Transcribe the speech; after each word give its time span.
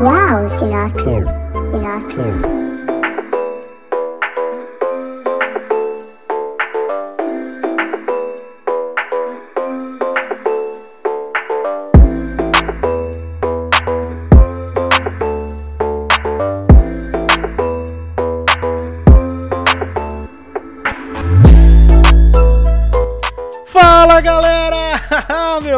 Wow, 0.00 0.48
Sinatra. 0.48 1.26
Sinatra. 1.72 2.58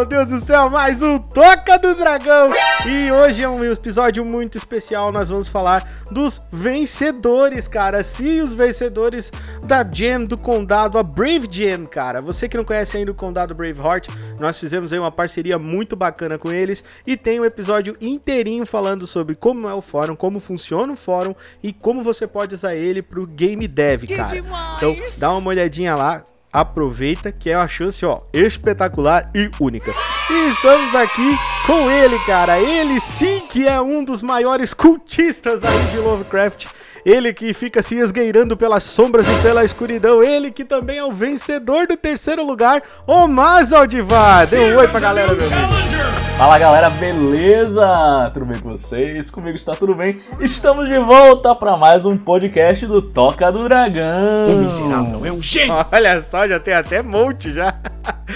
meu 0.00 0.06
Deus 0.06 0.28
do 0.28 0.46
céu, 0.46 0.70
mais 0.70 1.02
um 1.02 1.18
Toca 1.18 1.78
do 1.78 1.94
Dragão! 1.94 2.50
E 2.86 3.12
hoje 3.12 3.42
é 3.42 3.48
um 3.48 3.62
episódio 3.62 4.24
muito 4.24 4.56
especial, 4.56 5.12
nós 5.12 5.28
vamos 5.28 5.48
falar 5.48 5.86
dos 6.10 6.40
vencedores, 6.50 7.68
cara. 7.68 8.02
Sim, 8.02 8.40
os 8.40 8.54
vencedores 8.54 9.30
da 9.66 9.84
Jam 9.84 10.24
do 10.24 10.38
Condado, 10.38 10.96
a 10.96 11.02
Brave 11.02 11.46
Jam, 11.50 11.84
cara. 11.84 12.22
Você 12.22 12.48
que 12.48 12.56
não 12.56 12.64
conhece 12.64 12.96
ainda 12.96 13.10
o 13.10 13.14
Condado 13.14 13.54
Braveheart, 13.54 14.08
nós 14.38 14.58
fizemos 14.58 14.92
aí 14.92 14.98
uma 14.98 15.12
parceria 15.12 15.58
muito 15.58 15.94
bacana 15.94 16.38
com 16.38 16.50
eles 16.50 16.82
e 17.06 17.18
tem 17.18 17.38
um 17.38 17.44
episódio 17.44 17.94
inteirinho 18.00 18.64
falando 18.64 19.06
sobre 19.06 19.34
como 19.34 19.68
é 19.68 19.74
o 19.74 19.82
fórum, 19.82 20.16
como 20.16 20.40
funciona 20.40 20.94
o 20.94 20.96
fórum 20.96 21.34
e 21.62 21.74
como 21.74 22.02
você 22.02 22.26
pode 22.26 22.54
usar 22.54 22.74
ele 22.74 23.02
pro 23.02 23.26
game 23.26 23.68
dev, 23.68 24.04
cara. 24.06 24.38
Então, 24.78 24.96
dá 25.18 25.30
uma 25.32 25.50
olhadinha 25.50 25.94
lá 25.94 26.24
aproveita 26.52 27.30
que 27.30 27.50
é 27.50 27.56
uma 27.56 27.68
chance, 27.68 28.04
ó, 28.04 28.18
espetacular 28.32 29.30
e 29.34 29.50
única. 29.60 29.92
E 30.30 30.48
estamos 30.50 30.94
aqui 30.94 31.36
com 31.66 31.90
ele, 31.90 32.18
cara. 32.20 32.58
Ele 32.58 32.98
sim 33.00 33.46
que 33.48 33.66
é 33.66 33.80
um 33.80 34.02
dos 34.04 34.22
maiores 34.22 34.74
cultistas 34.74 35.62
aí 35.64 35.84
de 35.92 35.98
Lovecraft. 35.98 36.66
Ele 37.04 37.32
que 37.32 37.54
fica 37.54 37.82
se 37.82 37.96
esgueirando 37.96 38.56
pelas 38.56 38.84
sombras 38.84 39.26
e 39.26 39.42
pela 39.42 39.64
escuridão. 39.64 40.22
Ele 40.22 40.50
que 40.50 40.64
também 40.64 40.98
é 40.98 41.04
o 41.04 41.12
vencedor 41.12 41.86
do 41.86 41.96
terceiro 41.96 42.44
lugar, 42.44 42.82
Omar 43.06 43.64
Zaldivar. 43.64 44.46
Dê 44.46 44.58
um 44.58 44.76
oi 44.76 44.88
pra 44.88 45.00
galera, 45.00 45.32
meu 45.32 45.46
amigo. 45.46 45.90
Fala 46.36 46.58
galera, 46.58 46.88
beleza? 46.88 48.30
Tudo 48.32 48.46
bem 48.46 48.60
com 48.60 48.70
vocês? 48.70 49.30
Comigo 49.30 49.56
está 49.56 49.72
tudo 49.72 49.94
bem? 49.94 50.22
Estamos 50.40 50.88
de 50.88 50.98
volta 50.98 51.54
para 51.54 51.76
mais 51.76 52.06
um 52.06 52.16
podcast 52.16 52.86
do 52.86 53.02
Toca 53.02 53.52
do 53.52 53.64
Dragão. 53.64 54.48
O 54.48 54.56
miserável 54.56 55.26
é 55.26 55.32
um 55.32 55.42
gênio! 55.42 55.74
Olha 55.92 56.22
só, 56.22 56.48
já 56.48 56.58
tem 56.58 56.72
até 56.72 57.02
monte 57.02 57.52
já. 57.52 57.74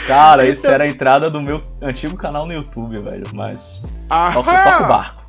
Cara, 0.07 0.43
então... 0.43 0.53
isso 0.53 0.67
era 0.67 0.85
a 0.85 0.87
entrada 0.87 1.31
do 1.31 1.41
meu 1.41 1.63
antigo 1.81 2.15
canal 2.15 2.45
no 2.47 2.53
YouTube, 2.53 2.99
velho, 3.01 3.25
mas. 3.33 3.81
Toca, 4.09 4.53
toca 4.53 4.85
o 4.85 4.89
barco. 4.89 5.23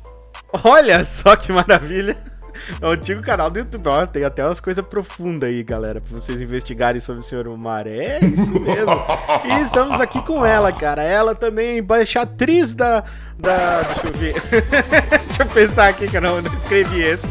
Olha 0.64 1.04
só 1.04 1.34
que 1.34 1.52
maravilha! 1.52 2.16
É 2.80 2.86
o 2.86 2.90
antigo 2.90 3.22
canal 3.22 3.50
do 3.50 3.58
YouTube. 3.58 3.88
Ó, 3.88 4.06
tem 4.06 4.24
até 4.24 4.44
umas 4.44 4.60
coisas 4.60 4.84
profundas 4.84 5.48
aí, 5.48 5.62
galera, 5.62 6.00
pra 6.00 6.18
vocês 6.18 6.40
investigarem 6.40 7.00
sobre 7.00 7.20
o 7.20 7.22
Senhor 7.22 7.46
Omar. 7.48 7.86
É 7.86 8.18
isso 8.24 8.52
mesmo. 8.58 9.04
e 9.44 9.62
estamos 9.62 10.00
aqui 10.00 10.22
com 10.22 10.44
ela, 10.44 10.72
cara. 10.72 11.02
Ela 11.02 11.34
também 11.34 11.68
é 11.68 11.78
embaixatriz 11.78 12.74
da. 12.74 13.04
da 13.38 13.82
deixa 13.82 14.06
eu 14.06 14.12
ver. 14.12 14.34
deixa 15.26 15.42
eu 15.42 15.46
pensar 15.46 15.88
aqui 15.88 16.08
que 16.08 16.16
eu 16.16 16.20
não, 16.20 16.42
não 16.42 16.54
escrevi 16.54 17.02
esse. 17.02 17.26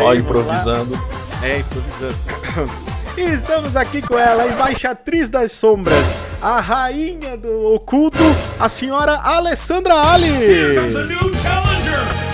Ó, 0.00 0.14
improvisando. 0.14 0.98
É, 1.42 1.58
improvisando. 1.58 2.94
E 3.16 3.22
estamos 3.22 3.76
aqui 3.76 4.02
com 4.02 4.18
ela, 4.18 4.42
a 4.42 4.48
embaixatriz 4.48 5.28
das 5.28 5.52
sombras, 5.52 6.04
a 6.42 6.58
rainha 6.58 7.36
do 7.36 7.74
oculto, 7.74 8.18
a 8.58 8.68
senhora 8.68 9.12
Alessandra 9.12 9.94
Ali. 9.94 10.32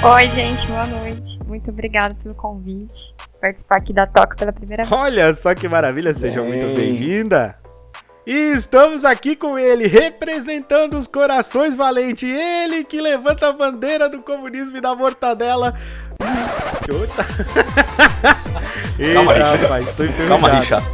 Oi, 0.03 0.29
gente, 0.31 0.67
boa 0.67 0.87
noite. 0.87 1.39
Muito 1.47 1.71
obrigada 1.71 2.17
pelo 2.23 2.35
convite. 2.35 3.15
Participar 3.39 3.77
aqui 3.77 3.93
da 3.93 4.07
Toca 4.07 4.35
pela 4.35 4.51
primeira 4.51 4.85
vez. 4.85 4.99
Olha 4.99 5.35
só 5.35 5.55
que 5.55 5.69
maravilha, 5.69 6.15
seja 6.15 6.43
muito 6.43 6.73
bem-vinda. 6.73 7.55
E 8.27 8.33
estamos 8.53 9.05
aqui 9.05 9.37
com 9.37 9.59
ele, 9.59 9.87
representando 9.87 10.95
os 10.95 11.07
corações 11.07 11.75
valentes. 11.75 12.27
Ele 12.27 12.83
que 12.83 12.99
levanta 12.99 13.49
a 13.49 13.53
bandeira 13.53 14.09
do 14.09 14.23
comunismo 14.23 14.79
e 14.79 14.81
da 14.81 14.95
mortadela. 14.95 15.75
Eita, 18.99 19.15
Calma 19.15 19.33
aí, 19.33 19.41
rapaz, 19.41 19.97
tô 19.97 20.05
enferrujado. 20.05 20.29
Calma 20.29 20.61
aí, 20.61 20.67
chato. 20.67 20.87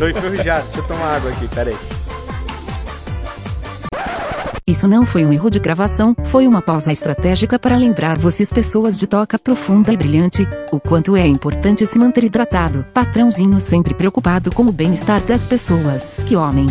Tô 0.00 0.08
enferrujado, 0.08 0.64
deixa 0.64 0.78
eu 0.80 0.86
tomar 0.88 1.16
água 1.16 1.30
aqui, 1.30 1.46
peraí. 1.46 2.01
Isso 4.72 4.88
não 4.88 5.04
foi 5.04 5.26
um 5.26 5.30
erro 5.34 5.50
de 5.50 5.58
gravação, 5.58 6.16
foi 6.24 6.48
uma 6.48 6.62
pausa 6.62 6.90
estratégica 6.90 7.58
para 7.58 7.76
lembrar 7.76 8.16
vocês 8.16 8.50
pessoas 8.50 8.98
de 8.98 9.06
toca 9.06 9.38
profunda 9.38 9.92
e 9.92 9.96
brilhante, 9.98 10.48
o 10.72 10.80
quanto 10.80 11.14
é 11.14 11.26
importante 11.26 11.84
se 11.84 11.98
manter 11.98 12.24
hidratado. 12.24 12.82
Patrãozinho 12.94 13.60
sempre 13.60 13.92
preocupado 13.92 14.50
com 14.50 14.62
o 14.62 14.72
bem-estar 14.72 15.20
das 15.24 15.46
pessoas. 15.46 16.18
Que 16.26 16.36
homem. 16.36 16.64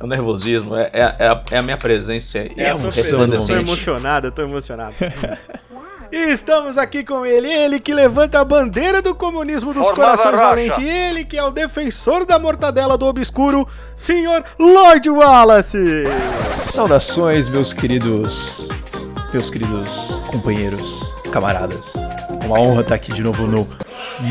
É 0.00 0.02
o 0.02 0.06
nervosismo, 0.08 0.74
é, 0.74 0.90
é, 0.92 1.16
é, 1.20 1.28
a, 1.28 1.44
é 1.52 1.58
a 1.58 1.62
minha 1.62 1.76
presença. 1.76 2.38
É, 2.38 2.50
é 2.56 2.74
um 2.74 2.80
eu 2.86 3.46
tô 3.46 3.54
emocionado, 3.54 4.26
eu 4.26 4.32
tô 4.32 4.42
emocionado. 4.42 4.96
E 6.12 6.30
estamos 6.30 6.78
aqui 6.78 7.04
com 7.04 7.26
ele, 7.26 7.52
ele 7.52 7.80
que 7.80 7.92
levanta 7.92 8.40
a 8.40 8.44
bandeira 8.44 9.02
do 9.02 9.14
comunismo 9.14 9.72
dos 9.72 9.88
Formada 9.88 10.16
corações 10.16 10.38
valentes, 10.38 10.84
ele 10.84 11.24
que 11.24 11.36
é 11.36 11.42
o 11.42 11.50
defensor 11.50 12.24
da 12.24 12.38
mortadela 12.38 12.96
do 12.96 13.06
obscuro, 13.06 13.66
senhor 13.94 14.44
Lord 14.58 15.08
Wallace. 15.10 16.04
Saudações, 16.64 17.48
meus 17.48 17.72
queridos, 17.72 18.68
meus 19.32 19.50
queridos 19.50 20.20
companheiros, 20.30 21.12
camaradas. 21.32 21.94
Uma 22.44 22.60
honra 22.60 22.82
estar 22.82 22.94
aqui 22.94 23.12
de 23.12 23.22
novo 23.22 23.46
no 23.46 23.66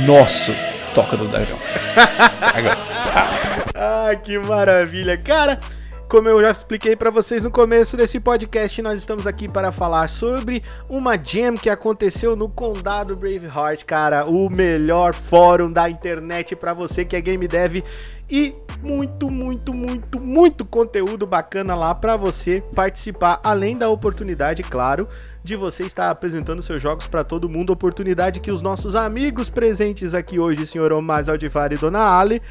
nosso 0.06 0.52
Toca 0.94 1.18
do 1.18 1.28
Dragão. 1.28 1.58
ah, 3.76 4.16
que 4.24 4.40
maravilha, 4.40 5.18
cara. 5.18 5.60
Como 6.08 6.30
eu 6.30 6.40
já 6.40 6.52
expliquei 6.52 6.96
para 6.96 7.10
vocês 7.10 7.44
no 7.44 7.50
começo 7.50 7.98
desse 7.98 8.20
podcast, 8.20 8.80
nós 8.80 9.00
estamos 9.00 9.26
aqui 9.26 9.52
para 9.52 9.72
falar 9.72 10.08
sobre 10.08 10.62
uma 10.88 11.18
jam 11.18 11.56
que 11.56 11.68
aconteceu 11.68 12.36
no 12.36 12.48
Condado 12.48 13.16
Braveheart, 13.16 13.84
cara, 13.86 14.24
o 14.26 14.48
melhor 14.48 15.16
fórum 15.16 15.72
da 15.72 15.90
internet 15.90 16.56
para 16.56 16.76
você 16.76 17.04
que 17.04 17.16
é 17.16 17.22
game 17.22 17.48
dev. 17.48 17.84
E 18.30 18.54
muito, 18.84 19.32
muito, 19.32 19.74
muito, 19.74 20.22
muito 20.22 20.64
conteúdo 20.64 21.26
bacana 21.26 21.76
lá 21.76 21.94
para 21.96 22.16
você 22.16 22.64
participar, 22.76 23.40
além 23.44 23.76
da 23.76 23.90
oportunidade, 23.90 24.62
claro, 24.62 25.08
de 25.44 25.56
você 25.56 25.84
estar 25.84 26.12
apresentando 26.12 26.62
seus 26.62 26.82
jogos 26.82 27.08
para 27.08 27.24
todo 27.24 27.50
mundo, 27.50 27.74
oportunidade 27.74 28.40
que 28.40 28.52
os 28.52 28.62
nossos 28.62 28.94
amigos 28.94 29.50
presentes 29.50 30.14
aqui 30.14 30.40
hoje, 30.40 30.68
senhor 30.68 30.92
Omar 30.92 31.24
Zaldifari 31.24 31.76
e 31.76 31.78
Dona 31.80 32.20
Ali, 32.20 32.42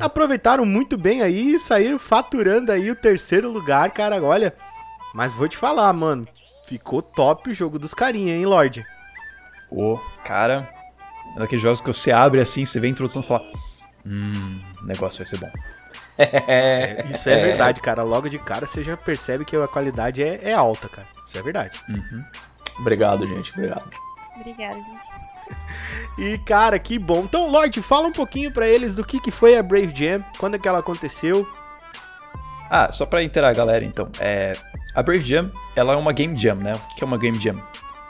aproveitaram 0.00 0.64
muito 0.64 0.96
bem 0.96 1.22
aí 1.22 1.54
e 1.54 1.58
saíram 1.58 1.98
faturando 1.98 2.72
aí 2.72 2.90
o 2.90 2.96
terceiro 2.96 3.50
lugar, 3.50 3.90
cara. 3.90 4.22
Olha, 4.22 4.54
mas 5.14 5.34
vou 5.34 5.48
te 5.48 5.56
falar, 5.56 5.92
mano, 5.92 6.26
ficou 6.66 7.02
top 7.02 7.50
o 7.50 7.54
jogo 7.54 7.78
dos 7.78 7.94
carinha, 7.94 8.34
hein, 8.34 8.46
Lorde? 8.46 8.84
Ô, 9.70 9.94
oh, 9.94 10.00
cara, 10.24 10.68
é 11.36 11.38
daqueles 11.38 11.62
jogos 11.62 11.80
que 11.80 11.86
você 11.86 12.10
abre 12.10 12.40
assim, 12.40 12.64
você 12.64 12.80
vê 12.80 12.86
a 12.86 12.90
introdução 12.90 13.22
e 13.22 13.26
fala: 13.26 13.44
Hum, 14.06 14.60
o 14.82 14.86
negócio 14.86 15.18
vai 15.18 15.26
ser 15.26 15.38
bom. 15.38 15.50
É, 16.20 17.04
isso 17.10 17.30
é, 17.30 17.40
verdade, 17.40 17.80
cara. 17.80 18.02
Logo 18.02 18.28
de 18.28 18.40
cara 18.40 18.66
você 18.66 18.82
já 18.82 18.96
percebe 18.96 19.44
que 19.44 19.54
a 19.54 19.68
qualidade 19.68 20.20
é, 20.20 20.40
é 20.42 20.52
alta, 20.52 20.88
cara. 20.88 21.06
Isso 21.24 21.38
é 21.38 21.42
verdade. 21.42 21.80
Uhum. 21.88 22.24
Obrigado, 22.80 23.24
gente. 23.24 23.52
Obrigado. 23.52 23.88
Obrigada, 24.34 24.74
gente. 24.74 25.07
E 26.18 26.36
cara, 26.38 26.80
que 26.80 26.98
bom. 26.98 27.20
Então, 27.20 27.48
Lorde, 27.48 27.80
fala 27.80 28.08
um 28.08 28.12
pouquinho 28.12 28.50
para 28.50 28.66
eles 28.66 28.96
do 28.96 29.04
que, 29.04 29.20
que 29.20 29.30
foi 29.30 29.56
a 29.56 29.62
Brave 29.62 29.92
Jam, 29.94 30.24
quando 30.36 30.56
é 30.56 30.58
que 30.58 30.66
ela 30.66 30.80
aconteceu. 30.80 31.46
Ah, 32.68 32.90
só 32.90 33.06
pra 33.06 33.22
inteirar 33.22 33.50
a 33.50 33.52
galera, 33.52 33.84
então. 33.84 34.08
É, 34.18 34.52
a 34.92 35.00
Brave 35.00 35.24
Jam, 35.24 35.52
ela 35.76 35.92
é 35.92 35.96
uma 35.96 36.12
Game 36.12 36.36
Jam, 36.36 36.56
né? 36.56 36.72
O 36.72 36.96
que 36.96 37.04
é 37.04 37.06
uma 37.06 37.16
Game 37.16 37.38
Jam? 37.40 37.62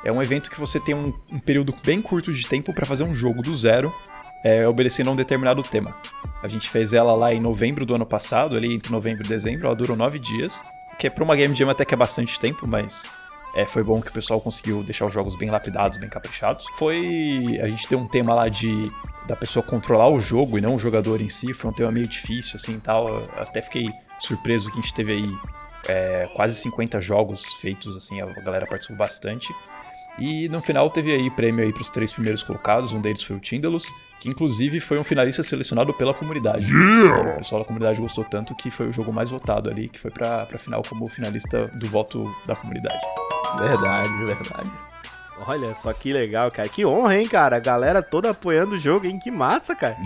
É 0.02 0.10
um 0.10 0.22
evento 0.22 0.50
que 0.50 0.58
você 0.58 0.80
tem 0.80 0.94
um, 0.94 1.12
um 1.30 1.38
período 1.38 1.74
bem 1.84 2.00
curto 2.00 2.32
de 2.32 2.46
tempo 2.46 2.72
para 2.72 2.86
fazer 2.86 3.04
um 3.04 3.14
jogo 3.14 3.42
do 3.42 3.54
zero, 3.54 3.94
é, 4.42 4.66
obedecendo 4.66 5.08
a 5.08 5.12
um 5.12 5.16
determinado 5.16 5.62
tema. 5.62 5.94
A 6.42 6.48
gente 6.48 6.70
fez 6.70 6.94
ela 6.94 7.14
lá 7.14 7.34
em 7.34 7.40
novembro 7.40 7.84
do 7.84 7.94
ano 7.94 8.06
passado, 8.06 8.56
ali 8.56 8.72
entre 8.72 8.90
novembro 8.90 9.24
e 9.24 9.28
dezembro, 9.28 9.66
ela 9.66 9.76
durou 9.76 9.96
nove 9.96 10.18
dias, 10.18 10.62
que 10.98 11.06
é 11.06 11.10
pra 11.10 11.22
uma 11.22 11.36
Game 11.36 11.54
Jam 11.54 11.68
até 11.68 11.84
que 11.84 11.92
é 11.92 11.96
bastante 11.96 12.38
tempo, 12.40 12.66
mas 12.66 13.10
é, 13.58 13.66
foi 13.66 13.82
bom 13.82 14.00
que 14.00 14.08
o 14.08 14.12
pessoal 14.12 14.40
conseguiu 14.40 14.84
deixar 14.84 15.04
os 15.06 15.12
jogos 15.12 15.34
bem 15.34 15.50
lapidados, 15.50 15.98
bem 15.98 16.08
caprichados. 16.08 16.64
Foi. 16.76 17.58
A 17.60 17.68
gente 17.68 17.88
deu 17.88 17.98
um 17.98 18.06
tema 18.06 18.32
lá 18.32 18.48
de. 18.48 18.88
Da 19.26 19.34
pessoa 19.34 19.64
controlar 19.64 20.08
o 20.08 20.20
jogo 20.20 20.56
e 20.56 20.60
não 20.60 20.76
o 20.76 20.78
jogador 20.78 21.20
em 21.20 21.28
si, 21.28 21.52
foi 21.52 21.68
um 21.70 21.72
tema 21.74 21.90
meio 21.90 22.06
difícil, 22.06 22.56
assim 22.56 22.78
tal. 22.78 23.08
Eu 23.08 23.28
até 23.36 23.60
fiquei 23.60 23.90
surpreso 24.20 24.70
que 24.70 24.78
a 24.78 24.80
gente 24.80 24.94
teve 24.94 25.12
aí 25.12 25.38
é, 25.88 26.30
quase 26.34 26.54
50 26.54 27.00
jogos 27.00 27.52
feitos, 27.54 27.94
assim, 27.96 28.22
a 28.22 28.26
galera 28.26 28.64
participou 28.64 28.96
bastante. 28.96 29.52
E 30.18 30.48
no 30.48 30.60
final 30.60 30.90
teve 30.90 31.12
aí 31.12 31.30
prêmio 31.30 31.64
aí 31.64 31.72
para 31.72 31.82
os 31.82 31.90
três 31.90 32.12
primeiros 32.12 32.42
colocados, 32.42 32.92
um 32.92 33.00
deles 33.00 33.22
foi 33.22 33.36
o 33.36 33.40
Tindalus, 33.40 33.86
que 34.20 34.28
inclusive 34.28 34.80
foi 34.80 34.98
um 34.98 35.04
finalista 35.04 35.42
selecionado 35.42 35.94
pela 35.94 36.12
comunidade. 36.12 36.66
Yeah! 36.66 37.34
O 37.34 37.38
pessoal 37.38 37.60
da 37.62 37.66
comunidade 37.66 38.00
gostou 38.00 38.24
tanto 38.24 38.54
que 38.54 38.70
foi 38.70 38.88
o 38.88 38.92
jogo 38.92 39.12
mais 39.12 39.30
votado 39.30 39.70
ali, 39.70 39.88
que 39.88 39.98
foi 39.98 40.10
para 40.10 40.48
a 40.52 40.58
final 40.58 40.82
como 40.88 41.08
finalista 41.08 41.68
do 41.78 41.86
voto 41.86 42.24
da 42.46 42.56
comunidade. 42.56 43.00
Verdade, 43.58 44.24
verdade. 44.24 44.70
Olha 45.46 45.74
só 45.74 45.92
que 45.92 46.12
legal, 46.12 46.50
cara. 46.50 46.68
Que 46.68 46.84
honra, 46.84 47.16
hein, 47.16 47.28
cara? 47.28 47.56
A 47.56 47.60
galera 47.60 48.02
toda 48.02 48.30
apoiando 48.30 48.74
o 48.74 48.78
jogo, 48.78 49.06
hein? 49.06 49.18
Que 49.18 49.30
massa, 49.30 49.74
cara. 49.74 49.96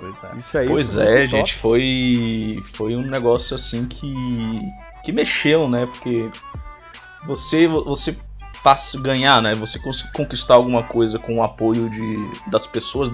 Pois 0.00 0.24
é. 0.24 0.36
Isso 0.36 0.58
aí. 0.58 0.68
Pois 0.68 0.94
foi 0.94 1.02
é, 1.04 1.12
top. 1.12 1.28
gente, 1.28 1.54
foi, 1.56 2.56
foi 2.72 2.96
um 2.96 3.02
negócio 3.02 3.54
assim 3.54 3.84
que, 3.84 4.14
que 5.04 5.12
mexeu, 5.12 5.68
né? 5.68 5.86
Porque 5.86 6.30
você, 7.26 7.68
você 7.68 8.16
passa, 8.68 9.00
ganhar, 9.00 9.40
né? 9.40 9.54
Você 9.54 9.78
cons- 9.78 10.02
conquistar 10.12 10.56
alguma 10.56 10.82
coisa 10.82 11.18
com 11.18 11.38
o 11.38 11.42
apoio 11.42 11.88
de, 11.88 12.50
das 12.50 12.66
pessoas 12.66 13.10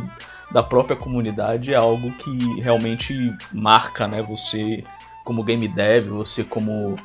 da 0.50 0.64
própria 0.64 0.96
comunidade 0.96 1.72
é 1.72 1.76
algo 1.76 2.10
que 2.12 2.60
realmente 2.60 3.14
marca, 3.52 4.08
né? 4.08 4.20
Você 4.22 4.82
como 5.24 5.44
game 5.44 5.68
dev, 5.68 6.08
você 6.08 6.42
como, 6.42 6.96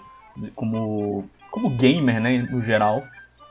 como, 0.55 1.29
como 1.51 1.69
gamer, 1.69 2.19
né? 2.19 2.39
No 2.49 2.63
geral. 2.63 3.03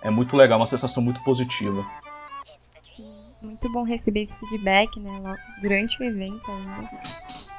É 0.03 0.11
muito 0.11 0.37
legal, 0.37 0.59
uma 0.59 0.67
sensação 0.67 1.00
muito 1.00 1.21
positiva. 1.23 1.87
Muito 3.41 3.71
bom 3.73 3.85
receber 3.85 4.23
esse 4.23 4.37
feedback, 4.37 4.99
né? 4.99 5.37
Durante 5.62 6.03
o 6.03 6.05
evento 6.05 6.50
ainda. 6.50 6.91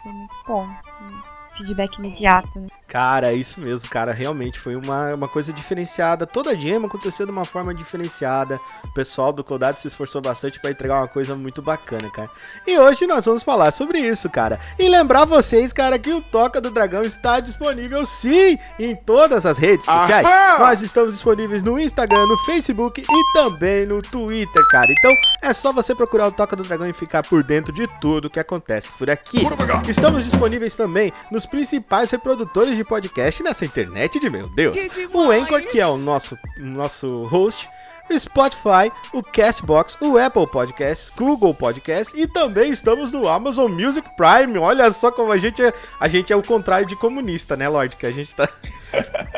Foi 0.04 0.12
muito 0.12 0.36
bom. 0.46 0.66
Um 0.66 1.58
Feedback 1.58 1.98
imediato, 2.00 2.60
né? 2.60 2.68
Cara, 2.90 3.32
isso 3.34 3.62
mesmo, 3.62 3.88
cara. 3.88 4.12
Realmente 4.12 4.60
foi 4.60 4.76
uma, 4.76 5.14
uma 5.14 5.28
coisa 5.28 5.54
diferenciada. 5.54 6.26
Toda 6.26 6.50
a 6.50 6.56
gema 6.56 6.88
aconteceu 6.88 7.24
de 7.26 7.32
uma 7.32 7.46
forma 7.46 7.74
diferenciada. 7.74 8.60
O 8.84 8.92
pessoal 8.92 9.32
do 9.32 9.44
Codado 9.44 9.80
se 9.80 9.88
esforçou 9.88 10.20
bastante 10.22 10.60
pra 10.60 10.72
entregar 10.72 10.98
uma 10.98 11.08
coisa 11.08 11.36
muito 11.36 11.62
bacana, 11.62 12.10
cara. 12.10 12.30
E 12.66 12.78
hoje 12.80 13.06
nós 13.06 13.26
vamos 13.26 13.44
falar 13.44 13.70
sobre 13.72 14.00
isso, 14.00 14.28
cara. 14.28 14.60
E 14.78 14.90
lembrar 14.90 15.26
vocês, 15.26 15.72
cara, 15.72 16.00
que 16.00 16.12
o 16.12 16.20
Toca 16.20 16.60
do 16.60 16.72
Dragão 16.72 17.04
está 17.04 17.40
disponível 17.40 18.04
sim 18.08 18.58
em 18.80 18.96
todas 18.96 19.46
as 19.46 19.60
redes 19.60 19.86
sociais. 19.86 20.26
Nós 20.60 20.82
estamos 20.82 21.14
disponíveis 21.14 21.62
no 21.62 21.80
Instagram, 21.80 22.26
no 22.26 22.38
Facebook 22.40 23.06
e 23.08 23.34
também 23.34 23.86
no 23.86 24.02
Twitter, 24.02 24.68
cara. 24.72 24.88
Então 24.92 25.12
é 25.44 25.54
só 25.54 25.72
você 25.72 25.94
procurar 25.94 26.28
o 26.28 26.32
Toca 26.32 26.56
do 26.56 26.64
Dragão 26.64 26.90
e 26.90 26.94
ficar 26.94 27.22
por 27.22 27.44
dentro 27.44 27.72
de 27.72 27.86
tudo 28.02 28.32
que 28.32 28.40
acontece 28.40 28.92
por 28.98 29.12
aqui. 29.12 29.44
Estamos 29.88 30.26
disponíveis 30.26 30.76
também 30.76 31.14
nos 31.30 31.46
principais 31.46 32.10
reprodutores 32.10 32.79
de 32.80 32.84
podcast 32.86 33.44
nessa 33.44 33.66
internet 33.66 34.20
de 34.20 34.30
meu 34.30 34.48
Deus. 34.48 34.78
O 35.14 35.30
Anchor, 35.30 35.62
que 35.64 35.82
é 35.82 35.86
o 35.86 35.98
nosso, 35.98 36.38
nosso 36.58 37.24
host. 37.26 37.68
O 38.10 38.18
Spotify, 38.18 38.92
o 39.14 39.22
Castbox, 39.22 39.96
o 40.02 40.18
Apple 40.18 40.48
Podcasts, 40.48 41.12
Google 41.16 41.54
Podcasts 41.54 42.18
e 42.18 42.26
também 42.26 42.72
estamos 42.72 43.12
no 43.12 43.28
Amazon 43.28 43.72
Music 43.72 44.10
Prime. 44.16 44.58
Olha 44.58 44.92
só 44.92 45.12
como 45.12 45.32
a 45.32 45.38
gente 45.38 45.62
é, 45.62 45.72
a 46.00 46.08
gente 46.08 46.34
é 46.34 46.36
o 46.36 46.42
contrário 46.42 46.88
de 46.88 46.96
comunista, 46.96 47.56
né, 47.56 47.70
Lorde? 47.70 47.98
Que 47.98 48.08
a 48.08 48.12
gente 48.12 48.34
tá 48.34 48.50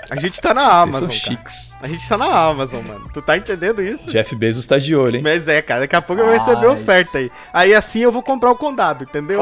a 0.10 0.20
gente 0.20 0.40
tá 0.42 0.54
na 0.54 0.62
Vocês 0.62 0.82
Amazon, 0.82 1.00
são 1.00 1.08
cara. 1.08 1.20
chiques. 1.20 1.76
A 1.82 1.88
gente 1.88 2.08
tá 2.08 2.18
na 2.18 2.26
Amazon, 2.26 2.86
mano. 2.86 3.10
Tu 3.14 3.22
tá 3.22 3.38
entendendo 3.38 3.82
isso? 3.82 4.08
Jeff 4.08 4.36
Bezos 4.36 4.66
tá 4.66 4.78
de 4.78 4.96
olho, 4.96 5.18
hein? 5.18 5.22
Mas 5.22 5.48
é, 5.48 5.62
cara, 5.62 5.82
daqui 5.82 5.96
a 5.96 6.02
pouco 6.02 6.22
eu 6.22 6.26
vou 6.26 6.34
receber 6.34 6.68
oferta 6.68 7.18
aí. 7.18 7.32
Aí 7.54 7.74
assim 7.74 8.00
eu 8.00 8.12
vou 8.12 8.22
comprar 8.22 8.52
o 8.52 8.56
condado, 8.56 9.04
entendeu? 9.04 9.40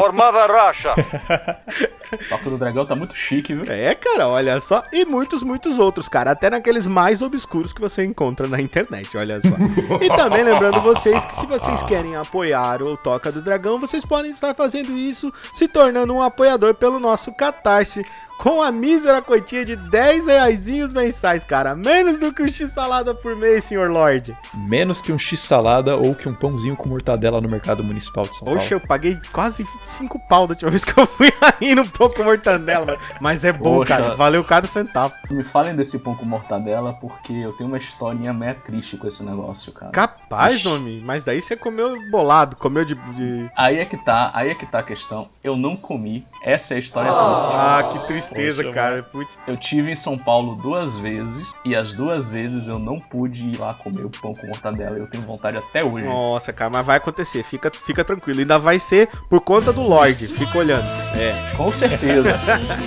Toca 2.28 2.50
do 2.50 2.58
Dragão 2.58 2.86
tá 2.86 2.96
muito 2.96 3.16
chique, 3.16 3.54
viu? 3.54 3.72
É, 3.72 3.94
cara, 3.94 4.28
olha 4.28 4.60
só. 4.60 4.84
E 4.92 5.06
muitos, 5.06 5.44
muitos 5.44 5.78
outros, 5.78 6.10
cara. 6.10 6.32
Até 6.32 6.50
naqueles 6.50 6.88
mais 6.88 7.22
obscuros 7.22 7.74
que 7.74 7.82
você 7.82 8.04
encontra 8.04 8.48
na 8.48 8.60
internet, 8.60 9.16
olha 9.18 9.40
só. 9.42 9.56
E 10.02 10.10
também 10.16 10.44
lembrando 10.44 10.82
vocês 10.82 11.26
que 11.26 11.36
se 11.36 11.46
vocês 11.46 11.84
querem 11.84 12.16
apoiar 12.16 12.82
o 12.82 12.98
Toca 12.98 13.32
do 13.32 13.42
Dragão, 13.42 13.80
vocês 13.80 14.06
podem 14.06 14.32
estar 14.32 14.54
fazendo 14.56 14.92
isso 14.98 15.32
se 15.54 15.68
tornando 15.68 16.14
um 16.14 16.22
apoiador 16.22 16.74
pelo 16.74 17.00
nosso 17.00 17.32
Catarse. 17.34 18.04
Com 18.40 18.62
a 18.62 18.72
mísera 18.72 19.22
quantia 19.22 19.66
de 19.66 19.76
10 19.76 20.26
reaisinhos 20.28 20.94
mensais, 20.94 21.44
cara. 21.44 21.76
Menos 21.76 22.18
do 22.18 22.32
que 22.32 22.42
um 22.42 22.48
X-salada 22.48 23.14
por 23.14 23.36
mês, 23.36 23.66
senhor 23.66 23.92
Lorde. 23.92 24.34
Menos 24.54 25.02
que 25.02 25.12
um 25.12 25.20
x-salada 25.20 25.98
ou 25.98 26.16
que 26.16 26.30
um 26.30 26.34
pãozinho 26.34 26.74
com 26.74 26.88
mortadela 26.88 27.42
no 27.42 27.50
mercado 27.50 27.84
municipal 27.84 28.24
de 28.24 28.38
São 28.38 28.46
Paulo. 28.46 28.58
Oxe, 28.62 28.74
eu 28.74 28.80
paguei 28.80 29.20
quase 29.34 29.64
25 29.64 30.18
pau 30.30 30.48
da 30.48 30.54
última 30.54 30.72
vez 30.72 30.86
que 30.86 30.98
eu 30.98 31.06
fui 31.06 31.30
aí 31.60 31.76
no 31.76 31.86
pão 31.86 32.10
com 32.10 32.24
mortandela, 32.24 32.86
mano. 32.86 32.98
Mas 33.20 33.44
é 33.44 33.52
bom, 33.52 33.80
Poxa. 33.80 33.98
cara. 33.98 34.16
Valeu 34.16 34.42
cada 34.46 34.68
centavo. 34.68 35.14
Me 35.30 35.44
falem 35.44 35.76
desse 35.76 36.00
pão 36.00 36.16
com 36.16 36.24
mortadela, 36.24 36.94
porque 36.94 37.34
eu 37.34 37.52
tenho 37.58 37.68
uma 37.70 37.78
historinha 37.78 38.32
meio 38.32 38.56
triste 38.66 38.96
com 38.96 39.06
esse 39.06 39.22
negócio, 39.22 39.74
cara. 39.74 39.92
Capaz, 39.92 40.56
Ixi. 40.56 40.68
homem. 40.70 41.02
Mas 41.04 41.26
daí 41.26 41.42
você 41.42 41.58
comeu 41.58 41.94
bolado, 42.10 42.56
comeu 42.56 42.86
de. 42.86 42.96
de- 42.96 43.52
Aí 43.58 43.80
é 43.80 43.86
que 43.86 43.98
tá, 43.98 44.32
aí 44.34 44.50
é 44.50 44.56
que 44.56 44.66
tá 44.66 44.80
a 44.80 44.84
questão. 44.84 45.28
Eu 45.44 45.58
não 45.58 45.76
comi. 45.76 46.26
Essa 46.42 46.76
é 46.76 46.78
a 46.78 46.80
história 46.80 47.12
triste. 47.12 47.50
Ah, 47.52 47.84
que 47.92 48.08
tristeza, 48.30 48.64
Poxa, 48.64 48.74
cara. 48.74 49.04
Putz. 49.04 49.38
Eu 49.48 49.58
tive 49.58 49.92
em 49.92 49.96
São 49.96 50.18
Paulo 50.18 50.56
duas 50.56 50.98
vezes 50.98 51.52
e 51.66 51.76
as 51.76 51.94
duas 51.94 52.30
vezes 52.30 52.68
eu 52.68 52.80
não 52.80 53.00
pude 53.00 53.44
ir 53.44 53.58
lá 53.58 53.74
comer 53.74 54.06
o 54.06 54.10
pão 54.10 54.34
com 54.34 54.48
mortadela. 54.48 54.98
Eu 54.98 55.10
tenho 55.10 55.24
vontade 55.24 55.58
até 55.58 55.84
hoje. 55.84 56.06
Nossa, 56.06 56.54
cara, 56.54 56.70
mas 56.70 56.86
vai 56.86 56.98
acontecer. 56.98 57.44
Fica, 57.44 57.72
fica 57.74 58.04
tranquilo. 58.04 58.40
Ainda 58.40 58.60
vai 58.60 58.80
ser 58.80 59.08
por 59.30 59.42
conta 59.42 59.74
do 59.74 59.82
Lorde. 59.82 60.28
Fica 60.28 60.58
olhando. 60.58 60.86
É. 61.16 61.56
Com 61.56 61.72
certeza. 61.72 62.40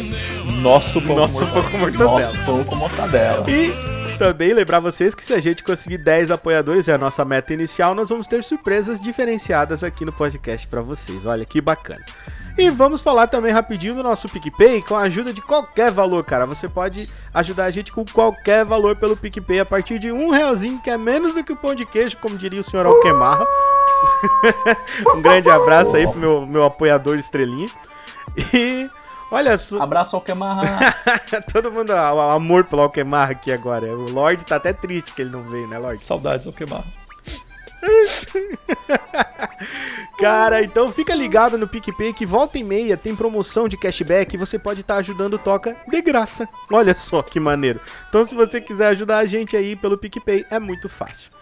Nosso 0.61 1.03
pão 1.03 1.17
Nosso 1.17 1.47
com 1.47 1.53
pão 1.53 1.71
com 1.71 1.79
mortadela. 1.79 2.21
Nosso 2.21 2.45
pão 2.45 2.65
com 2.65 2.77
mortadela. 2.77 3.51
E 3.51 3.73
também 4.19 4.53
lembrar 4.53 4.79
vocês 4.79 5.15
que 5.15 5.25
se 5.25 5.35
a 5.35 5.41
gente 5.41 5.65
conseguir 5.65 5.99
10 5.99 6.31
apoiadores, 6.31 6.87
é 6.87 6.93
a 6.93 6.99
nossa 6.99 7.25
meta 7.25 7.53
inicial, 7.53 7.95
nós 7.95 8.09
vamos 8.09 8.27
ter 8.27 8.43
surpresas 8.45 9.01
diferenciadas 9.01 9.83
aqui 9.83 10.05
no 10.05 10.13
podcast 10.13 10.67
pra 10.69 10.81
vocês. 10.81 11.27
Olha 11.27 11.45
que 11.45 11.61
bacana. 11.61 12.05
E 12.57 12.69
vamos 12.71 13.03
falar 13.03 13.27
também 13.27 13.53
rapidinho 13.53 13.95
do 13.95 14.03
nosso 14.03 14.29
PicPay 14.29 14.83
com 14.83 14.95
a 14.95 15.03
ajuda 15.03 15.33
de 15.33 15.41
qualquer 15.41 15.91
valor, 15.91 16.23
cara. 16.25 16.47
Você 16.47 16.69
pode 16.69 17.09
ajudar 17.33 17.65
a 17.65 17.71
gente 17.71 17.91
com 17.91 18.05
qualquer 18.05 18.65
valor 18.65 18.95
pelo 18.97 19.17
PicPay 19.17 19.61
a 19.61 19.65
partir 19.65 19.99
de 19.99 20.13
um 20.13 20.31
realzinho, 20.31 20.81
que 20.81 20.91
é 20.91 20.99
menos 20.99 21.35
do 21.35 21.43
que 21.43 21.53
o 21.53 21.57
pão 21.57 21.75
de 21.75 21.87
queijo, 21.87 22.19
como 22.19 22.37
diria 22.37 22.61
o 22.61 22.65
senhor 22.65 22.85
Alquemarra. 22.85 23.47
um 25.15 25.23
grande 25.23 25.49
abraço 25.49 25.97
aí 25.97 26.07
pro 26.07 26.19
meu, 26.19 26.47
meu 26.47 26.65
apoiador 26.65 27.19
estrelinha. 27.19 27.69
E 28.53 28.89
olha 29.31 29.57
só. 29.57 29.83
Abraço 29.83 30.17
ao 30.17 30.23
Kemarra. 30.23 30.95
Todo 31.53 31.71
mundo, 31.71 31.93
o 31.93 32.21
amor 32.21 32.65
pelo 32.65 32.83
Alquemar 32.83 33.31
aqui 33.31 33.53
agora. 33.53 33.87
O 33.87 34.11
Lorde 34.11 34.45
tá 34.45 34.57
até 34.57 34.73
triste 34.73 35.13
que 35.13 35.23
ele 35.23 35.31
não 35.31 35.43
veio, 35.43 35.67
né, 35.67 35.79
Lorde? 35.79 36.07
Saudades 36.07 36.47
ao 36.47 36.53
queimar. 36.53 36.85
Cara, 40.19 40.63
então 40.63 40.93
fica 40.93 41.15
ligado 41.15 41.59
no 41.59 41.67
PicPay 41.67 42.13
que 42.13 42.25
volta 42.25 42.59
e 42.59 42.65
meia 42.65 42.97
tem 42.97 43.15
promoção 43.15 43.69
de 43.69 43.77
cashback 43.77 44.35
e 44.35 44.39
você 44.39 44.59
pode 44.59 44.83
estar 44.83 44.97
ajudando 44.97 45.35
o 45.35 45.39
Toca 45.39 45.77
de 45.89 46.01
graça. 46.01 46.49
Olha 46.71 46.95
só 46.95 47.23
que 47.23 47.41
maneiro. 47.41 47.81
Então 48.09 48.25
se 48.25 48.35
você 48.35 48.61
quiser 48.61 48.89
ajudar 48.89 49.19
a 49.19 49.27
gente 49.27 49.57
aí 49.57 49.75
pelo 49.75 49.99
PicPay, 49.99 50.47
é 50.51 50.59
muito 50.59 50.89
fácil. 50.89 51.33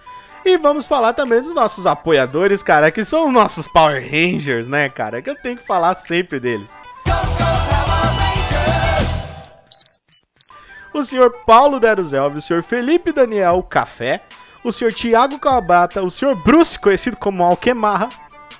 E 0.44 0.56
vamos 0.56 0.86
falar 0.86 1.12
também 1.12 1.42
dos 1.42 1.52
nossos 1.52 1.86
apoiadores, 1.86 2.62
cara, 2.62 2.90
que 2.90 3.04
são 3.04 3.26
os 3.26 3.32
nossos 3.32 3.68
Power 3.68 4.02
Rangers, 4.02 4.66
né, 4.66 4.88
cara? 4.88 5.20
Que 5.20 5.28
eu 5.28 5.36
tenho 5.36 5.58
que 5.58 5.66
falar 5.66 5.94
sempre 5.96 6.40
deles. 6.40 6.70
o 10.92 11.04
senhor 11.04 11.30
Paulo 11.46 11.80
Deruzelvi, 11.80 12.38
o 12.38 12.40
senhor 12.40 12.62
Felipe 12.62 13.12
Daniel 13.12 13.62
Café, 13.62 14.22
o 14.62 14.72
senhor 14.72 14.92
Tiago 14.92 15.38
Calabata, 15.38 16.02
o 16.02 16.10
senhor 16.10 16.34
Bruce, 16.34 16.78
conhecido 16.78 17.16
como 17.16 17.42
Alquemarra, 17.42 18.08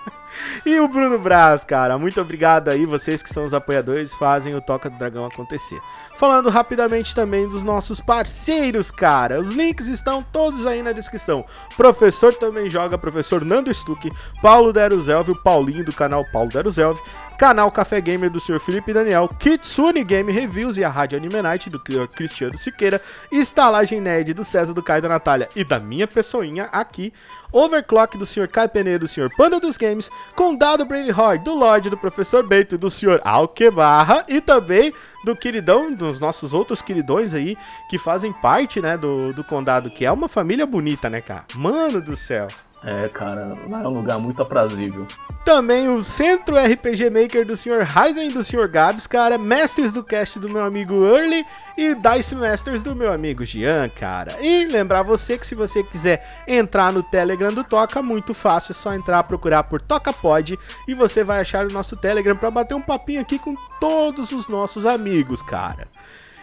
e 0.65 0.79
o 0.81 0.89
Bruno 0.89 1.19
Braz, 1.19 1.65
cara. 1.65 1.99
Muito 1.99 2.21
obrigado 2.21 2.69
aí, 2.69 2.87
vocês 2.87 3.23
que 3.23 3.33
são 3.33 3.45
os 3.45 3.55
apoiadores, 3.55 4.15
fazem 4.15 4.55
o 4.55 4.61
Toca 4.61 4.89
do 4.89 4.99
Dragão 4.99 5.25
acontecer. 5.25 5.81
Falando 6.17 6.49
rapidamente 6.49 7.15
também 7.15 7.49
dos 7.49 7.63
nossos 7.63 8.01
parceiros, 8.01 8.91
cara. 8.91 9.41
Os 9.41 9.51
links 9.51 9.89
estão 9.89 10.23
todos 10.23 10.67
aí 10.67 10.83
na 10.83 10.93
descrição. 10.93 11.45
Professor 11.77 12.35
também 12.35 12.69
joga, 12.69 12.99
professor 12.99 13.45
Nando 13.45 13.73
Stuck, 13.73 14.11
Paulo 14.43 14.73
Deruzelvi, 14.73 15.33
o 15.33 15.43
Paulinho 15.43 15.85
do 15.85 15.93
canal 15.93 16.25
Paulo 16.33 16.51
Deruzelvi, 16.51 17.01
canal 17.41 17.73
Café 17.73 18.03
Gamer 18.03 18.29
do 18.29 18.39
Sr. 18.39 18.61
Felipe 18.61 18.93
Daniel, 18.93 19.27
Kitsune 19.27 20.05
Game 20.05 20.31
Reviews 20.31 20.77
e 20.77 20.85
a 20.85 20.91
Rádio 20.91 21.17
Anime 21.17 21.41
Night 21.41 21.71
do 21.71 21.81
Cristiano 21.81 22.59
Siqueira, 22.59 23.01
Estalagem 23.33 23.99
Nerd 23.99 24.35
do 24.35 24.45
César 24.45 24.75
do 24.75 24.83
Caio 24.83 25.01
da 25.01 25.09
Natália 25.09 25.49
e 25.57 25.65
da 25.65 25.81
minha 25.81 26.07
pessoinha 26.07 26.65
aqui, 26.65 27.15
Overclock 27.51 28.19
do 28.19 28.27
Sr. 28.27 28.47
Kai 28.47 28.69
Pene 28.69 28.99
do 28.99 29.09
Sr. 29.09 29.35
Panda 29.35 29.59
dos 29.59 29.79
Games, 29.79 30.11
Condado 30.37 30.85
Braveheart 30.85 31.43
do 31.43 31.55
Lorde 31.55 31.89
do 31.89 31.97
Professor 31.97 32.47
Bento 32.47 32.75
e 32.75 32.79
do 32.79 32.91
Sr. 32.91 33.23
Alquebarra 33.25 34.23
e 34.29 34.43
também 34.43 34.93
do 35.25 35.35
queridão, 35.35 35.95
dos 35.95 36.21
nossos 36.21 36.53
outros 36.53 36.83
queridões 36.83 37.33
aí 37.33 37.57
que 37.89 37.97
fazem 37.97 38.35
parte, 38.35 38.83
né, 38.83 38.99
do, 38.99 39.33
do 39.33 39.43
Condado, 39.43 39.89
que 39.89 40.05
é 40.05 40.13
uma 40.13 40.29
família 40.29 40.67
bonita, 40.67 41.09
né, 41.09 41.23
cara? 41.23 41.47
Mano 41.57 42.03
do 42.03 42.15
céu. 42.15 42.49
É, 42.83 43.09
cara, 43.09 43.57
lá 43.69 43.83
é 43.83 43.89
um 43.89 43.93
lugar 43.93 44.19
muito 44.19 44.41
aprazível. 44.41 45.07
Também 45.45 45.89
o 45.89 46.01
Centro 46.01 46.57
RPG 46.57 47.11
Maker 47.11 47.47
do 47.47 47.57
Sr. 47.57 47.83
Ryzen 47.83 48.29
e 48.29 48.33
do 48.33 48.43
Sr. 48.43 48.69
Gabs, 48.69 49.07
cara. 49.07 49.37
Mestres 49.37 49.93
do 49.93 50.03
cast 50.03 50.39
do 50.39 50.49
meu 50.49 50.65
amigo 50.65 51.05
Early 51.05 51.45
e 51.77 51.95
Dice 51.95 52.35
Masters 52.35 52.81
do 52.81 52.97
meu 52.97 53.13
amigo 53.13 53.45
Gian, 53.45 53.89
cara. 53.89 54.37
E 54.41 54.67
lembrar 54.67 55.03
você 55.03 55.37
que 55.37 55.47
se 55.47 55.55
você 55.55 55.83
quiser 55.83 56.27
entrar 56.49 56.91
no 56.91 57.03
Telegram 57.03 57.53
do 57.53 57.65
Toca, 57.65 58.01
muito 58.01 58.33
fácil, 58.33 58.73
é 58.73 58.75
só 58.75 58.95
entrar, 58.95 59.23
procurar 59.25 59.65
por 59.65 59.81
Toca 59.81 60.13
Pod 60.13 60.59
e 60.89 60.95
você 60.95 61.23
vai 61.23 61.41
achar 61.41 61.67
o 61.67 61.73
nosso 61.73 61.97
Telegram 61.97 62.37
para 62.37 62.51
bater 62.51 62.75
um 62.75 62.83
papinho 62.83 63.21
aqui 63.21 63.39
com 63.39 63.55
todos 63.79 64.33
os 64.33 64.49
nossos 64.49 64.87
amigos, 64.87 65.43
cara. 65.43 65.87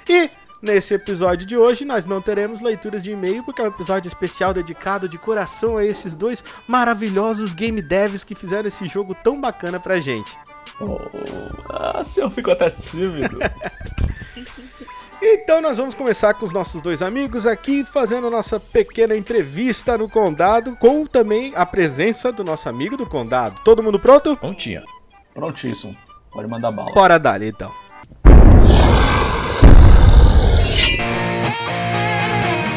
E 0.07 0.29
Nesse 0.61 0.93
episódio 0.93 1.45
de 1.45 1.55
hoje, 1.55 1.85
nós 1.85 2.05
não 2.05 2.21
teremos 2.21 2.61
leituras 2.61 3.03
de 3.03 3.11
e-mail, 3.11 3.43
porque 3.43 3.61
é 3.61 3.65
um 3.65 3.67
episódio 3.67 4.07
especial 4.07 4.53
dedicado 4.53 5.07
de 5.07 5.17
coração 5.17 5.77
a 5.77 5.85
esses 5.85 6.15
dois 6.15 6.43
maravilhosos 6.67 7.53
game 7.53 7.81
devs 7.81 8.23
que 8.23 8.33
fizeram 8.33 8.67
esse 8.67 8.85
jogo 8.87 9.15
tão 9.15 9.39
bacana 9.39 9.79
pra 9.79 9.99
gente. 9.99 10.37
Oh, 10.79 10.99
assim 11.97 12.21
eu 12.21 12.29
fico 12.29 12.51
até 12.51 12.69
tímido. 12.69 13.37
Então 15.21 15.61
nós 15.61 15.77
vamos 15.77 15.95
começar 15.95 16.33
com 16.35 16.45
os 16.45 16.53
nossos 16.53 16.79
dois 16.81 17.01
amigos 17.01 17.47
aqui, 17.47 17.83
fazendo 17.83 18.29
nossa 18.29 18.59
pequena 18.59 19.15
entrevista 19.15 19.97
no 19.97 20.07
Condado, 20.07 20.75
com 20.75 21.05
também 21.07 21.53
a 21.55 21.65
presença 21.65 22.31
do 22.31 22.43
nosso 22.43 22.69
amigo 22.69 22.95
do 22.95 23.05
Condado. 23.05 23.59
Todo 23.63 23.81
mundo 23.81 23.99
pronto? 23.99 24.37
Não 24.41 24.53
tinha. 24.53 24.83
Prontíssimo. 25.33 25.97
Pode 26.31 26.47
mandar 26.47 26.71
bala. 26.71 26.93
Bora 26.93 27.17
dali 27.17 27.47
então. 27.47 27.73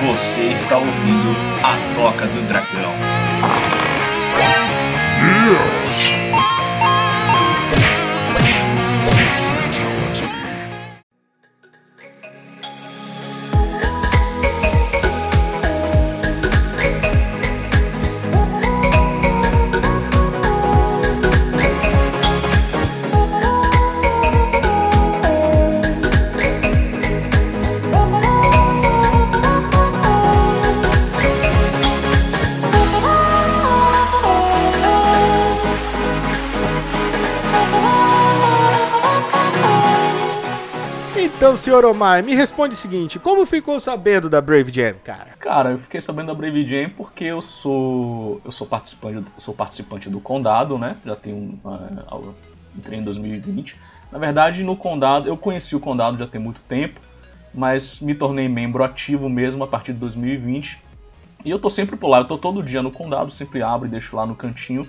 Você 0.07 0.43
está 0.47 0.79
ouvindo 0.79 1.29
a 1.63 1.95
Toca 1.95 2.27
do 2.27 2.43
Dragão. 2.43 2.95
Então, 4.31 5.80
senhor 41.71 41.85
Omar, 41.85 42.23
me 42.25 42.35
responde 42.35 42.75
o 42.75 42.77
seguinte: 42.77 43.19
como 43.21 43.47
ficou 43.47 43.79
sabendo 43.79 44.29
da 44.29 44.41
Brave 44.41 44.73
Jam, 44.73 44.95
cara? 45.05 45.29
Cara, 45.39 45.71
eu 45.71 45.79
fiquei 45.79 46.01
sabendo 46.01 46.27
da 46.27 46.35
Brave 46.35 46.67
Jam 46.67 46.91
porque 46.97 47.25
eu 47.25 47.41
sou 47.41 48.41
eu 48.45 48.51
sou 48.51 48.67
participante 48.67 49.25
sou 49.39 49.55
participante 49.55 50.11
do 50.11 50.21
Condado, 50.21 50.77
né? 50.77 50.97
Já 51.05 51.15
tenho 51.15 51.61
uh, 51.65 52.35
entrei 52.77 52.99
em 52.99 53.03
2020. 53.03 53.77
Na 54.11 54.19
verdade, 54.19 54.65
no 54.65 54.77
Condado 54.77 55.29
eu 55.29 55.37
conheci 55.37 55.77
o 55.77 55.81
Condado 55.81 56.19
já 56.19 56.27
tem 56.27 56.41
muito 56.41 56.61
tempo, 56.63 56.99
mas 57.55 58.01
me 58.01 58.17
tornei 58.17 58.49
membro 58.49 58.83
ativo 58.83 59.29
mesmo 59.29 59.63
a 59.63 59.67
partir 59.69 59.93
de 59.93 60.01
2020. 60.01 60.77
E 61.45 61.51
eu 61.51 61.59
tô 61.59 61.71
sempre 61.71 61.97
por 61.97 62.09
lá, 62.09 62.19
eu 62.19 62.25
tô 62.25 62.37
todo 62.37 62.65
dia 62.65 62.83
no 62.83 62.91
Condado, 62.91 63.31
sempre 63.31 63.63
abro 63.63 63.87
e 63.87 63.91
deixo 63.91 64.17
lá 64.17 64.27
no 64.27 64.35
cantinho. 64.35 64.87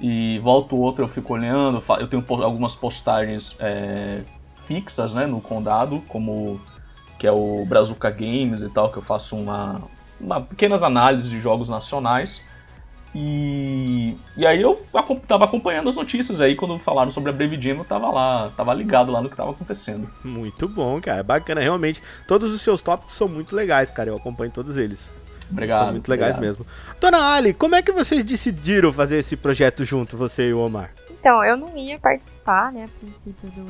E 0.00 0.38
volto 0.40 0.76
outro, 0.76 1.04
eu 1.04 1.08
fico 1.08 1.34
olhando, 1.34 1.82
eu 1.98 2.06
tenho 2.06 2.24
algumas 2.42 2.74
postagens 2.74 3.56
é, 3.58 4.22
fixas 4.66 5.14
né, 5.14 5.26
no 5.26 5.40
condado, 5.40 6.02
como 6.08 6.60
que 7.18 7.26
é 7.26 7.32
o 7.32 7.64
Brazuca 7.64 8.10
Games 8.10 8.60
e 8.60 8.68
tal, 8.68 8.90
que 8.90 8.98
eu 8.98 9.02
faço 9.02 9.36
uma, 9.36 9.80
uma 10.20 10.40
pequenas 10.40 10.82
análises 10.82 11.30
de 11.30 11.40
jogos 11.40 11.68
nacionais. 11.68 12.42
E, 13.14 14.16
e 14.36 14.44
aí 14.44 14.60
eu 14.60 14.74
tava 15.28 15.44
acompanhando 15.44 15.88
as 15.88 15.94
notícias 15.94 16.40
aí, 16.40 16.56
quando 16.56 16.76
falaram 16.80 17.12
sobre 17.12 17.30
a 17.30 17.32
Brave 17.32 17.60
Jam, 17.62 17.78
eu 17.78 17.84
tava 17.84 18.10
lá, 18.10 18.50
tava 18.56 18.74
ligado 18.74 19.12
lá 19.12 19.22
no 19.22 19.30
que 19.30 19.36
tava 19.36 19.52
acontecendo. 19.52 20.10
Muito 20.24 20.68
bom, 20.68 21.00
cara. 21.00 21.22
Bacana, 21.22 21.60
realmente. 21.60 22.02
Todos 22.26 22.52
os 22.52 22.60
seus 22.60 22.82
tópicos 22.82 23.14
são 23.14 23.28
muito 23.28 23.54
legais, 23.54 23.92
cara. 23.92 24.10
Eu 24.10 24.16
acompanho 24.16 24.50
todos 24.50 24.76
eles. 24.76 25.10
Obrigado. 25.48 25.84
São 25.84 25.92
muito 25.92 26.08
legais 26.08 26.36
obrigado. 26.36 26.58
mesmo. 26.58 26.66
Dona 27.00 27.34
Ali, 27.34 27.54
como 27.54 27.76
é 27.76 27.82
que 27.82 27.92
vocês 27.92 28.24
decidiram 28.24 28.92
fazer 28.92 29.18
esse 29.18 29.36
projeto 29.36 29.84
junto, 29.84 30.16
você 30.16 30.48
e 30.48 30.52
o 30.52 30.58
Omar? 30.58 30.90
Então, 31.08 31.42
eu 31.44 31.56
não 31.56 31.76
ia 31.76 31.98
participar, 31.98 32.72
né, 32.72 32.84
a 32.84 32.98
princípio 32.98 33.48
do, 33.50 33.64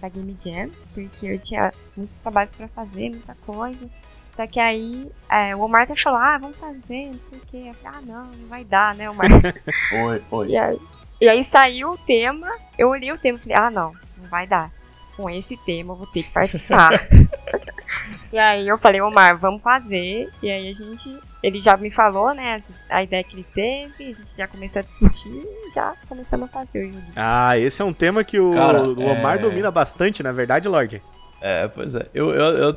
da 0.00 0.08
Game 0.08 0.36
Jam, 0.42 0.70
porque 0.94 1.26
eu 1.26 1.38
tinha 1.38 1.72
muitos 1.96 2.16
trabalhos 2.16 2.52
pra 2.54 2.68
fazer, 2.68 3.10
muita 3.10 3.34
coisa. 3.46 3.88
Só 4.32 4.46
que 4.46 4.58
aí 4.58 5.10
é, 5.28 5.54
o 5.54 5.60
Omar 5.60 5.82
até 5.82 5.94
falou, 5.96 6.18
ah, 6.18 6.38
vamos 6.38 6.56
fazer, 6.56 7.06
não 7.06 7.20
sei 7.28 7.38
o 7.38 7.42
quê. 7.50 7.64
Eu 7.66 7.74
falei, 7.74 7.98
ah, 7.98 8.02
não, 8.06 8.24
não 8.26 8.48
vai 8.48 8.64
dar, 8.64 8.94
né, 8.94 9.10
Omar? 9.10 9.26
Oi, 10.04 10.22
oi. 10.30 10.48
e, 10.48 10.56
aí, 10.56 10.78
e 11.20 11.28
aí 11.28 11.44
saiu 11.44 11.90
o 11.90 11.98
tema, 11.98 12.50
eu 12.78 12.88
olhei 12.88 13.12
o 13.12 13.18
tema 13.18 13.38
e 13.38 13.42
falei, 13.42 13.56
ah, 13.58 13.70
não, 13.70 13.92
não 14.16 14.28
vai 14.28 14.46
dar. 14.46 14.70
Com 15.16 15.28
esse 15.28 15.56
tema 15.58 15.92
eu 15.92 15.96
vou 15.96 16.06
ter 16.06 16.22
que 16.22 16.30
participar. 16.30 16.90
e 18.32 18.38
aí 18.38 18.66
eu 18.66 18.78
falei, 18.78 19.00
Omar, 19.02 19.36
vamos 19.36 19.60
fazer. 19.60 20.30
E 20.42 20.50
aí 20.50 20.70
a 20.70 20.74
gente, 20.74 21.20
ele 21.42 21.60
já 21.60 21.76
me 21.76 21.90
falou, 21.90 22.34
né, 22.34 22.62
a 22.88 23.02
ideia 23.02 23.24
que 23.24 23.34
ele 23.34 23.46
teve, 23.54 23.92
a 24.12 24.14
gente 24.14 24.36
já 24.36 24.46
começou 24.46 24.80
a 24.80 24.82
discutir 24.82 25.28
e 25.30 25.74
já 25.74 25.94
começamos 26.08 26.48
a 26.48 26.52
fazer 26.52 26.86
o 26.88 26.92
jogo. 26.92 27.06
Ah, 27.16 27.56
esse 27.58 27.80
é 27.80 27.84
um 27.84 27.92
tema 27.92 28.22
que 28.24 28.38
o, 28.38 28.52
Cara, 28.54 28.82
o 28.82 29.00
Omar 29.06 29.36
é- 29.36 29.38
domina 29.38 29.70
bastante, 29.70 30.22
na 30.22 30.32
verdade, 30.32 30.68
Lorde. 30.68 31.02
É, 31.40 31.68
pois 31.68 31.94
é. 31.94 32.06
Eu, 32.12 32.30
eu, 32.30 32.44
eu 32.58 32.76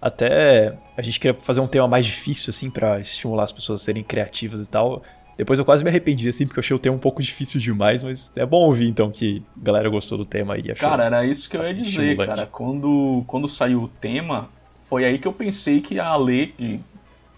até. 0.00 0.76
A 0.96 1.02
gente 1.02 1.18
queria 1.18 1.38
fazer 1.40 1.60
um 1.60 1.66
tema 1.66 1.88
mais 1.88 2.04
difícil, 2.04 2.50
assim, 2.50 2.68
pra 2.70 2.98
estimular 2.98 3.44
as 3.44 3.52
pessoas 3.52 3.80
a 3.80 3.84
serem 3.84 4.02
criativas 4.02 4.66
e 4.66 4.68
tal. 4.70 5.02
Depois 5.38 5.58
eu 5.58 5.64
quase 5.64 5.82
me 5.82 5.88
arrependi, 5.88 6.28
assim, 6.28 6.46
porque 6.46 6.58
eu 6.58 6.62
achei 6.62 6.76
o 6.76 6.78
tema 6.78 6.94
um 6.94 6.98
pouco 6.98 7.22
difícil 7.22 7.58
demais, 7.58 8.02
mas 8.02 8.30
é 8.36 8.44
bom 8.44 8.66
ouvir, 8.66 8.86
então, 8.88 9.10
que 9.10 9.42
a 9.60 9.64
galera 9.64 9.88
gostou 9.88 10.18
do 10.18 10.24
tema 10.26 10.58
e 10.58 10.70
achou. 10.70 10.88
Cara, 10.88 11.04
era 11.04 11.24
isso 11.24 11.48
que 11.48 11.56
eu 11.56 11.62
ia 11.62 11.70
Assim, 11.70 11.80
dizer, 11.80 12.16
cara. 12.18 12.46
Quando, 12.46 13.24
quando 13.26 13.48
saiu 13.48 13.82
o 13.84 13.88
tema, 13.88 14.50
foi 14.90 15.06
aí 15.06 15.18
que 15.18 15.26
eu 15.26 15.32
pensei 15.32 15.80
que 15.80 15.98
a 15.98 16.06
Ale, 16.08 16.48
que 16.48 16.80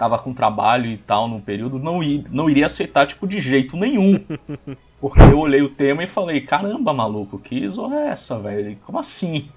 tava 0.04 0.18
com 0.18 0.34
trabalho 0.34 0.84
e 0.90 0.98
tal 0.98 1.26
no 1.26 1.40
período, 1.40 1.78
não, 1.78 2.00
não 2.30 2.50
iria 2.50 2.66
aceitar, 2.66 3.06
tipo, 3.06 3.26
de 3.26 3.40
jeito 3.40 3.74
nenhum. 3.74 4.22
Porque 5.00 5.20
eu 5.22 5.38
olhei 5.38 5.62
o 5.62 5.70
tema 5.70 6.04
e 6.04 6.06
falei, 6.06 6.42
caramba, 6.42 6.92
maluco, 6.92 7.38
que 7.38 7.66
zorra 7.70 7.96
é 8.00 8.08
essa, 8.08 8.38
velho? 8.38 8.76
Como 8.84 8.98
assim? 8.98 9.48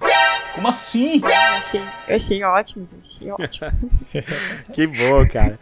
Como 0.56 0.68
assim? 0.70 1.20
Eu 1.22 1.28
achei, 1.28 1.82
eu 2.08 2.16
achei 2.16 2.44
ótimo, 2.44 2.88
gente, 2.94 3.08
achei 3.14 3.32
ótimo. 3.32 3.92
Que 4.74 4.88
bom, 4.88 5.28
cara. 5.28 5.60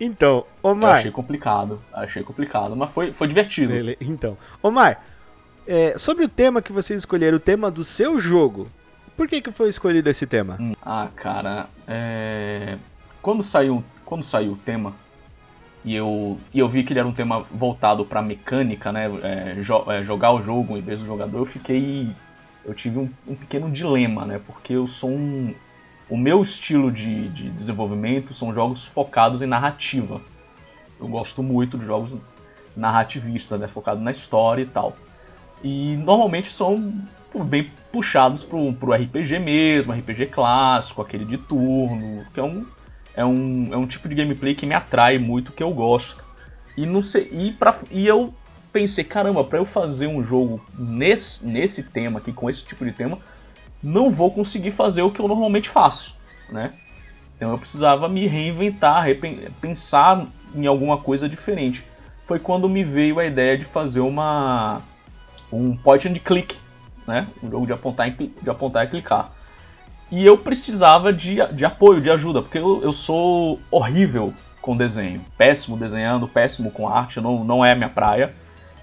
Então, 0.00 0.44
Eu 0.62 0.70
Omar. 0.70 0.98
achei 0.98 1.10
complicado, 1.10 1.80
achei 1.92 2.22
complicado, 2.22 2.74
mas 2.76 2.90
foi, 2.92 3.12
foi 3.12 3.26
divertido. 3.26 3.72
Bele- 3.72 3.96
Então, 4.00 4.36
Omar, 4.62 5.00
é, 5.66 5.98
sobre 5.98 6.24
o 6.24 6.28
tema 6.28 6.62
que 6.62 6.72
vocês 6.72 7.00
escolheram, 7.00 7.36
o 7.36 7.40
tema 7.40 7.68
do 7.70 7.82
seu 7.84 8.18
jogo, 8.20 8.68
por 9.16 9.26
que, 9.28 9.40
que 9.40 9.50
foi 9.52 9.68
escolhido 9.68 10.08
esse 10.08 10.24
tema? 10.26 10.56
Hum, 10.60 10.72
Ah, 10.82 11.08
cara, 11.16 11.66
é... 11.86 12.76
quando 13.22 13.42
saiu 13.44 13.82
quando 14.04 14.22
saiu 14.22 14.52
o 14.52 14.56
tema 14.56 14.94
e 15.84 15.94
eu 15.94 16.38
e 16.52 16.58
eu 16.58 16.68
vi 16.68 16.82
que 16.82 16.92
ele 16.92 17.00
era 17.00 17.08
um 17.08 17.12
tema 17.12 17.44
voltado 17.50 18.04
pra 18.04 18.22
mecânica, 18.22 18.90
né, 18.90 19.06
é, 19.22 19.54
jo- 19.62 19.90
é, 19.90 20.02
jogar 20.04 20.32
o 20.32 20.42
jogo 20.42 20.76
em 20.76 20.80
vez 20.80 21.00
do 21.00 21.06
jogador, 21.06 21.38
eu 21.38 21.46
fiquei 21.46 22.08
eu 22.64 22.74
tive 22.74 22.98
um, 22.98 23.10
um 23.26 23.34
pequeno 23.34 23.70
dilema, 23.70 24.24
né, 24.24 24.40
porque 24.46 24.72
eu 24.72 24.86
sou 24.86 25.10
um 25.10 25.54
o 26.08 26.16
meu 26.16 26.42
estilo 26.42 26.92
de, 26.92 27.28
de 27.30 27.50
desenvolvimento 27.50 28.34
são 28.34 28.52
jogos 28.52 28.84
focados 28.84 29.40
em 29.40 29.46
narrativa. 29.46 30.20
Eu 31.00 31.08
gosto 31.08 31.42
muito 31.42 31.78
de 31.78 31.86
jogos 31.86 32.16
narrativistas, 32.76 33.58
né, 33.58 33.66
focado 33.66 34.00
na 34.00 34.10
história 34.10 34.62
e 34.62 34.66
tal. 34.66 34.96
E 35.62 35.96
normalmente 35.96 36.48
são 36.48 36.92
bem 37.46 37.70
puxados 37.90 38.44
pro, 38.44 38.72
pro 38.74 38.92
RPG 38.92 39.38
mesmo, 39.38 39.92
RPG 39.92 40.26
clássico, 40.26 41.00
aquele 41.00 41.24
de 41.24 41.38
turno, 41.38 42.24
que 42.34 42.38
é 42.38 42.42
um, 42.42 42.66
é 43.16 43.24
um, 43.24 43.68
é 43.72 43.76
um 43.76 43.86
tipo 43.86 44.08
de 44.08 44.14
gameplay 44.14 44.54
que 44.54 44.66
me 44.66 44.74
atrai 44.74 45.18
muito, 45.18 45.52
que 45.52 45.62
eu 45.62 45.70
gosto. 45.70 46.24
E, 46.76 46.84
não 46.84 47.00
sei, 47.00 47.28
e, 47.32 47.52
pra, 47.52 47.78
e 47.90 48.06
eu 48.06 48.34
pensei, 48.72 49.04
caramba, 49.04 49.44
pra 49.44 49.58
eu 49.58 49.64
fazer 49.64 50.08
um 50.08 50.24
jogo 50.24 50.64
nesse, 50.76 51.46
nesse 51.46 51.82
tema 51.84 52.18
aqui, 52.18 52.32
com 52.32 52.50
esse 52.50 52.64
tipo 52.64 52.84
de 52.84 52.92
tema, 52.92 53.18
não 53.82 54.10
vou 54.10 54.32
conseguir 54.32 54.72
fazer 54.72 55.02
o 55.02 55.10
que 55.10 55.20
eu 55.20 55.28
normalmente 55.28 55.68
faço, 55.68 56.16
né? 56.50 56.72
Então 57.36 57.50
eu 57.50 57.58
precisava 57.58 58.08
me 58.08 58.26
reinventar, 58.26 59.06
pensar 59.60 60.26
em 60.54 60.66
alguma 60.66 60.98
coisa 60.98 61.28
diferente. 61.28 61.84
Foi 62.24 62.38
quando 62.38 62.68
me 62.68 62.82
veio 62.82 63.18
a 63.18 63.26
ideia 63.26 63.58
de 63.58 63.64
fazer 63.64 64.00
uma 64.00 64.80
um 65.52 65.76
point 65.76 66.08
and 66.08 66.14
click, 66.14 66.56
né? 67.06 67.26
Um 67.42 67.50
jogo 67.50 67.66
de 67.66 67.72
apontar, 67.72 68.08
e 68.08 68.10
de 68.10 68.50
apontar 68.50 68.86
e 68.86 68.88
clicar. 68.88 69.30
E 70.10 70.24
eu 70.24 70.36
precisava 70.38 71.12
de, 71.12 71.36
de 71.52 71.64
apoio, 71.64 72.00
de 72.00 72.10
ajuda, 72.10 72.42
porque 72.42 72.58
eu, 72.58 72.82
eu 72.82 72.92
sou 72.92 73.60
horrível 73.70 74.32
com 74.60 74.76
desenho. 74.76 75.20
Péssimo 75.36 75.76
desenhando, 75.76 76.28
péssimo 76.28 76.70
com 76.70 76.88
arte, 76.88 77.20
não, 77.20 77.44
não 77.44 77.64
é 77.64 77.72
a 77.72 77.76
minha 77.76 77.88
praia. 77.88 78.32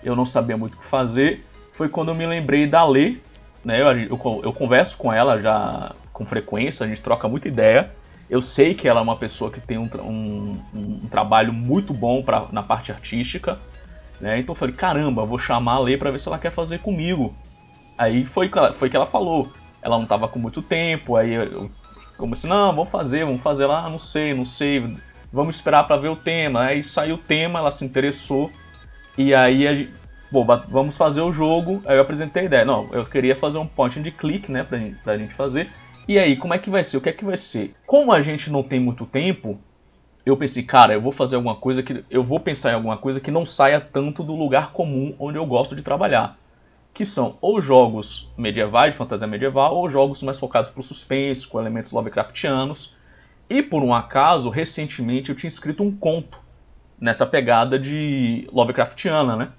Eu 0.03 0.15
não 0.15 0.25
sabia 0.25 0.57
muito 0.57 0.73
o 0.75 0.77
que 0.77 0.85
fazer. 0.85 1.45
Foi 1.73 1.87
quando 1.87 2.09
eu 2.09 2.15
me 2.15 2.25
lembrei 2.25 2.67
da 2.67 2.83
Lê, 2.85 3.17
né? 3.63 3.81
Eu, 3.81 3.91
eu, 3.97 4.41
eu 4.43 4.53
converso 4.53 4.97
com 4.97 5.11
ela 5.11 5.41
já 5.41 5.93
com 6.11 6.25
frequência, 6.25 6.85
a 6.85 6.89
gente 6.89 7.01
troca 7.01 7.27
muita 7.27 7.47
ideia. 7.47 7.91
Eu 8.29 8.41
sei 8.41 8.73
que 8.73 8.87
ela 8.87 8.99
é 8.99 9.03
uma 9.03 9.17
pessoa 9.17 9.51
que 9.51 9.59
tem 9.59 9.77
um, 9.77 9.89
um, 10.01 10.57
um- 10.73 11.07
trabalho 11.09 11.51
muito 11.51 11.93
bom 11.93 12.21
pra, 12.23 12.45
na 12.51 12.63
parte 12.63 12.91
artística. 12.91 13.57
Né? 14.19 14.39
Então 14.39 14.53
eu 14.53 14.57
falei, 14.57 14.73
caramba, 14.75 15.25
vou 15.25 15.39
chamar 15.39 15.73
a 15.73 15.79
Lê 15.79 15.97
pra 15.97 16.11
ver 16.11 16.19
se 16.19 16.27
ela 16.27 16.37
quer 16.39 16.51
fazer 16.51 16.79
comigo. 16.79 17.33
Aí 17.97 18.25
foi, 18.25 18.49
foi 18.77 18.89
que 18.89 18.95
ela 18.95 19.05
falou. 19.05 19.51
Ela 19.81 19.97
não 19.97 20.05
tava 20.05 20.27
com 20.27 20.39
muito 20.39 20.61
tempo, 20.61 21.15
aí 21.15 21.33
eu- 21.33 21.71
comecei, 22.17 22.49
não, 22.49 22.73
vamos 22.75 22.91
fazer, 22.91 23.25
vamos 23.25 23.41
fazer 23.41 23.65
lá, 23.65 23.89
não 23.89 23.97
sei, 23.97 24.33
não 24.33 24.45
sei, 24.45 24.95
vamos 25.33 25.55
esperar 25.55 25.85
para 25.87 25.97
ver 25.97 26.09
o 26.09 26.15
tema. 26.15 26.61
Aí 26.63 26.83
saiu 26.83 27.15
o 27.15 27.17
tema, 27.17 27.59
ela 27.59 27.71
se 27.71 27.83
interessou, 27.83 28.51
e 29.17 29.33
aí 29.33 29.89
bom, 30.31 30.45
vamos 30.69 30.95
fazer 30.95 31.21
o 31.21 31.31
jogo. 31.33 31.81
Aí 31.85 31.97
eu 31.97 32.01
apresentei 32.01 32.43
a 32.43 32.45
ideia, 32.45 32.65
não, 32.65 32.89
eu 32.93 33.05
queria 33.05 33.35
fazer 33.35 33.57
um 33.57 33.67
point 33.67 33.99
and 33.99 34.11
click, 34.11 34.51
né, 34.51 34.63
pra 34.63 34.77
gente, 34.77 34.95
pra 35.03 35.17
gente 35.17 35.33
fazer. 35.33 35.67
E 36.07 36.17
aí, 36.17 36.35
como 36.35 36.53
é 36.53 36.59
que 36.59 36.69
vai 36.69 36.83
ser? 36.83 36.97
O 36.97 37.01
que 37.01 37.09
é 37.09 37.13
que 37.13 37.23
vai 37.23 37.37
ser? 37.37 37.73
Como 37.85 38.11
a 38.11 38.21
gente 38.21 38.51
não 38.51 38.63
tem 38.63 38.79
muito 38.79 39.05
tempo, 39.05 39.59
eu 40.25 40.37
pensei, 40.37 40.63
cara, 40.63 40.93
eu 40.93 41.01
vou 41.01 41.11
fazer 41.11 41.35
alguma 41.35 41.55
coisa 41.55 41.81
que. 41.83 42.03
Eu 42.09 42.23
vou 42.23 42.39
pensar 42.39 42.71
em 42.71 42.75
alguma 42.75 42.97
coisa 42.97 43.19
que 43.19 43.31
não 43.31 43.45
saia 43.45 43.79
tanto 43.79 44.23
do 44.23 44.35
lugar 44.35 44.71
comum 44.73 45.15
onde 45.19 45.37
eu 45.37 45.45
gosto 45.45 45.75
de 45.75 45.81
trabalhar. 45.81 46.37
Que 46.93 47.05
são 47.05 47.37
ou 47.41 47.61
jogos 47.61 48.31
medievais, 48.37 48.93
de 48.93 48.97
fantasia 48.97 49.27
medieval, 49.27 49.75
ou 49.75 49.89
jogos 49.89 50.21
mais 50.21 50.37
focados 50.37 50.69
para 50.69 50.79
o 50.79 50.83
suspense, 50.83 51.47
com 51.47 51.59
elementos 51.59 51.91
Lovecraftianos. 51.91 52.95
E 53.49 53.61
por 53.61 53.83
um 53.83 53.93
acaso, 53.93 54.49
recentemente 54.49 55.29
eu 55.29 55.35
tinha 55.35 55.47
escrito 55.47 55.83
um 55.83 55.91
conto 55.95 56.39
nessa 56.99 57.25
pegada 57.25 57.79
de 57.79 58.47
Lovecraftiana, 58.51 59.35
né? 59.35 59.49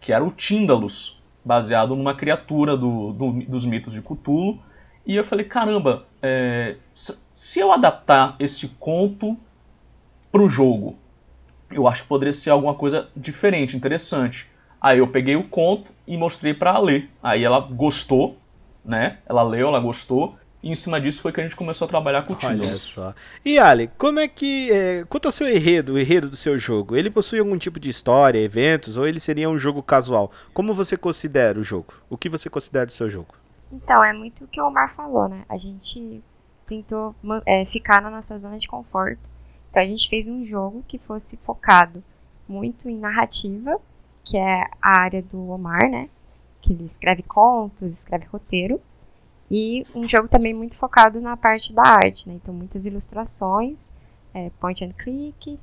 Que 0.00 0.12
era 0.12 0.24
o 0.24 0.30
Tíndalus, 0.30 1.20
baseado 1.44 1.96
numa 1.96 2.14
criatura 2.14 2.76
do, 2.76 3.12
do, 3.12 3.32
dos 3.44 3.64
mitos 3.64 3.92
de 3.92 4.02
Cthulhu. 4.02 4.58
E 5.06 5.16
eu 5.16 5.24
falei, 5.24 5.46
caramba, 5.46 6.06
é, 6.22 6.76
se 7.32 7.58
eu 7.58 7.72
adaptar 7.72 8.36
esse 8.38 8.68
conto 8.78 9.36
para 10.30 10.42
o 10.42 10.48
jogo. 10.48 10.96
Eu 11.70 11.86
acho 11.86 12.02
que 12.02 12.08
poderia 12.08 12.34
ser 12.34 12.50
alguma 12.50 12.74
coisa 12.74 13.08
diferente, 13.16 13.76
interessante. 13.76 14.48
Aí 14.80 14.98
eu 14.98 15.08
peguei 15.08 15.36
o 15.36 15.44
conto 15.44 15.90
e 16.10 16.16
mostrei 16.18 16.52
para 16.52 16.78
ler. 16.78 17.08
Aí 17.22 17.44
ela 17.44 17.60
gostou, 17.60 18.36
né? 18.84 19.18
Ela 19.26 19.42
leu, 19.42 19.68
ela 19.68 19.80
gostou. 19.80 20.36
E 20.62 20.70
em 20.70 20.74
cima 20.74 21.00
disso 21.00 21.22
foi 21.22 21.32
que 21.32 21.40
a 21.40 21.42
gente 21.42 21.56
começou 21.56 21.86
a 21.86 21.88
trabalhar 21.88 22.22
com 22.22 22.34
o 22.34 22.38
Olha 22.42 22.76
só. 22.76 23.14
E 23.42 23.58
Ali, 23.58 23.88
como 23.96 24.20
é 24.20 24.28
que. 24.28 24.70
É, 24.70 25.04
quanto 25.08 25.24
ao 25.26 25.32
seu 25.32 25.48
enredo, 25.48 25.94
o 25.94 25.98
enredo 25.98 26.28
do 26.28 26.36
seu 26.36 26.58
jogo? 26.58 26.94
Ele 26.94 27.10
possui 27.10 27.38
algum 27.38 27.56
tipo 27.56 27.80
de 27.80 27.88
história, 27.88 28.38
eventos, 28.38 28.98
ou 28.98 29.06
ele 29.06 29.20
seria 29.20 29.48
um 29.48 29.56
jogo 29.56 29.82
casual? 29.82 30.30
Como 30.52 30.74
você 30.74 30.98
considera 30.98 31.58
o 31.58 31.64
jogo? 31.64 31.94
O 32.10 32.18
que 32.18 32.28
você 32.28 32.50
considera 32.50 32.84
do 32.84 32.92
seu 32.92 33.08
jogo? 33.08 33.34
Então, 33.72 34.04
é 34.04 34.12
muito 34.12 34.44
o 34.44 34.48
que 34.48 34.60
o 34.60 34.66
Omar 34.66 34.94
falou, 34.94 35.28
né? 35.28 35.44
A 35.48 35.56
gente 35.56 36.22
tentou 36.66 37.14
é, 37.46 37.64
ficar 37.64 38.02
na 38.02 38.10
nossa 38.10 38.36
zona 38.36 38.58
de 38.58 38.68
conforto 38.68 39.30
então 39.70 39.82
a 39.82 39.86
gente 39.86 40.08
fez 40.08 40.26
um 40.26 40.44
jogo 40.44 40.84
que 40.86 40.98
fosse 40.98 41.36
focado 41.38 42.02
muito 42.48 42.88
em 42.88 42.98
narrativa, 42.98 43.80
que 44.30 44.36
é 44.36 44.62
a 44.80 45.00
área 45.00 45.20
do 45.20 45.50
Omar, 45.50 45.90
né? 45.90 46.08
Que 46.62 46.72
ele 46.72 46.84
escreve 46.84 47.22
contos, 47.24 47.98
escreve 47.98 48.26
roteiro. 48.26 48.80
E 49.50 49.84
um 49.92 50.08
jogo 50.08 50.28
também 50.28 50.54
muito 50.54 50.76
focado 50.76 51.20
na 51.20 51.36
parte 51.36 51.72
da 51.72 51.82
arte, 51.82 52.28
né? 52.28 52.36
Então 52.36 52.54
muitas 52.54 52.86
ilustrações, 52.86 53.92
é, 54.32 54.50
point 54.60 54.84
and 54.84 54.92
click. 54.92 55.58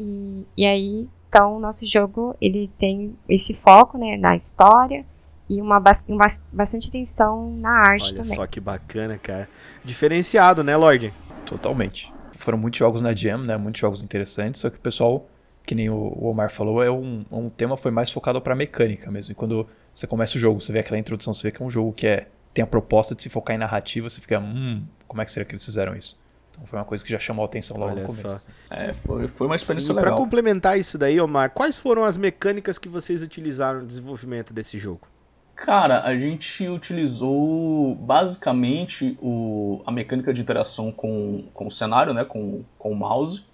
E, 0.00 0.46
e 0.56 0.64
aí, 0.64 1.08
então 1.28 1.56
o 1.56 1.60
nosso 1.60 1.86
jogo 1.86 2.34
ele 2.40 2.70
tem 2.78 3.14
esse 3.28 3.52
foco 3.52 3.98
né, 3.98 4.16
na 4.16 4.34
história 4.34 5.04
e 5.48 5.60
uma, 5.60 5.82
uma 6.08 6.26
bastante 6.50 6.88
atenção 6.88 7.52
na 7.56 7.70
arte 7.70 8.06
Olha 8.06 8.16
também. 8.16 8.30
Olha 8.30 8.40
só 8.40 8.46
que 8.46 8.60
bacana, 8.60 9.18
cara. 9.18 9.46
Diferenciado, 9.84 10.64
né, 10.64 10.74
Lorde? 10.74 11.12
Totalmente 11.44 12.16
foram 12.36 12.58
muitos 12.58 12.78
jogos 12.78 13.02
na 13.02 13.14
Jam, 13.14 13.38
né? 13.38 13.56
Muitos 13.56 13.80
jogos 13.80 14.02
interessantes, 14.02 14.60
só 14.60 14.70
que 14.70 14.76
o 14.76 14.80
pessoal, 14.80 15.26
que 15.66 15.74
nem 15.74 15.90
o 15.90 16.24
Omar 16.24 16.48
falou, 16.48 16.82
é 16.82 16.90
um, 16.90 17.26
um 17.30 17.50
tema 17.50 17.76
foi 17.76 17.90
mais 17.90 18.08
focado 18.08 18.40
para 18.40 18.54
mecânica 18.54 19.10
mesmo. 19.10 19.32
E 19.32 19.34
quando 19.34 19.66
você 19.92 20.06
começa 20.06 20.36
o 20.36 20.40
jogo, 20.40 20.60
você 20.60 20.72
vê 20.72 20.78
aquela 20.78 20.98
introdução, 20.98 21.34
você 21.34 21.42
vê 21.42 21.50
que 21.50 21.60
é 21.60 21.66
um 21.66 21.70
jogo 21.70 21.92
que 21.92 22.06
é, 22.06 22.28
tem 22.54 22.62
a 22.62 22.66
proposta 22.66 23.14
de 23.16 23.22
se 23.22 23.28
focar 23.28 23.56
em 23.56 23.58
narrativa, 23.58 24.08
você 24.08 24.20
fica, 24.20 24.38
hum, 24.38 24.84
como 25.08 25.20
é 25.20 25.24
que 25.24 25.32
será 25.32 25.44
que 25.44 25.50
eles 25.50 25.64
fizeram 25.64 25.96
isso? 25.96 26.16
Então 26.52 26.64
foi 26.66 26.78
uma 26.78 26.84
coisa 26.84 27.04
que 27.04 27.10
já 27.10 27.18
chamou 27.18 27.42
a 27.42 27.46
atenção 27.46 27.76
logo 27.76 27.92
Olha 27.92 28.02
no 28.02 28.06
começo. 28.06 28.34
Assim. 28.34 28.52
É, 28.70 28.94
foi, 29.04 29.26
foi 29.26 29.46
uma 29.48 29.56
experiência 29.56 29.92
Sim, 29.92 29.96
legal. 29.98 30.14
Para 30.14 30.22
complementar 30.22 30.78
isso 30.78 30.96
daí, 30.96 31.20
Omar, 31.20 31.50
quais 31.50 31.76
foram 31.76 32.04
as 32.04 32.16
mecânicas 32.16 32.78
que 32.78 32.88
vocês 32.88 33.20
utilizaram 33.20 33.80
no 33.80 33.86
desenvolvimento 33.86 34.54
desse 34.54 34.78
jogo? 34.78 35.08
Cara, 35.56 36.02
a 36.02 36.14
gente 36.16 36.68
utilizou 36.68 37.94
basicamente 37.94 39.18
o, 39.20 39.82
a 39.86 39.90
mecânica 39.90 40.32
de 40.32 40.42
interação 40.42 40.92
com, 40.92 41.48
com 41.52 41.66
o 41.66 41.70
cenário, 41.70 42.12
né, 42.12 42.24
com, 42.24 42.62
com 42.78 42.92
o 42.92 42.94
mouse. 42.94 43.44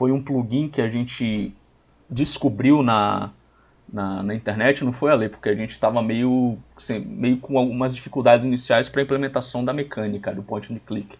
Foi 0.00 0.12
um 0.12 0.22
plugin 0.22 0.66
que 0.66 0.80
a 0.80 0.88
gente 0.88 1.54
descobriu 2.08 2.82
na, 2.82 3.32
na, 3.92 4.22
na 4.22 4.34
internet, 4.34 4.82
não 4.82 4.94
foi 4.94 5.10
a 5.10 5.14
ler, 5.14 5.28
porque 5.28 5.50
a 5.50 5.54
gente 5.54 5.72
estava 5.72 6.00
meio, 6.02 6.56
meio 7.04 7.36
com 7.36 7.58
algumas 7.58 7.94
dificuldades 7.94 8.46
iniciais 8.46 8.88
para 8.88 9.02
a 9.02 9.04
implementação 9.04 9.62
da 9.62 9.74
mecânica 9.74 10.34
do 10.34 10.42
point 10.42 10.72
and 10.72 10.78
click. 10.86 11.18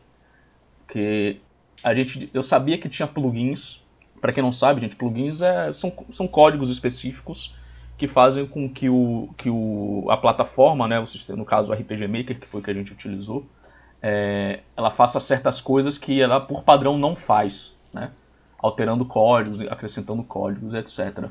Porque 0.79 1.37
a 1.85 1.95
gente, 1.95 2.31
eu 2.33 2.43
sabia 2.43 2.79
que 2.79 2.89
tinha 2.89 3.07
plugins, 3.07 3.85
para 4.19 4.33
quem 4.33 4.43
não 4.43 4.51
sabe, 4.51 4.81
gente, 4.81 4.97
plugins 4.97 5.43
é, 5.43 5.71
são, 5.75 5.93
são 6.09 6.27
códigos 6.27 6.71
específicos 6.71 7.55
que 7.99 8.09
fazem 8.09 8.47
com 8.47 8.67
que, 8.67 8.89
o, 8.89 9.29
que 9.37 9.51
o, 9.51 10.07
a 10.09 10.17
plataforma, 10.17 10.89
né, 10.89 10.99
o 10.99 11.05
sistema, 11.05 11.37
no 11.37 11.45
caso 11.45 11.71
o 11.71 11.75
RPG 11.75 12.09
Maker, 12.09 12.41
que 12.41 12.49
foi 12.49 12.63
que 12.63 12.71
a 12.71 12.75
gente 12.75 12.95
utilizou, 12.95 13.45
é, 14.01 14.61
ela 14.75 14.91
faça 14.91 15.21
certas 15.21 15.61
coisas 15.61 15.99
que 15.99 16.23
ela, 16.23 16.41
por 16.41 16.63
padrão, 16.63 16.97
não 16.97 17.15
faz, 17.15 17.77
né? 17.93 18.11
Alterando 18.63 19.05
códigos, 19.05 19.61
acrescentando 19.63 20.23
códigos, 20.23 20.75
etc. 20.75 21.29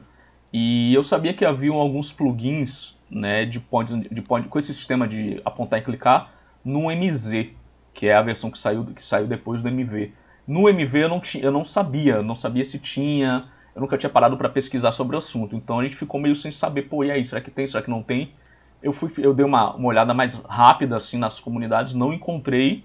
E 0.52 0.94
eu 0.94 1.04
sabia 1.04 1.34
que 1.34 1.46
haviam 1.46 1.76
alguns 1.76 2.12
plugins 2.12 2.98
né, 3.10 3.46
de 3.46 3.60
points, 3.60 3.94
de 3.94 4.22
point, 4.22 4.48
com 4.48 4.60
esse 4.60 4.74
sistema 4.74 5.08
de 5.08 5.42
apontar 5.46 5.80
e 5.80 5.82
clicar 5.84 6.32
no 6.64 6.90
MZ, 6.92 7.50
que 7.94 8.08
é 8.08 8.16
a 8.16 8.22
versão 8.22 8.50
que 8.50 8.58
saiu, 8.58 8.86
que 8.86 9.02
saiu 9.02 9.28
depois 9.28 9.62
do 9.62 9.68
MV. 9.68 10.12
No 10.48 10.68
MV 10.68 11.04
eu 11.04 11.10
não, 11.10 11.20
tinha, 11.20 11.44
eu 11.44 11.52
não 11.52 11.64
sabia, 11.64 12.22
não 12.24 12.36
sabia 12.36 12.66
se 12.66 12.80
tinha, 12.80 13.46
eu 13.76 13.82
nunca 13.82 13.98
tinha 13.98 14.10
parado 14.10 14.36
para 14.36 14.50
pesquisar 14.50 14.92
sobre 14.92 15.16
o 15.16 15.20
assunto. 15.20 15.56
Então 15.56 15.80
a 15.80 15.84
gente 15.84 15.96
ficou 15.96 16.20
meio 16.20 16.36
sem 16.36 16.52
saber, 16.52 16.84
pô, 16.84 17.04
e 17.04 17.12
aí, 17.12 17.24
será 17.24 17.42
que 17.42 17.52
tem, 17.52 17.68
será 17.68 17.84
que 17.84 17.90
não 17.90 18.02
tem? 18.02 18.32
Eu 18.82 18.94
fui, 18.94 19.12
eu 19.20 19.34
dei 19.34 19.46
uma, 19.46 19.76
uma 19.76 19.88
olhada 19.88 20.14
mais 20.14 20.36
rápida 20.36 20.96
assim 20.96 21.18
nas 21.18 21.40
comunidades, 21.40 21.94
não 21.94 22.14
encontrei. 22.14 22.84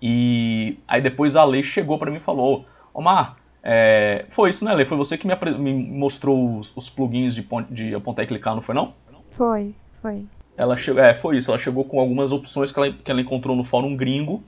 E 0.00 0.78
aí 0.86 1.00
depois 1.00 1.36
a 1.36 1.44
Lei 1.44 1.62
chegou 1.62 1.98
para 1.98 2.10
mim 2.10 2.18
e 2.18 2.20
falou: 2.20 2.66
Omar, 2.92 3.36
é, 3.68 4.26
foi 4.30 4.50
isso, 4.50 4.64
né, 4.64 4.72
Lei? 4.72 4.86
Foi 4.86 4.96
você 4.96 5.18
que 5.18 5.26
me, 5.26 5.34
me 5.58 5.74
mostrou 5.74 6.56
os, 6.56 6.76
os, 6.76 6.88
plugins 6.88 7.34
de, 7.34 7.44
de 7.68 7.92
apontar 7.96 8.24
e 8.24 8.28
clicar, 8.28 8.54
não 8.54 8.62
foi 8.62 8.76
não? 8.76 8.94
Foi, 9.32 9.74
foi. 10.00 10.24
Ela 10.56 10.76
chegou, 10.76 11.02
é, 11.02 11.14
foi 11.14 11.38
isso. 11.38 11.50
Ela 11.50 11.58
chegou 11.58 11.84
com 11.84 11.98
algumas 11.98 12.30
opções 12.30 12.70
que 12.70 12.78
ela, 12.78 12.92
que 12.92 13.10
ela 13.10 13.20
encontrou 13.20 13.56
no 13.56 13.64
fórum 13.64 13.96
gringo 13.96 14.40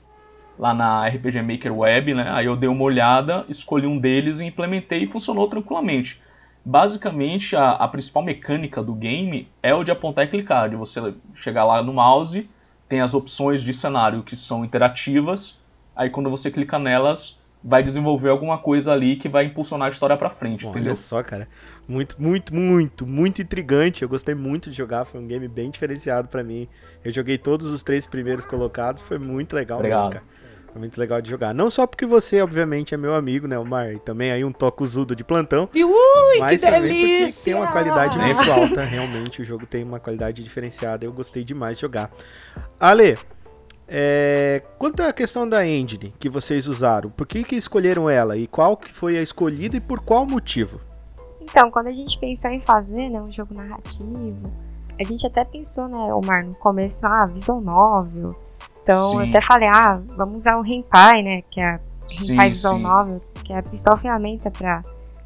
lá 0.57 0.73
na 0.73 1.09
RPG 1.09 1.43
Maker 1.43 1.77
Web, 1.77 2.15
né? 2.15 2.31
Aí 2.31 2.47
eu 2.47 2.55
dei 2.55 2.69
uma 2.69 2.85
olhada, 2.85 3.45
escolhi 3.49 3.89
um 3.89 3.99
deles 3.99 4.39
e 4.39 4.45
implementei 4.45 5.03
e 5.03 5.09
funcionou 5.09 5.49
tranquilamente. 5.49 6.23
Basicamente, 6.65 7.57
a, 7.57 7.73
a 7.73 7.89
principal 7.89 8.23
mecânica 8.23 8.81
do 8.85 8.95
game 8.95 9.49
é 9.61 9.75
o 9.75 9.83
de 9.83 9.91
apontar 9.91 10.27
e 10.27 10.29
clicar, 10.29 10.71
de 10.71 10.77
você 10.77 11.13
chegar 11.35 11.65
lá 11.65 11.83
no 11.83 11.93
mouse, 11.93 12.49
tem 12.89 13.01
as 13.01 13.15
opções 13.15 13.65
de 13.65 13.75
cenário 13.75 14.23
que 14.23 14.37
são 14.37 14.65
interativas, 14.65 15.61
aí 15.97 16.09
quando 16.09 16.31
você 16.31 16.53
clica 16.53 16.79
nelas, 16.79 17.41
vai 17.63 17.83
desenvolver 17.83 18.29
alguma 18.29 18.59
coisa 18.59 18.93
ali 18.93 19.17
que 19.17 19.29
vai 19.29 19.45
impulsionar 19.45 19.89
a 19.89 19.91
história 19.91 20.17
para 20.17 20.31
frente, 20.31 20.65
Bom, 20.65 20.71
entendeu? 20.71 20.93
Olha 20.93 20.97
só, 20.97 21.23
cara. 21.23 21.49
Muito, 21.87 22.17
muito, 22.19 22.55
muito, 22.55 23.07
muito 23.07 23.43
intrigante. 23.43 24.03
Eu 24.03 24.09
gostei 24.09 24.35
muito 24.35 24.71
de 24.71 24.77
jogar, 24.77 25.05
foi 25.05 25.21
um 25.21 25.27
game 25.27 25.49
bem 25.49 25.71
diferenciado 25.71 26.29
para 26.29 26.43
mim. 26.43 26.69
Eu 27.05 27.11
joguei 27.11 27.39
todos 27.39 27.67
os 27.69 27.83
três 27.83 28.07
primeiros 28.07 28.45
colocados, 28.45 29.03
foi 29.03 29.19
muito 29.19 29.55
legal 29.55 29.79
Obrigado. 29.79 29.99
mesmo, 29.99 30.13
cara. 30.13 30.39
É 30.75 30.79
muito 30.79 30.99
legal 30.99 31.21
de 31.21 31.31
jogar. 31.31 31.55
Não 31.55 31.71
só 31.71 31.87
porque 31.87 32.05
você, 32.05 32.41
obviamente, 32.43 32.95
é 32.95 32.97
meu 32.97 33.15
amigo, 33.15 33.49
né, 33.49 33.59
Omar? 33.59 33.91
E 33.93 33.99
também 33.99 34.31
aí 34.31 34.45
um 34.45 34.53
tocuzudo 34.53 35.17
de 35.17 35.25
plantão. 35.25 35.69
Ui, 35.75 36.39
mas 36.39 36.61
que 36.61 36.67
também 36.67 36.83
delícia! 36.83 37.27
porque 37.27 37.45
tem 37.45 37.55
uma 37.55 37.73
qualidade 37.73 38.19
muito 38.19 38.51
alta. 38.51 38.83
Realmente, 38.83 39.43
o 39.43 39.45
jogo 39.45 39.67
tem 39.67 39.83
uma 39.83 39.99
qualidade 39.99 40.43
diferenciada. 40.43 41.05
Eu 41.05 41.13
gostei 41.13 41.43
demais 41.43 41.79
de 41.79 41.81
jogar. 41.81 42.11
Ale, 42.79 43.17
é, 43.89 44.63
quanto 44.79 45.03
à 45.03 45.13
questão 45.13 45.49
da 45.49 45.67
engine 45.67 46.15
que 46.19 46.29
vocês 46.29 46.69
usaram, 46.69 47.11
por 47.11 47.27
que, 47.27 47.43
que 47.43 47.57
escolheram 47.57 48.09
ela? 48.09 48.37
E 48.37 48.47
qual 48.47 48.77
que 48.77 48.93
foi 48.93 49.17
a 49.17 49.23
escolhida 49.23 49.77
e 49.77 49.81
por 49.81 50.01
qual 50.01 50.27
motivo? 50.27 50.81
Então, 51.41 51.71
quando 51.71 51.87
a 51.87 51.93
gente 51.93 52.19
pensou 52.19 52.51
em 52.51 52.61
fazer 52.61 53.09
né, 53.09 53.21
um 53.21 53.33
jogo 53.33 53.55
narrativo, 53.55 54.53
a 55.01 55.05
gente 55.05 55.27
até 55.27 55.45
pensou, 55.45 55.89
né, 55.89 56.13
Omar, 56.13 56.45
no 56.45 56.55
começo, 56.57 57.07
ah, 57.07 57.25
visual 57.25 57.61
novel 57.61 58.37
então 58.89 59.11
Sim. 59.11 59.17
eu 59.17 59.29
até 59.29 59.43
falei, 59.43 59.69
ah, 59.69 60.01
vamos 60.17 60.37
usar 60.37 60.57
o 60.57 60.63
Renpai, 60.63 61.23
né? 61.23 61.43
Que 61.51 61.61
é 61.61 61.75
a 61.75 61.81
Renpai 62.09 62.49
Visual 62.49 62.75
sim. 62.75 62.83
Novel, 62.83 63.21
que 63.45 63.53
é 63.53 63.59
a 63.59 63.63
principal 63.63 63.99
ferramenta 63.99 64.51
para 64.51 64.81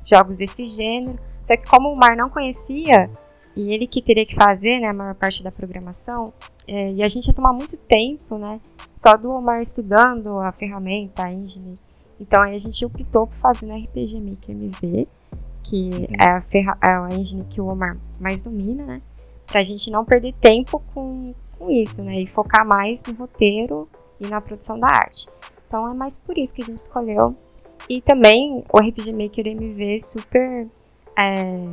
jogos 0.05 0.35
desse 0.35 0.67
gênero. 0.67 1.17
Só 1.45 1.57
que 1.57 1.71
como 1.71 1.93
o 1.93 1.97
Mar 1.97 2.17
não 2.17 2.29
conhecia, 2.29 3.09
e 3.57 3.73
ele 3.73 3.87
que 3.87 4.01
teria 4.01 4.25
que 4.25 4.35
fazer, 4.35 4.81
né, 4.81 4.89
a 4.89 4.97
maior 4.97 5.15
parte 5.15 5.43
da 5.43 5.51
programação, 5.51 6.33
é, 6.67 6.93
e 6.93 7.03
a 7.03 7.09
gente 7.09 7.27
ia 7.27 7.35
tomar 7.35 7.53
muito 7.53 7.77
tempo, 7.77 8.39
né, 8.39 8.61
só 8.97 9.17
do 9.17 9.31
Omar 9.31 9.61
estudando 9.61 10.39
a 10.39 10.53
ferramenta, 10.53 11.25
a 11.25 11.33
engine. 11.33 11.75
Então 12.21 12.41
aí 12.43 12.55
a 12.55 12.59
gente 12.59 12.85
optou 12.85 13.27
por 13.27 13.37
fazer 13.37 13.67
no 13.67 13.77
RPG 13.77 14.21
Maker 14.21 14.51
MV, 14.55 15.09
que 15.65 15.91
é, 16.21 16.29
a 16.29 16.45
é 16.83 16.99
a 16.99 17.15
engine 17.15 17.45
que 17.45 17.61
o 17.61 17.71
Omar 17.71 17.97
mais 18.21 18.43
domina, 18.43 18.85
né, 18.85 19.03
pra 19.47 19.63
gente 19.63 19.91
não 19.91 20.05
perder 20.05 20.33
tempo 20.41 20.83
com, 20.95 21.27
com 21.59 21.71
isso, 21.71 22.03
né? 22.03 22.15
E 22.15 22.27
focar 22.27 22.67
mais 22.67 23.03
no 23.05 23.15
roteiro 23.15 23.87
e 24.19 24.27
na 24.27 24.41
produção 24.41 24.79
da 24.81 24.87
arte. 24.87 25.29
Então 25.69 25.89
é 25.89 25.95
mais 25.95 26.19
por 26.19 26.37
isso 26.39 26.55
que 26.55 26.63
a 26.63 26.65
gente 26.65 26.79
escolheu. 26.79 27.37
E 27.89 28.01
também 28.01 28.65
o 28.73 28.79
RPG 28.79 29.13
Maker 29.13 29.47
MV 29.47 29.99
super 29.99 30.67
é, 31.19 31.67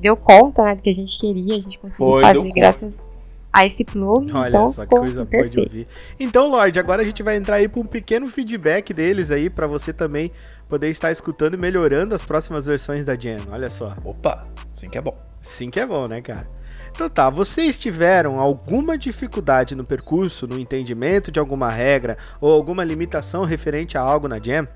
deu 0.00 0.16
conta 0.16 0.62
né, 0.62 0.74
do 0.74 0.82
que 0.82 0.90
a 0.90 0.94
gente 0.94 1.18
queria, 1.18 1.56
a 1.56 1.60
gente 1.60 1.78
conseguiu 1.78 2.06
Foi, 2.06 2.22
fazer 2.22 2.38
conta. 2.38 2.54
graças 2.54 3.08
a 3.52 3.66
esse 3.66 3.84
plugin. 3.84 4.32
Olha 4.32 4.48
então 4.48 4.68
só 4.70 4.84
que 4.86 4.96
coisa 4.96 5.24
perfeito. 5.26 5.54
pode 5.54 5.60
ouvir. 5.60 5.86
Então, 6.20 6.48
Lorde, 6.48 6.78
agora 6.78 7.02
a 7.02 7.04
gente 7.04 7.22
vai 7.22 7.36
entrar 7.36 7.56
aí 7.56 7.68
para 7.68 7.80
um 7.80 7.86
pequeno 7.86 8.26
feedback 8.28 8.92
deles 8.92 9.30
aí, 9.30 9.48
para 9.50 9.66
você 9.66 9.92
também 9.92 10.30
poder 10.68 10.90
estar 10.90 11.10
escutando 11.10 11.54
e 11.54 11.56
melhorando 11.56 12.14
as 12.14 12.24
próximas 12.24 12.66
versões 12.66 13.04
da 13.04 13.16
Jam. 13.16 13.38
Olha 13.50 13.70
só. 13.70 13.94
Opa, 14.04 14.40
assim 14.72 14.88
que 14.88 14.98
é 14.98 15.00
bom. 15.00 15.16
Sim 15.40 15.70
que 15.70 15.80
é 15.80 15.86
bom, 15.86 16.06
né, 16.06 16.20
cara? 16.20 16.48
Então 16.90 17.08
tá, 17.08 17.30
vocês 17.30 17.78
tiveram 17.78 18.40
alguma 18.40 18.98
dificuldade 18.98 19.74
no 19.74 19.84
percurso, 19.84 20.46
no 20.46 20.58
entendimento 20.58 21.30
de 21.30 21.38
alguma 21.38 21.70
regra 21.70 22.18
ou 22.40 22.52
alguma 22.52 22.84
limitação 22.84 23.44
referente 23.44 23.96
a 23.96 24.00
algo 24.00 24.26
na 24.26 24.38
Jam? 24.38 24.66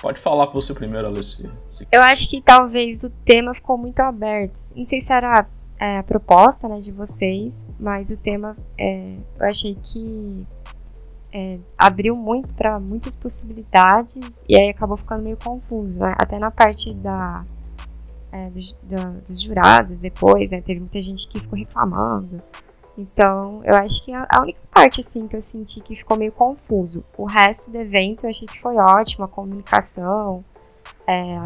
Pode 0.00 0.20
falar 0.20 0.46
com 0.46 0.54
você 0.54 0.72
primeiro, 0.72 1.22
se- 1.24 1.42
Eu 1.90 2.02
acho 2.02 2.28
que 2.30 2.40
talvez 2.40 3.02
o 3.02 3.10
tema 3.24 3.52
ficou 3.54 3.76
muito 3.76 3.98
aberto. 4.00 4.54
Não 4.76 4.84
sei 4.84 5.00
se 5.00 5.12
era 5.12 5.46
é, 5.80 5.98
a 5.98 6.02
proposta 6.02 6.68
né, 6.68 6.80
de 6.80 6.92
vocês, 6.92 7.64
mas 7.78 8.10
o 8.10 8.16
tema 8.16 8.56
é, 8.78 9.14
eu 9.40 9.46
achei 9.46 9.76
que 9.82 10.46
é, 11.32 11.58
abriu 11.76 12.14
muito 12.14 12.54
para 12.54 12.78
muitas 12.80 13.14
possibilidades 13.16 14.42
e 14.48 14.56
aí 14.60 14.70
acabou 14.70 14.96
ficando 14.96 15.22
meio 15.24 15.36
confuso. 15.36 15.98
né? 15.98 16.14
Até 16.18 16.38
na 16.38 16.50
parte 16.50 16.94
da, 16.94 17.44
é, 18.32 18.50
dos- 18.50 18.76
da- 18.84 19.12
dos 19.26 19.40
jurados 19.42 19.98
depois, 19.98 20.50
né, 20.50 20.60
teve 20.60 20.80
muita 20.80 21.00
gente 21.00 21.26
que 21.28 21.40
ficou 21.40 21.58
reclamando. 21.58 22.40
Então, 22.98 23.62
eu 23.64 23.76
acho 23.76 24.04
que 24.04 24.12
a, 24.12 24.26
a 24.28 24.42
única 24.42 24.58
parte 24.74 25.00
assim 25.00 25.28
que 25.28 25.36
eu 25.36 25.40
senti 25.40 25.80
que 25.80 25.94
ficou 25.94 26.18
meio 26.18 26.32
confuso. 26.32 27.04
O 27.16 27.26
resto 27.26 27.70
do 27.70 27.78
evento 27.78 28.24
eu 28.24 28.30
achei 28.30 28.46
que 28.46 28.60
foi 28.60 28.76
ótimo, 28.76 29.24
a 29.24 29.28
comunicação, 29.28 30.44
é, 31.06 31.38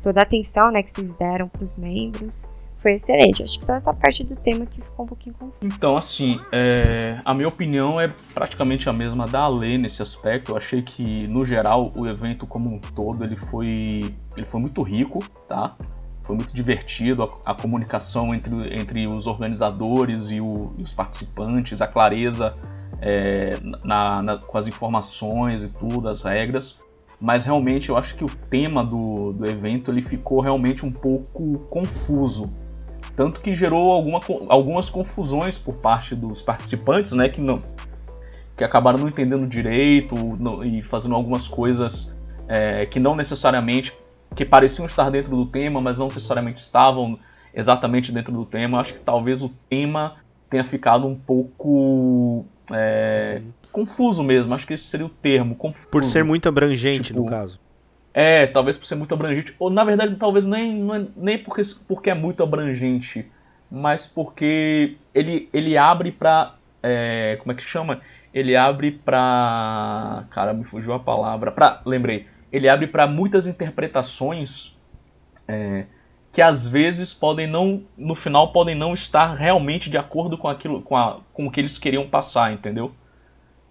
toda 0.00 0.20
a 0.20 0.22
atenção 0.22 0.70
né, 0.70 0.80
que 0.82 0.90
vocês 0.90 1.12
deram 1.16 1.48
para 1.48 1.64
os 1.64 1.76
membros 1.76 2.48
foi 2.80 2.94
excelente. 2.94 3.42
Acho 3.42 3.58
que 3.58 3.64
só 3.64 3.74
essa 3.74 3.92
parte 3.92 4.24
do 4.24 4.34
tema 4.36 4.64
que 4.64 4.80
ficou 4.80 5.04
um 5.04 5.08
pouquinho 5.08 5.34
confusa. 5.34 5.58
Então, 5.62 5.96
assim, 5.96 6.40
é, 6.50 7.20
a 7.24 7.34
minha 7.34 7.48
opinião 7.48 8.00
é 8.00 8.08
praticamente 8.32 8.88
a 8.88 8.92
mesma 8.92 9.26
da 9.26 9.44
Ale 9.44 9.76
nesse 9.76 10.00
aspecto. 10.02 10.52
Eu 10.52 10.56
achei 10.56 10.82
que, 10.82 11.26
no 11.26 11.44
geral, 11.44 11.92
o 11.96 12.06
evento 12.06 12.46
como 12.46 12.72
um 12.72 12.78
todo, 12.78 13.22
ele 13.22 13.36
foi, 13.36 14.14
ele 14.36 14.46
foi 14.46 14.60
muito 14.60 14.82
rico, 14.82 15.18
tá? 15.46 15.76
Foi 16.22 16.36
muito 16.36 16.54
divertido 16.54 17.22
a, 17.22 17.50
a 17.52 17.54
comunicação 17.54 18.34
entre, 18.34 18.52
entre 18.80 19.08
os 19.08 19.26
organizadores 19.26 20.30
e, 20.30 20.40
o- 20.40 20.72
e 20.78 20.82
os 20.82 20.92
participantes, 20.92 21.80
a 21.80 21.86
clareza 21.86 22.54
é, 23.00 23.52
na- 23.84 24.22
na- 24.22 24.36
com 24.38 24.58
as 24.58 24.66
informações 24.66 25.62
e 25.62 25.68
tudo, 25.68 26.08
as 26.08 26.22
regras. 26.22 26.80
Mas 27.20 27.44
realmente 27.44 27.88
eu 27.90 27.96
acho 27.96 28.14
que 28.14 28.24
o 28.24 28.28
tema 28.48 28.84
do, 28.84 29.32
do 29.32 29.44
evento 29.48 29.90
ele 29.90 30.02
ficou 30.02 30.40
realmente 30.40 30.84
um 30.86 30.90
pouco 30.92 31.58
confuso. 31.70 32.52
Tanto 33.16 33.40
que 33.40 33.54
gerou 33.54 33.92
alguma, 33.92 34.20
algumas 34.48 34.88
confusões 34.88 35.58
por 35.58 35.76
parte 35.76 36.14
dos 36.14 36.40
participantes, 36.40 37.12
né? 37.12 37.28
Que, 37.28 37.40
não, 37.40 37.60
que 38.56 38.64
acabaram 38.64 38.98
não 39.00 39.08
entendendo 39.08 39.46
direito 39.46 40.14
não- 40.38 40.64
e 40.64 40.80
fazendo 40.82 41.14
algumas 41.14 41.46
coisas 41.48 42.14
é, 42.48 42.86
que 42.86 42.98
não 43.00 43.14
necessariamente. 43.14 43.92
Que 44.34 44.44
pareciam 44.44 44.86
estar 44.86 45.10
dentro 45.10 45.30
do 45.36 45.46
tema, 45.46 45.80
mas 45.80 45.98
não 45.98 46.06
necessariamente 46.06 46.58
estavam 46.60 47.18
exatamente 47.54 48.12
dentro 48.12 48.32
do 48.32 48.44
tema. 48.44 48.80
Acho 48.80 48.94
que 48.94 49.00
talvez 49.00 49.42
o 49.42 49.48
tema 49.68 50.16
tenha 50.48 50.64
ficado 50.64 51.06
um 51.06 51.14
pouco. 51.16 52.44
é, 52.72 53.40
confuso 53.72 54.22
mesmo, 54.24 54.54
acho 54.54 54.66
que 54.66 54.74
esse 54.74 54.84
seria 54.84 55.06
o 55.06 55.10
termo. 55.10 55.54
Confuso. 55.54 55.88
Por 55.88 56.04
ser 56.04 56.24
muito 56.24 56.48
abrangente, 56.48 57.08
Tipo, 57.08 57.20
no 57.20 57.26
caso. 57.26 57.60
É, 58.12 58.46
talvez 58.46 58.76
por 58.76 58.86
ser 58.86 58.96
muito 58.96 59.14
abrangente. 59.14 59.54
Ou 59.58 59.70
na 59.70 59.84
verdade, 59.84 60.16
talvez 60.16 60.44
nem, 60.44 60.88
é- 60.94 61.06
nem 61.16 61.38
porque, 61.38 61.62
porque 61.86 62.10
é 62.10 62.14
muito 62.14 62.42
abrangente, 62.42 63.26
mas 63.70 64.06
porque 64.08 64.96
ele, 65.14 65.48
ele 65.52 65.76
abre 65.76 66.10
pra. 66.12 66.54
é, 66.82 67.36
como 67.40 67.52
é 67.52 67.54
que 67.54 67.62
chama? 67.62 68.00
Ele 68.34 68.56
abre 68.56 68.92
pra. 68.92 70.24
Cara, 70.30 70.52
me 70.52 70.64
fugiu 70.64 70.92
a 70.92 70.98
palavra. 70.98 71.50
Pra, 71.52 71.80
lembrei. 71.84 72.26
Ele 72.52 72.68
abre 72.68 72.86
pra 72.86 73.06
muitas 73.06 73.46
interpretações 73.46 74.76
é, 75.46 75.86
que 76.32 76.42
às 76.42 76.66
vezes 76.66 77.12
podem 77.12 77.46
não. 77.46 77.82
No 77.96 78.14
final 78.14 78.52
podem 78.52 78.74
não 78.74 78.94
estar 78.94 79.34
realmente 79.34 79.90
de 79.90 79.98
acordo 79.98 80.38
com 80.38 80.48
aquilo. 80.48 80.82
Com, 80.82 80.96
a, 80.96 81.20
com 81.32 81.46
o 81.46 81.50
que 81.50 81.60
eles 81.60 81.78
queriam 81.78 82.08
passar, 82.08 82.52
entendeu? 82.52 82.92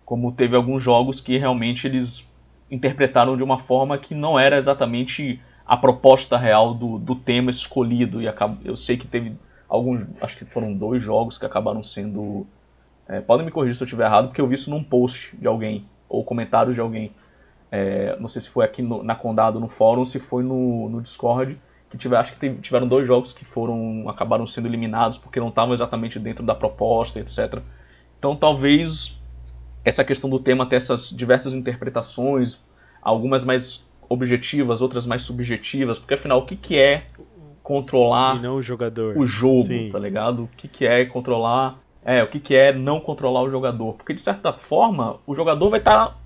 Como 0.05 0.31
teve 0.31 0.55
alguns 0.55 0.81
jogos 0.83 1.21
que 1.21 1.37
realmente 1.37 1.87
eles 1.87 2.27
interpretaram 2.69 3.35
de 3.35 3.43
uma 3.43 3.59
forma 3.59 3.97
que 3.97 4.13
não 4.13 4.39
era 4.39 4.57
exatamente 4.57 5.41
a 5.65 5.77
proposta 5.77 6.37
real 6.37 6.73
do, 6.73 6.97
do 6.97 7.15
tema 7.15 7.51
escolhido. 7.51 8.21
E 8.21 8.25
eu 8.65 8.75
sei 8.75 8.97
que 8.97 9.07
teve 9.07 9.33
alguns. 9.67 10.05
Acho 10.19 10.37
que 10.37 10.45
foram 10.45 10.73
dois 10.73 11.01
jogos 11.03 11.37
que 11.37 11.45
acabaram 11.45 11.83
sendo. 11.83 12.45
é, 13.07 13.21
podem 13.21 13.45
me 13.45 13.51
corrigir 13.51 13.75
se 13.75 13.83
eu 13.83 13.85
estiver 13.85 14.05
errado, 14.05 14.27
porque 14.27 14.41
eu 14.41 14.47
vi 14.47 14.55
isso 14.55 14.69
num 14.69 14.83
post 14.83 15.35
de 15.37 15.47
alguém, 15.47 15.85
ou 16.09 16.23
comentários 16.23 16.75
de 16.75 16.81
alguém. 16.81 17.11
É, 17.71 18.17
não 18.19 18.27
sei 18.27 18.41
se 18.41 18.49
foi 18.49 18.65
aqui 18.65 18.81
no- 18.81 19.03
na 19.03 19.15
Condado 19.15 19.59
no 19.59 19.67
fórum, 19.67 20.03
se 20.05 20.19
foi 20.19 20.43
no, 20.43 20.89
no 20.89 21.01
Discord. 21.01 21.57
Que 21.89 21.97
tiver, 21.97 22.17
acho 22.17 22.37
que 22.37 22.55
tiveram 22.55 22.87
dois 22.87 23.07
jogos 23.07 23.33
que 23.33 23.43
foram 23.43 24.07
acabaram 24.07 24.45
sendo 24.45 24.67
eliminados 24.67 25.17
porque 25.17 25.39
não 25.39 25.49
estavam 25.49 25.73
exatamente 25.73 26.19
dentro 26.19 26.45
da 26.45 26.53
proposta, 26.53 27.19
etc. 27.19 27.61
Então 28.19 28.35
talvez 28.35 29.19
essa 29.83 30.03
questão 30.03 30.29
do 30.29 30.39
tema 30.39 30.67
ter 30.67 30.75
essas 30.75 31.09
diversas 31.09 31.53
interpretações, 31.53 32.63
algumas 33.01 33.43
mais 33.43 33.87
objetivas, 34.07 34.81
outras 34.81 35.05
mais 35.07 35.23
subjetivas, 35.23 35.97
porque 35.97 36.13
afinal 36.13 36.39
o 36.39 36.45
que, 36.45 36.55
que 36.55 36.77
é 36.77 37.05
controlar 37.63 38.37
E 38.37 38.39
não 38.39 38.55
o 38.55 38.61
jogador. 38.61 39.17
o 39.17 39.25
jogo, 39.25 39.63
Sim. 39.63 39.89
tá 39.91 39.99
ligado? 39.99 40.43
O 40.43 40.47
que, 40.57 40.67
que 40.67 40.85
é 40.85 41.05
controlar. 41.05 41.79
É, 42.03 42.23
o 42.23 42.27
que, 42.27 42.39
que 42.39 42.55
é 42.55 42.73
não 42.73 42.99
controlar 42.99 43.41
o 43.43 43.49
jogador. 43.49 43.93
Porque 43.93 44.13
de 44.13 44.21
certa 44.21 44.53
forma, 44.53 45.17
o 45.27 45.35
jogador 45.35 45.69
vai 45.69 45.79
estar 45.79 46.17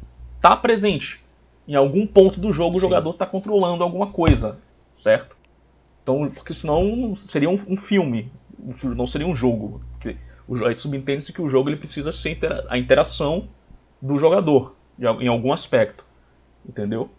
tá, 0.41 0.55
presente. 0.55 1.22
Em 1.67 1.75
algum 1.75 2.05
ponto 2.05 2.39
do 2.39 2.51
jogo, 2.53 2.75
o 2.75 2.79
Sim. 2.79 2.85
jogador 2.85 3.11
está 3.11 3.25
controlando 3.25 3.83
alguma 3.83 4.07
coisa, 4.07 4.57
certo? 4.91 5.35
Então, 6.01 6.29
porque 6.35 6.53
senão 6.53 7.15
seria 7.15 7.49
um, 7.49 7.57
um 7.69 7.77
filme, 7.77 8.29
fi- 8.75 8.87
não 8.87 9.07
seria 9.07 9.27
um 9.27 9.35
jogo. 9.35 9.81
O 10.45 10.75
subentende-se 10.75 11.31
que 11.31 11.41
o 11.41 11.49
jogo 11.49 11.69
ele 11.69 11.77
precisa 11.77 12.11
ser 12.11 12.31
intera- 12.31 12.65
a 12.69 12.77
interação 12.77 13.47
do 14.01 14.19
jogador, 14.19 14.75
em 14.99 15.27
algum 15.27 15.53
aspecto. 15.53 16.03
Entendeu? 16.67 17.09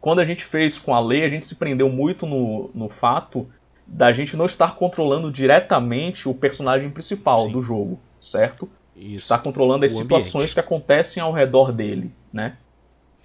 Quando 0.00 0.20
a 0.20 0.24
gente 0.24 0.44
fez 0.44 0.76
com 0.78 0.92
a 0.92 0.98
lei, 1.00 1.24
a 1.24 1.28
gente 1.28 1.46
se 1.46 1.54
prendeu 1.54 1.88
muito 1.88 2.26
no, 2.26 2.70
no 2.74 2.88
fato 2.88 3.48
da 3.86 4.12
gente 4.12 4.36
não 4.36 4.46
estar 4.46 4.74
controlando 4.74 5.30
diretamente 5.30 6.28
o 6.28 6.34
personagem 6.34 6.90
principal 6.90 7.44
Sim. 7.44 7.52
do 7.52 7.62
jogo, 7.62 8.00
certo? 8.18 8.68
Isso. 8.96 9.16
Está 9.24 9.38
controlando 9.38 9.84
as 9.84 9.92
O 9.92 9.98
situações 9.98 10.34
ambiente. 10.34 10.54
que 10.54 10.60
acontecem 10.60 11.22
ao 11.22 11.32
redor 11.32 11.70
dele, 11.72 12.10
né? 12.32 12.56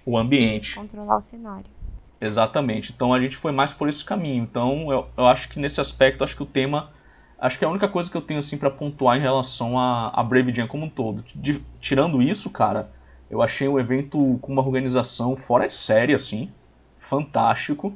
O 0.08 0.16
ambiente. 0.16 0.74
Controlar 0.74 1.16
o 1.16 1.20
cenário. 1.20 1.66
Exatamente. 2.18 2.92
Então 2.92 3.12
a 3.12 3.20
gente 3.20 3.36
foi 3.36 3.52
mais 3.52 3.74
por 3.74 3.90
esse 3.90 4.02
caminho. 4.02 4.42
Então 4.42 4.90
eu, 4.90 5.06
eu 5.16 5.26
acho 5.26 5.50
que 5.50 5.60
nesse 5.60 5.80
aspecto, 5.80 6.24
acho 6.24 6.34
que 6.34 6.42
o 6.42 6.46
tema. 6.46 6.90
Acho 7.38 7.58
que 7.58 7.64
é 7.64 7.68
a 7.68 7.70
única 7.70 7.88
coisa 7.88 8.10
que 8.10 8.16
eu 8.16 8.22
tenho 8.22 8.40
assim 8.40 8.56
para 8.56 8.70
pontuar 8.70 9.16
em 9.16 9.20
relação 9.20 9.78
a, 9.78 10.08
a 10.08 10.22
Brave 10.24 10.52
Jam 10.52 10.66
como 10.66 10.86
um 10.86 10.90
todo. 10.90 11.22
De- 11.34 11.62
tirando 11.80 12.20
isso, 12.20 12.50
cara, 12.50 12.90
eu 13.30 13.42
achei 13.42 13.68
um 13.68 13.78
evento 13.78 14.38
com 14.40 14.50
uma 14.50 14.62
organização 14.62 15.36
fora 15.36 15.66
de 15.66 15.74
série, 15.74 16.14
assim. 16.14 16.50
Fantástico. 16.98 17.92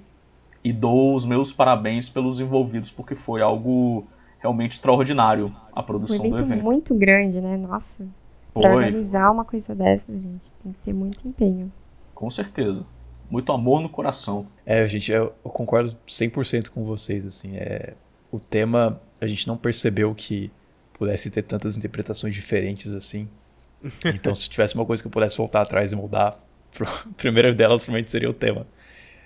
E 0.63 0.73
dou 0.73 1.15
os 1.15 1.25
meus 1.25 1.53
parabéns 1.53 2.09
pelos 2.09 2.39
envolvidos, 2.39 2.91
porque 2.91 3.17
foi 3.17 3.43
algo 3.43 4.07
realmente 4.39 4.73
extraordinário 4.73 5.53
a 5.73 5.81
Um 5.81 5.85
produção 5.85 6.29
do 6.29 6.37
evento 6.37 6.53
evento. 6.53 6.65
muito 6.65 6.95
grande, 6.95 7.41
né? 7.41 7.57
Nossa. 7.57 8.07
Pra 8.53 8.63
Foi, 8.63 8.75
organizar 8.75 9.31
uma 9.31 9.45
coisa 9.45 9.75
dessa, 9.75 10.13
gente, 10.19 10.53
tem 10.63 10.73
que 10.73 10.79
ter 10.81 10.93
muito 10.93 11.27
empenho. 11.27 11.73
Com 12.15 12.31
certeza. 12.31 12.85
Muito 13.31 13.51
amor 13.53 13.81
no 13.81 13.89
coração. 13.89 14.47
É, 14.67 14.87
gente, 14.87 15.11
eu, 15.11 15.33
eu 15.45 15.51
concordo 15.51 15.97
100% 16.07 16.69
com 16.69 16.85
vocês, 16.85 17.27
assim, 17.27 17.57
é, 17.57 17.95
o 18.31 18.39
tema, 18.39 19.01
a 19.21 19.27
gente 19.27 19.47
não 19.49 19.57
percebeu 19.57 20.15
que 20.15 20.51
pudesse 20.95 21.31
ter 21.31 21.43
tantas 21.43 21.77
interpretações 21.77 22.35
diferentes, 22.35 22.95
assim, 22.95 23.29
então 24.05 24.35
se 24.35 24.49
tivesse 24.49 24.75
uma 24.75 24.85
coisa 24.85 25.03
que 25.03 25.07
eu 25.07 25.11
pudesse 25.13 25.37
voltar 25.37 25.63
atrás 25.63 25.93
e 25.93 25.97
mudar, 25.97 26.39
pro- 26.77 26.87
a 26.87 27.15
primeira 27.17 27.53
delas 27.55 27.83
provavelmente 27.83 28.11
seria 28.11 28.29
o 28.31 28.35
tema. 28.35 28.67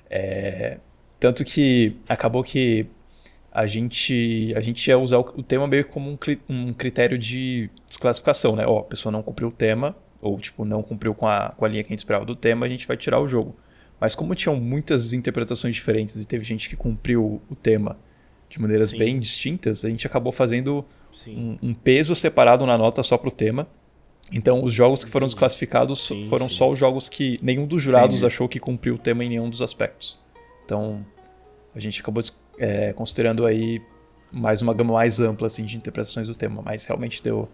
É, 0.09 0.79
tanto 1.19 1.45
que 1.45 1.97
acabou 2.09 2.43
que 2.45 2.87
a 3.51 3.67
gente, 3.67 4.53
a 4.57 4.61
gente 4.61 4.87
ia 4.87 4.99
usar 4.99 5.19
o, 5.19 5.23
o 5.37 5.43
tema 5.43 5.67
meio 5.67 5.85
como 5.87 6.11
um, 6.11 6.19
um 6.49 6.73
critério 6.73 7.19
de 7.19 7.71
desclassificação, 7.89 8.55
né? 8.55 8.65
Ó, 8.67 8.81
a 8.81 8.85
pessoa 8.85 9.11
não 9.11 9.23
cumpriu 9.23 9.49
o 9.49 9.53
tema, 9.53 9.97
ou 10.21 10.39
tipo, 10.39 10.65
não 10.65 10.83
cumpriu 10.83 11.15
com 11.15 11.27
a, 11.27 11.51
com 11.57 11.65
a 11.65 11.69
linha 11.69 11.83
que 11.83 11.89
a 11.89 11.93
gente 11.93 12.01
esperava 12.01 12.25
do 12.25 12.37
tema, 12.37 12.67
a 12.67 12.69
gente 12.69 12.87
vai 12.87 12.97
tirar 12.97 13.21
o 13.21 13.29
jogo. 13.29 13.57
Mas 14.01 14.15
como 14.15 14.35
tinham 14.35 14.57
muitas 14.57 15.13
interpretações 15.13 15.75
diferentes 15.75 16.21
e 16.21 16.27
teve 16.27 16.45
gente 16.45 16.69
que 16.69 16.77
cumpriu 16.77 17.41
o 17.49 17.55
tema 17.55 17.97
de 18.49 18.61
maneiras 18.61 18.91
Sim. 18.91 18.99
bem 18.99 19.19
distintas, 19.19 19.85
a 19.85 19.89
gente 19.89 20.07
acabou 20.07 20.33
fazendo 20.33 20.85
Sim. 21.15 21.59
um, 21.63 21.71
um 21.71 21.75
peso 21.75 22.15
separado 22.15 22.67
na 22.67 22.77
nota 22.77 23.03
só 23.03 23.17
pro 23.17 23.31
tema. 23.31 23.67
Então, 24.33 24.63
os 24.63 24.75
jogos 24.75 25.05
que 25.05 25.11
foram 25.11 25.27
desclassificados 25.27 26.09
Sim, 26.09 26.29
foram 26.29 26.49
sim. 26.49 26.55
só 26.57 26.71
os 26.71 26.79
jogos 26.79 27.09
que 27.09 27.39
nenhum 27.41 27.67
dos 27.67 27.83
jurados 27.83 28.17
Entendi. 28.17 28.27
achou 28.27 28.49
que 28.49 28.59
cumpriu 28.59 28.97
o 28.97 28.99
tema 28.99 29.25
em 29.25 29.29
nenhum 29.29 29.49
dos 29.49 29.63
aspectos. 29.63 30.19
Então, 30.65 31.07
a 31.75 31.79
gente 31.79 32.01
acabou 32.01 32.23
é, 32.59 32.93
considerando 32.93 33.47
aí 33.47 33.81
mais 34.33 34.61
uma 34.61 34.75
gama 34.75 34.95
mais 34.95 35.21
ampla 35.21 35.47
assim, 35.47 35.65
de 35.65 35.77
interpretações 35.77 36.27
do 36.27 36.35
tema, 36.35 36.61
mas 36.63 36.87
realmente 36.87 37.23
deu. 37.23 37.49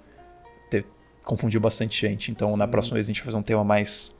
Confundiu 1.24 1.60
bastante 1.60 2.00
gente. 2.00 2.30
Então, 2.30 2.56
na 2.56 2.66
próxima 2.68 2.94
vez 2.94 3.06
a 3.06 3.08
gente 3.08 3.18
vai 3.20 3.26
fazer 3.26 3.36
um 3.36 3.42
tema 3.42 3.64
mais. 3.64 4.14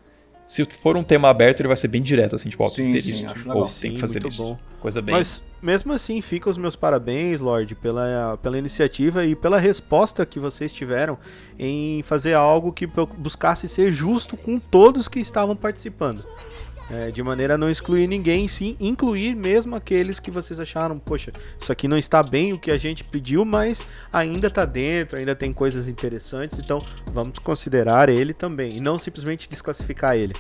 Se 0.45 0.65
for 0.65 0.97
um 0.97 1.05
tema 1.05 1.29
aberto, 1.31 1.61
ele 1.61 1.69
vai 1.69 1.77
ser 1.77 1.89
bem 1.89 2.03
direto, 2.03 2.35
assim, 2.35 2.49
tipo, 2.49 2.65
ó, 2.65 2.69
Sim, 2.69 2.91
ter 2.91 3.01
sim, 3.01 3.11
isso, 3.13 3.27
ou 3.29 3.35
legal. 3.37 3.63
tem 3.63 3.65
Sim, 3.65 3.91
que 3.93 3.99
fazer 4.01 4.27
isso. 4.27 4.43
bom. 4.43 4.59
Coisa 4.81 5.01
bem. 5.01 5.15
Mas 5.15 5.43
mesmo 5.63 5.93
assim, 5.93 6.21
fica 6.21 6.51
os 6.51 6.59
meus 6.59 6.75
parabéns, 6.75 7.41
Lorde, 7.41 7.77
pela, 7.77 8.37
pela 8.43 8.59
iniciativa 8.59 9.25
e 9.25 9.37
pela 9.37 9.59
resposta 9.59 10.27
que 10.27 10.41
vocês 10.41 10.73
tiveram 10.73 11.17
em 11.57 12.03
fazer 12.03 12.35
algo 12.35 12.73
que 12.73 12.87
bu- 12.89 13.07
buscasse 13.07 13.69
ser 13.69 13.93
justo 13.93 14.37
com 14.37 14.59
todos 14.59 15.07
que 15.07 15.21
estavam 15.21 15.55
participando. 15.55 16.25
É, 16.93 17.11
de 17.11 17.23
maneira 17.23 17.55
a 17.55 17.59
não 17.59 17.71
excluir 17.71 18.07
ninguém, 18.07 18.47
sim 18.47 18.77
incluir 18.79 19.35
mesmo 19.35 19.75
aqueles 19.75 20.21
que 20.21 20.31
vocês 20.31 20.61
acharam, 20.61 20.99
poxa, 20.99 21.33
isso 21.59 21.73
aqui 21.73 21.89
não 21.89 21.97
está 21.97 22.23
bem 22.23 22.53
o 22.53 22.59
que 22.59 22.71
a 22.71 22.77
gente 22.77 23.03
pediu, 23.03 23.47
mas 23.47 23.87
ainda 24.13 24.49
está 24.49 24.67
dentro, 24.67 25.19
ainda 25.19 25.35
tem 25.35 25.55
coisas 25.55 25.89
interessantes, 25.89 26.59
então 26.59 26.85
vamos 27.07 27.39
considerar 27.39 28.11
ele 28.11 28.35
também, 28.35 28.77
e 28.77 28.81
não 28.81 28.99
simplesmente 28.99 29.49
desclassificar 29.49 30.17
ele. 30.17 30.35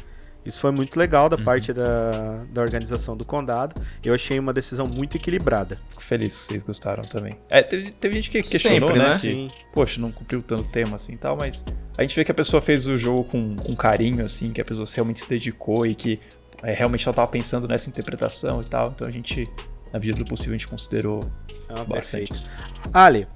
Isso 0.44 0.58
foi 0.58 0.72
muito 0.72 0.98
legal 0.98 1.28
da 1.28 1.38
parte 1.38 1.72
da, 1.72 2.44
da 2.50 2.60
organização 2.60 3.16
do 3.16 3.24
condado. 3.24 3.80
Eu 4.04 4.12
achei 4.12 4.38
uma 4.38 4.52
decisão 4.52 4.86
muito 4.86 5.16
equilibrada. 5.16 5.78
Fico 5.90 6.02
feliz 6.02 6.36
que 6.36 6.44
vocês 6.46 6.62
gostaram 6.64 7.04
também. 7.04 7.34
É, 7.48 7.62
teve, 7.62 7.92
teve 7.92 8.14
gente 8.16 8.28
que 8.28 8.42
questionou, 8.42 8.88
Sempre, 8.88 9.02
né? 9.02 9.08
né? 9.10 9.14
Que, 9.14 9.20
Sim. 9.20 9.50
poxa, 9.72 10.00
não 10.00 10.10
cumpriu 10.10 10.42
tanto 10.42 10.68
tema 10.68 10.96
assim 10.96 11.12
e 11.12 11.16
tal, 11.16 11.36
mas 11.36 11.64
a 11.96 12.02
gente 12.02 12.16
vê 12.16 12.24
que 12.24 12.32
a 12.32 12.34
pessoa 12.34 12.60
fez 12.60 12.86
o 12.88 12.98
jogo 12.98 13.24
com, 13.24 13.54
com 13.54 13.76
carinho, 13.76 14.24
assim, 14.24 14.52
que 14.52 14.60
a 14.60 14.64
pessoa 14.64 14.86
realmente 14.92 15.20
se 15.20 15.28
dedicou 15.28 15.86
e 15.86 15.94
que 15.94 16.18
é, 16.62 16.72
realmente 16.72 17.06
ela 17.06 17.14
tava 17.14 17.28
pensando 17.28 17.66
nessa 17.68 17.88
interpretação 17.88 18.60
e 18.60 18.64
tal. 18.64 18.90
Então 18.94 19.06
a 19.06 19.10
gente, 19.10 19.48
na 19.92 19.98
medida 19.98 20.18
do 20.18 20.24
possível, 20.24 20.54
a 20.54 20.58
gente 20.58 20.68
considerou 20.68 21.20
Ah, 21.68 21.84
bastante. 21.84 22.28
perfeito. 22.28 22.44
Ali, 22.92 23.26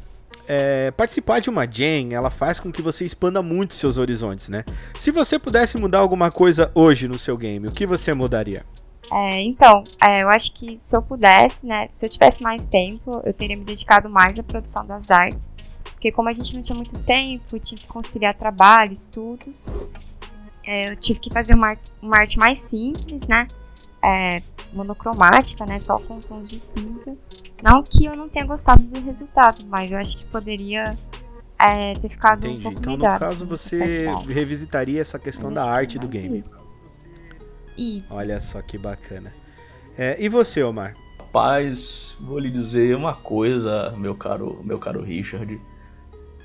é, 0.49 0.91
participar 0.93 1.41
de 1.41 1.51
uma 1.51 1.67
jam, 1.67 2.13
ela 2.13 2.31
faz 2.31 2.61
com 2.61 2.71
que 2.71 2.81
você 2.83 3.05
expanda 3.05 3.43
muito 3.43 3.75
seus 3.75 3.99
horizontes, 3.99 4.49
né? 4.49 4.65
Se 4.97 5.11
você 5.11 5.39
pudesse 5.39 5.77
mudar 5.77 5.99
alguma 5.99 6.31
coisa 6.31 6.71
hoje 6.75 7.09
no 7.09 7.19
seu 7.19 7.37
game, 7.37 7.67
o 7.67 7.73
que 7.73 7.87
você 7.87 8.15
mudaria? 8.15 8.65
É, 9.13 9.41
então, 9.43 9.85
é, 10.05 10.23
eu 10.23 10.29
acho 10.29 10.53
que 10.53 10.79
se 10.81 10.97
eu 10.97 11.01
pudesse, 11.01 11.65
né, 11.65 11.89
se 11.93 12.05
eu 12.05 12.11
tivesse 12.11 12.43
mais 12.43 12.67
tempo, 12.67 13.23
eu 13.25 13.33
teria 13.33 13.57
me 13.57 13.65
dedicado 13.65 14.09
mais 14.11 14.37
à 14.39 14.43
produção 14.43 14.85
das 14.85 15.11
artes. 15.11 15.49
Porque 15.93 16.11
como 16.13 16.29
a 16.29 16.33
gente 16.33 16.55
não 16.55 16.61
tinha 16.63 16.75
muito 16.77 16.99
tempo, 17.05 17.59
tinha 17.61 17.79
que 17.79 17.87
conciliar 17.87 18.35
trabalho, 18.35 18.93
estudos, 18.93 19.67
é, 20.67 20.91
eu 20.91 20.97
tive 20.97 21.21
que 21.21 21.31
fazer 21.33 21.55
uma 21.55 21.69
arte, 21.69 21.91
uma 22.03 22.19
arte 22.19 22.39
mais 22.39 22.59
simples, 22.59 23.23
né? 23.27 23.47
é, 24.07 24.43
monocromática, 24.73 25.67
né? 25.67 25.79
Só 25.79 25.99
com 25.99 26.21
tons 26.21 26.49
de 26.49 26.61
cinza. 26.61 27.17
Não 27.63 27.83
que 27.83 28.05
eu 28.05 28.15
não 28.15 28.29
tenha 28.29 28.45
gostado 28.45 28.83
do 28.83 29.01
resultado, 29.01 29.65
mas 29.67 29.91
eu 29.91 29.99
acho 29.99 30.17
que 30.19 30.27
poderia 30.27 30.97
é, 31.59 31.95
ter 31.95 32.09
ficado 32.09 32.45
um 32.45 32.49
Entendi. 32.49 32.63
pouco 32.63 32.79
Então, 32.79 32.97
melhor. 32.97 33.15
no 33.15 33.19
caso, 33.19 33.45
assim, 33.45 33.79
você 33.79 34.07
revisitaria 34.29 35.01
essa 35.01 35.19
questão 35.19 35.53
da 35.53 35.69
arte 35.69 35.99
do 35.99 36.07
game. 36.07 36.39
Isso. 36.39 36.65
Isso. 37.77 38.19
Olha 38.19 38.41
só 38.41 38.63
que 38.63 38.79
bacana. 38.79 39.33
É, 39.99 40.17
e 40.23 40.29
você, 40.29 40.63
Omar? 40.63 40.95
Rapaz, 41.19 42.17
vou 42.21 42.39
lhe 42.39 42.51
dizer 42.51 42.95
uma 42.95 43.15
coisa, 43.15 43.91
meu 43.97 44.15
caro, 44.15 44.61
meu 44.65 44.79
caro 44.79 45.03
Richard. 45.03 45.61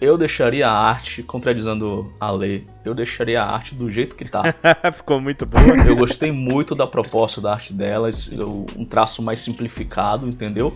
Eu 0.02 0.18
deixaria 0.18 0.68
a 0.68 0.74
arte, 0.74 1.22
contradizendo 1.22 2.12
a 2.20 2.32
lei, 2.32 2.66
eu 2.84 2.96
deixaria 2.96 3.44
a 3.44 3.46
arte 3.46 3.76
do 3.76 3.92
jeito 3.92 4.16
que 4.16 4.26
tá. 4.26 4.42
Ficou 4.92 5.22
muito 5.22 5.46
boa. 5.46 5.64
Eu 5.86 5.96
gostei 5.96 6.32
muito 6.32 6.74
da 6.74 6.88
proposta 6.88 7.40
da 7.40 7.54
arte 7.54 7.72
delas, 7.72 8.28
eu- 8.32 8.66
um 8.76 8.84
traço 8.84 9.22
mais 9.22 9.40
simplificado, 9.42 10.28
entendeu? 10.28 10.76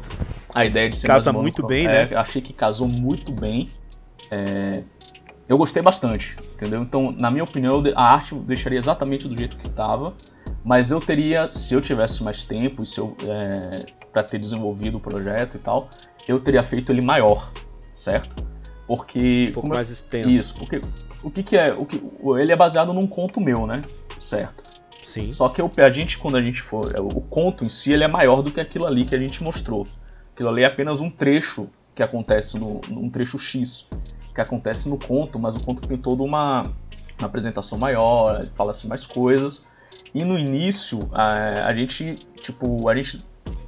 A 0.53 0.63
ideia 0.63 0.87
de 0.91 0.95
ser 0.95 1.07
Casa 1.07 1.33
muito 1.33 1.65
bem, 1.65 1.87
é, 1.87 2.05
né? 2.05 2.15
Achei 2.15 2.39
que 2.39 2.53
casou 2.53 2.87
muito 2.87 3.31
bem. 3.31 3.67
É, 4.29 4.83
eu 5.49 5.57
gostei 5.57 5.81
bastante, 5.81 6.37
entendeu? 6.53 6.83
Então, 6.83 7.11
na 7.11 7.31
minha 7.31 7.43
opinião, 7.43 7.83
a 7.95 8.13
arte 8.13 8.33
eu 8.33 8.39
deixaria 8.39 8.77
exatamente 8.77 9.27
do 9.27 9.35
jeito 9.35 9.57
que 9.57 9.65
estava, 9.67 10.13
mas 10.63 10.91
eu 10.91 10.99
teria, 10.99 11.51
se 11.51 11.73
eu 11.73 11.81
tivesse 11.81 12.23
mais 12.23 12.43
tempo 12.43 12.83
e 12.83 12.85
se 12.85 12.99
eu 12.99 13.17
é, 13.27 13.87
para 14.13 14.21
ter 14.21 14.37
desenvolvido 14.37 14.97
o 14.97 14.99
projeto 14.99 15.57
e 15.57 15.59
tal, 15.59 15.89
eu 16.27 16.39
teria 16.39 16.63
feito 16.63 16.91
ele 16.91 17.01
maior, 17.01 17.51
certo? 17.91 18.54
Porque 18.87 19.47
Um 19.49 19.53
pouco 19.53 19.69
eu- 19.69 19.73
mais 19.73 19.89
extenso. 19.89 20.29
isso, 20.29 20.55
porque 20.57 20.79
o 21.23 21.31
que, 21.31 21.41
que 21.43 21.57
é, 21.57 21.73
o 21.73 21.85
que 21.85 22.01
ele 22.39 22.51
é 22.51 22.55
baseado 22.55 22.93
num 22.93 23.07
conto 23.07 23.41
meu, 23.41 23.65
né? 23.65 23.81
Certo. 24.19 24.63
Sim. 25.03 25.31
Só 25.31 25.49
que 25.49 25.61
o, 25.61 25.69
a 25.77 25.89
gente, 25.91 26.17
quando 26.17 26.35
a 26.37 26.41
gente 26.41 26.61
for. 26.61 26.91
é, 26.95 26.99
O 26.99 27.21
conto 27.21 27.63
em 27.63 27.69
si 27.69 27.91
ele 27.91 28.03
é 28.03 28.07
maior 28.07 28.41
do 28.41 28.51
que 28.51 28.59
aquilo 28.59 28.85
ali 28.85 29.05
que 29.05 29.15
a 29.15 29.19
gente 29.19 29.43
mostrou. 29.43 29.87
Aquilo 30.33 30.49
ali 30.49 30.63
é 30.63 30.65
apenas 30.65 30.99
um 31.01 31.09
trecho 31.09 31.67
que 31.93 32.03
acontece 32.03 32.57
no. 32.59 32.81
um 32.91 33.09
trecho 33.09 33.37
X 33.39 33.87
que 34.33 34.41
acontece 34.41 34.89
no 34.89 34.97
conto, 34.97 35.39
mas 35.39 35.55
o 35.55 35.61
conto 35.63 35.87
tem 35.87 35.97
toda 35.97 36.21
uma, 36.21 36.63
uma 37.17 37.25
apresentação 37.27 37.77
maior, 37.77 38.43
fala-se 38.55 38.85
mais 38.87 39.05
coisas. 39.05 39.65
E 40.13 40.23
no 40.25 40.37
início, 40.37 40.99
a, 41.13 41.67
a 41.67 41.73
gente, 41.73 42.15
tipo, 42.41 42.89
a 42.89 42.93
gente. 42.95 43.19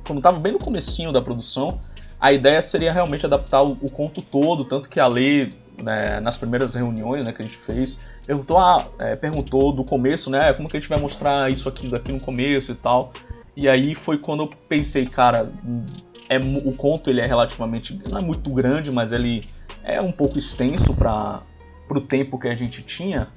Quando 0.06 0.22
tava 0.22 0.40
bem 0.40 0.52
no 0.54 0.60
comecinho 0.60 1.12
da 1.12 1.22
produção, 1.22 1.80
a 2.20 2.34
ideia 2.34 2.62
seria 2.62 2.92
realmente 2.92 3.26
adaptar 3.26 3.62
o, 3.62 3.74
o 3.82 3.92
conto 3.92 4.22
todo, 4.22 4.66
tanto 4.66 4.90
que 4.90 5.00
a 5.00 5.08
Lei, 5.08 5.50
né, 5.82 6.20
nas 6.20 6.38
primeiras 6.38 6.74
reuniões 6.74 7.24
né, 7.24 7.32
que 7.32 7.42
a 7.42 7.46
gente 7.46 7.58
fez, 7.58 8.10
perguntou, 8.26 8.58
ah, 8.58 8.88
é, 9.00 9.16
perguntou 9.16 9.72
do 9.72 9.84
começo, 9.84 10.30
né? 10.30 10.52
Como 10.54 10.68
que 10.68 10.78
a 10.78 10.80
gente 10.80 10.90
vai 10.90 11.00
mostrar 11.00 11.52
isso 11.52 11.70
aqui 11.70 11.88
daqui 11.88 12.12
no 12.12 12.20
começo 12.20 12.72
e 12.72 12.76
tal. 12.76 13.14
E 13.56 13.70
aí 13.70 13.96
foi 13.96 14.18
quando 14.18 14.44
eu 14.44 14.50
pensei, 14.68 15.06
cara, 15.06 15.52
é, 16.30 16.38
o 16.38 16.76
conto 16.76 17.10
ele 17.10 17.22
é 17.22 17.26
relativamente. 17.26 18.00
não 18.10 18.20
é 18.20 18.22
muito 18.22 18.50
grande, 18.50 18.92
mas 18.92 19.12
ele 19.12 19.46
é 19.84 20.02
um 20.02 20.12
pouco 20.12 20.38
extenso 20.38 20.94
para 20.96 21.44
o 21.90 22.02
tempo 22.02 22.40
que 22.40 22.48
a 22.48 22.56
gente 22.56 22.82
tinha. 22.82 23.28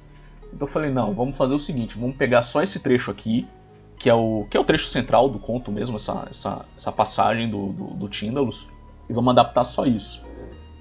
Então 0.53 0.67
eu 0.67 0.71
falei, 0.71 0.91
não, 0.91 1.13
vamos 1.13 1.37
fazer 1.37 1.53
o 1.53 1.59
seguinte, 1.59 1.97
vamos 1.97 2.15
pegar 2.17 2.41
só 2.41 2.61
esse 2.61 2.79
trecho 2.79 3.09
aqui, 3.09 3.47
que 3.97 4.09
é 4.09 4.13
o, 4.13 4.45
que 4.49 4.57
é 4.57 4.59
o 4.59 4.63
trecho 4.65 4.87
central 4.87 5.29
do 5.29 5.39
conto 5.39 5.71
mesmo, 5.71 5.95
essa, 5.95 6.27
essa, 6.29 6.65
essa 6.75 6.91
passagem 6.91 7.49
do, 7.49 7.67
do, 7.71 7.85
do 7.93 8.09
e 9.11 9.13
vamos 9.13 9.31
adaptar 9.31 9.65
só 9.65 9.85
isso. 9.85 10.25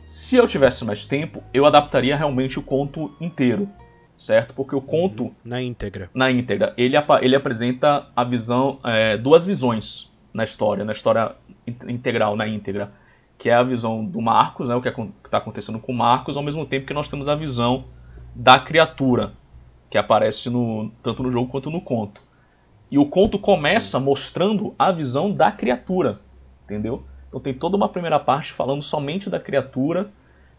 Se 0.04 0.36
eu 0.36 0.46
tivesse 0.46 0.84
mais 0.84 1.04
tempo, 1.04 1.42
eu 1.52 1.66
adaptaria 1.66 2.16
realmente 2.16 2.58
o 2.58 2.62
conto 2.62 3.12
inteiro, 3.20 3.68
certo? 4.16 4.54
Porque 4.54 4.74
o 4.74 4.80
conto, 4.80 5.32
Na 5.44 5.60
íntegra. 5.60 6.08
na 6.14 6.30
íntegra, 6.30 6.72
ele, 6.76 6.96
ele 7.22 7.36
apresenta 7.36 8.06
a 8.14 8.22
visão, 8.24 8.78
é, 8.84 9.16
duas 9.16 9.44
visões 9.44 10.10
na 10.32 10.44
história, 10.44 10.84
na 10.84 10.92
história 10.92 11.32
in- 11.66 11.76
integral, 11.92 12.36
na 12.36 12.46
íntegra, 12.46 12.92
que 13.36 13.48
é 13.50 13.54
a 13.54 13.62
visão 13.62 14.04
do 14.04 14.20
Marcos, 14.20 14.68
né, 14.68 14.74
o 14.74 14.80
que 14.82 14.88
está 14.88 15.38
acontecendo 15.38 15.78
com 15.80 15.92
o 15.92 15.96
Marcos, 15.96 16.36
ao 16.36 16.42
mesmo 16.42 16.64
tempo 16.66 16.86
que 16.86 16.94
nós 16.94 17.08
temos 17.08 17.28
a 17.28 17.34
visão 17.34 17.84
da 18.34 18.58
criatura, 18.60 19.32
que 19.90 19.98
aparece 19.98 20.48
no, 20.50 20.90
tanto 21.02 21.22
no 21.22 21.32
jogo 21.32 21.50
quanto 21.50 21.70
no 21.70 21.80
conto. 21.80 22.20
E 22.90 22.98
o 22.98 23.06
conto 23.06 23.38
começa 23.38 23.98
mostrando 23.98 24.74
a 24.78 24.92
visão 24.92 25.32
da 25.32 25.50
criatura, 25.50 26.20
entendeu? 26.64 27.02
Então 27.30 27.40
tem 27.40 27.54
toda 27.54 27.76
uma 27.76 27.88
primeira 27.88 28.18
parte 28.18 28.52
falando 28.52 28.82
somente 28.82 29.30
da 29.30 29.38
criatura, 29.38 30.10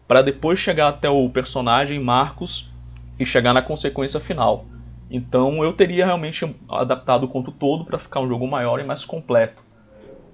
para 0.08 0.22
depois 0.22 0.58
chegar 0.58 0.88
até 0.88 1.08
o 1.08 1.28
personagem 1.28 2.00
Marcos 2.00 2.72
e 3.18 3.26
chegar 3.26 3.52
na 3.52 3.62
consequência 3.62 4.18
final. 4.18 4.66
Então 5.10 5.62
eu 5.62 5.74
teria 5.74 6.06
realmente 6.06 6.56
adaptado 6.68 7.24
o 7.24 7.28
conto 7.28 7.52
todo 7.52 7.84
para 7.84 7.98
ficar 7.98 8.20
um 8.20 8.28
jogo 8.28 8.48
maior 8.48 8.80
e 8.80 8.84
mais 8.84 9.04
completo. 9.04 9.62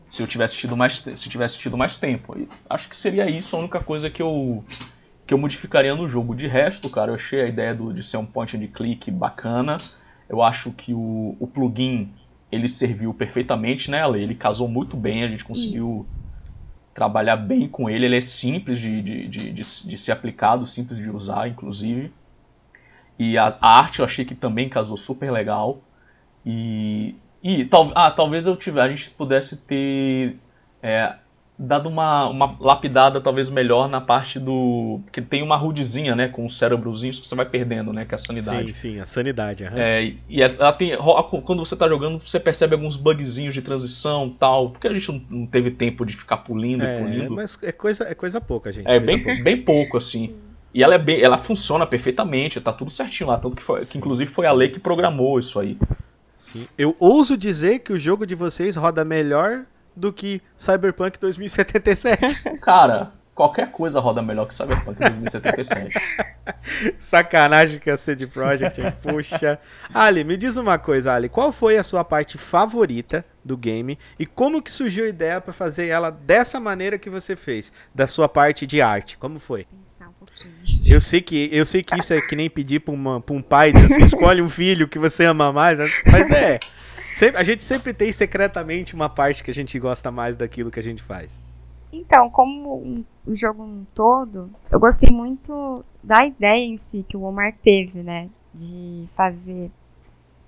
Se 0.08 0.22
eu 0.22 0.26
tivesse 0.28 0.56
tido 0.56 0.76
mais, 0.76 0.98
se 1.00 1.28
tivesse 1.28 1.58
tido 1.58 1.76
mais 1.76 1.98
tempo. 1.98 2.38
E 2.38 2.48
acho 2.70 2.88
que 2.88 2.96
seria 2.96 3.28
isso 3.28 3.56
a 3.56 3.58
única 3.58 3.80
coisa 3.80 4.08
que 4.08 4.22
eu 4.22 4.64
que 5.26 5.34
eu 5.34 5.38
modificaria 5.38 5.94
no 5.94 6.08
jogo. 6.08 6.34
De 6.34 6.46
resto, 6.46 6.88
cara, 6.88 7.10
eu 7.10 7.16
achei 7.16 7.42
a 7.42 7.46
ideia 7.46 7.74
do, 7.74 7.92
de 7.92 8.02
ser 8.02 8.16
um 8.16 8.24
point 8.24 8.56
and 8.56 8.66
click 8.68 9.10
bacana. 9.10 9.78
Eu 10.28 10.42
acho 10.42 10.70
que 10.72 10.94
o, 10.94 11.36
o 11.38 11.46
plugin 11.46 12.14
ele 12.50 12.68
serviu 12.68 13.12
perfeitamente, 13.12 13.90
né, 13.90 14.02
Ale? 14.02 14.22
Ele 14.22 14.34
casou 14.34 14.68
muito 14.68 14.96
bem, 14.96 15.24
a 15.24 15.28
gente 15.28 15.44
conseguiu 15.44 15.84
Isso. 15.84 16.17
Trabalhar 16.98 17.36
bem 17.36 17.68
com 17.68 17.88
ele. 17.88 18.06
Ele 18.06 18.16
é 18.16 18.20
simples 18.20 18.80
de, 18.80 19.00
de, 19.00 19.28
de, 19.28 19.52
de, 19.52 19.62
de 19.62 19.98
ser 19.98 20.10
aplicado, 20.10 20.66
simples 20.66 20.98
de 20.98 21.08
usar, 21.08 21.46
inclusive. 21.46 22.12
E 23.16 23.38
a, 23.38 23.56
a 23.60 23.78
arte 23.78 24.00
eu 24.00 24.04
achei 24.04 24.24
que 24.24 24.34
também 24.34 24.68
casou 24.68 24.96
super 24.96 25.30
legal. 25.30 25.80
E, 26.44 27.14
e 27.40 27.64
tal, 27.66 27.92
ah, 27.94 28.10
talvez 28.10 28.48
eu 28.48 28.56
tivesse, 28.56 28.86
a 28.86 28.90
gente 28.90 29.10
pudesse 29.10 29.56
ter 29.58 30.38
é, 30.82 31.14
dado 31.58 31.88
uma, 31.88 32.28
uma 32.28 32.56
lapidada 32.60 33.20
talvez 33.20 33.50
melhor 33.50 33.88
na 33.88 34.00
parte 34.00 34.38
do. 34.38 35.00
que 35.12 35.20
tem 35.20 35.42
uma 35.42 35.56
rudezinha, 35.56 36.14
né? 36.14 36.28
Com 36.28 36.46
os 36.46 36.56
cérebrozinhos 36.56 37.18
que 37.18 37.26
você 37.26 37.34
vai 37.34 37.46
perdendo, 37.46 37.92
né? 37.92 38.04
Que 38.04 38.14
é 38.14 38.16
a 38.16 38.18
sanidade. 38.18 38.74
Sim, 38.74 38.94
sim, 38.94 39.00
a 39.00 39.06
sanidade. 39.06 39.64
aham. 39.64 39.76
É, 39.76 40.14
e 40.28 40.40
ela 40.42 40.72
tem, 40.72 40.92
quando 41.42 41.64
você 41.64 41.74
tá 41.74 41.88
jogando, 41.88 42.20
você 42.24 42.38
percebe 42.38 42.74
alguns 42.74 42.96
bugzinhos 42.96 43.54
de 43.54 43.60
transição 43.62 44.30
tal, 44.38 44.70
porque 44.70 44.86
a 44.86 44.92
gente 44.92 45.26
não, 45.28 45.46
teve 45.46 45.72
tempo 45.72 46.06
de 46.06 46.16
ficar 46.16 46.38
pulindo 46.38 46.84
e 46.84 46.86
É, 46.86 46.98
pulindo. 47.02 47.34
mas 47.34 47.58
é 47.62 47.72
coisa, 47.72 48.04
é 48.04 48.14
coisa 48.14 48.40
pouca, 48.40 48.70
gente. 48.70 48.86
É 48.86 49.00
coisa 49.00 49.06
bem, 49.06 49.22
pouca. 49.22 49.42
bem 49.42 49.62
pouco, 49.62 49.96
assim. 49.96 50.36
E 50.72 50.82
ela 50.82 50.94
é 50.94 50.98
bem, 50.98 51.20
ela 51.20 51.38
funciona 51.38 51.86
perfeitamente, 51.86 52.60
tá 52.60 52.72
tudo 52.72 52.90
certinho 52.90 53.30
lá, 53.30 53.38
tanto 53.38 53.56
que, 53.56 53.62
foi, 53.62 53.80
que 53.80 53.86
Sim, 53.86 53.98
inclusive 53.98 54.30
foi 54.30 54.46
a 54.46 54.50
sim, 54.50 54.56
lei 54.56 54.68
que 54.68 54.78
programou 54.78 55.38
isso 55.40 55.58
aí. 55.58 55.76
Sim. 56.36 56.68
Eu 56.78 56.94
ouso 57.00 57.36
dizer 57.36 57.80
que 57.80 57.92
o 57.92 57.98
jogo 57.98 58.24
de 58.24 58.36
vocês 58.36 58.76
roda 58.76 59.04
melhor 59.04 59.64
do 59.98 60.12
que 60.12 60.40
Cyberpunk 60.56 61.18
2077. 61.18 62.42
Cara, 62.62 63.12
qualquer 63.34 63.70
coisa 63.70 64.00
roda 64.00 64.22
melhor 64.22 64.46
que 64.46 64.54
Cyberpunk 64.54 64.98
2077. 64.98 65.94
Sacanagem 66.98 67.78
que 67.78 67.90
é 67.90 67.92
a 67.92 67.96
CD 67.96 68.26
Projekt, 68.26 68.80
hein? 68.80 68.92
Puxa. 69.02 69.58
Ali, 69.92 70.24
me 70.24 70.36
diz 70.36 70.56
uma 70.56 70.78
coisa, 70.78 71.12
Ali. 71.12 71.28
Qual 71.28 71.52
foi 71.52 71.76
a 71.76 71.82
sua 71.82 72.04
parte 72.04 72.38
favorita 72.38 73.24
do 73.44 73.56
game 73.56 73.98
e 74.18 74.26
como 74.26 74.62
que 74.62 74.72
surgiu 74.72 75.04
a 75.04 75.08
ideia 75.08 75.40
pra 75.40 75.52
fazer 75.52 75.88
ela 75.88 76.10
dessa 76.10 76.60
maneira 76.60 76.98
que 76.98 77.10
você 77.10 77.34
fez, 77.36 77.72
da 77.94 78.06
sua 78.06 78.28
parte 78.28 78.66
de 78.66 78.80
arte? 78.80 79.16
Como 79.16 79.38
foi? 79.38 79.66
Pensar 79.66 80.08
um 80.08 80.12
pouquinho. 80.12 80.54
Eu 80.86 81.00
sei 81.00 81.20
que 81.20 81.48
eu 81.52 81.66
sei 81.66 81.82
que 81.82 81.98
isso 81.98 82.12
é 82.12 82.20
que 82.20 82.36
nem 82.36 82.48
pedir 82.48 82.80
pra, 82.80 82.94
uma, 82.94 83.20
pra 83.20 83.34
um 83.34 83.42
pai 83.42 83.72
dizer 83.72 83.94
assim, 83.94 84.04
escolhe 84.04 84.42
um 84.42 84.48
filho 84.48 84.88
que 84.88 84.98
você 84.98 85.24
ama 85.24 85.52
mais, 85.52 85.78
mas 86.06 86.30
é. 86.30 86.58
Sempre- 87.18 87.40
a 87.40 87.42
gente 87.42 87.64
sempre 87.64 87.92
tem 87.92 88.12
secretamente 88.12 88.94
uma 88.94 89.08
parte 89.08 89.42
que 89.42 89.50
a 89.50 89.54
gente 89.54 89.76
gosta 89.76 90.08
mais 90.08 90.36
daquilo 90.36 90.70
que 90.70 90.78
a 90.78 90.82
gente 90.82 91.02
faz. 91.02 91.42
Então, 91.92 92.30
como 92.30 93.04
o 93.26 93.34
jogo 93.34 93.64
um 93.64 93.84
todo, 93.92 94.48
eu 94.70 94.78
gostei 94.78 95.10
muito 95.10 95.84
da 96.00 96.24
ideia 96.24 96.64
em 96.64 96.78
si 96.78 97.04
que 97.08 97.16
o 97.16 97.22
Omar 97.22 97.56
teve, 97.60 98.04
né? 98.04 98.28
De 98.54 99.08
fazer 99.16 99.68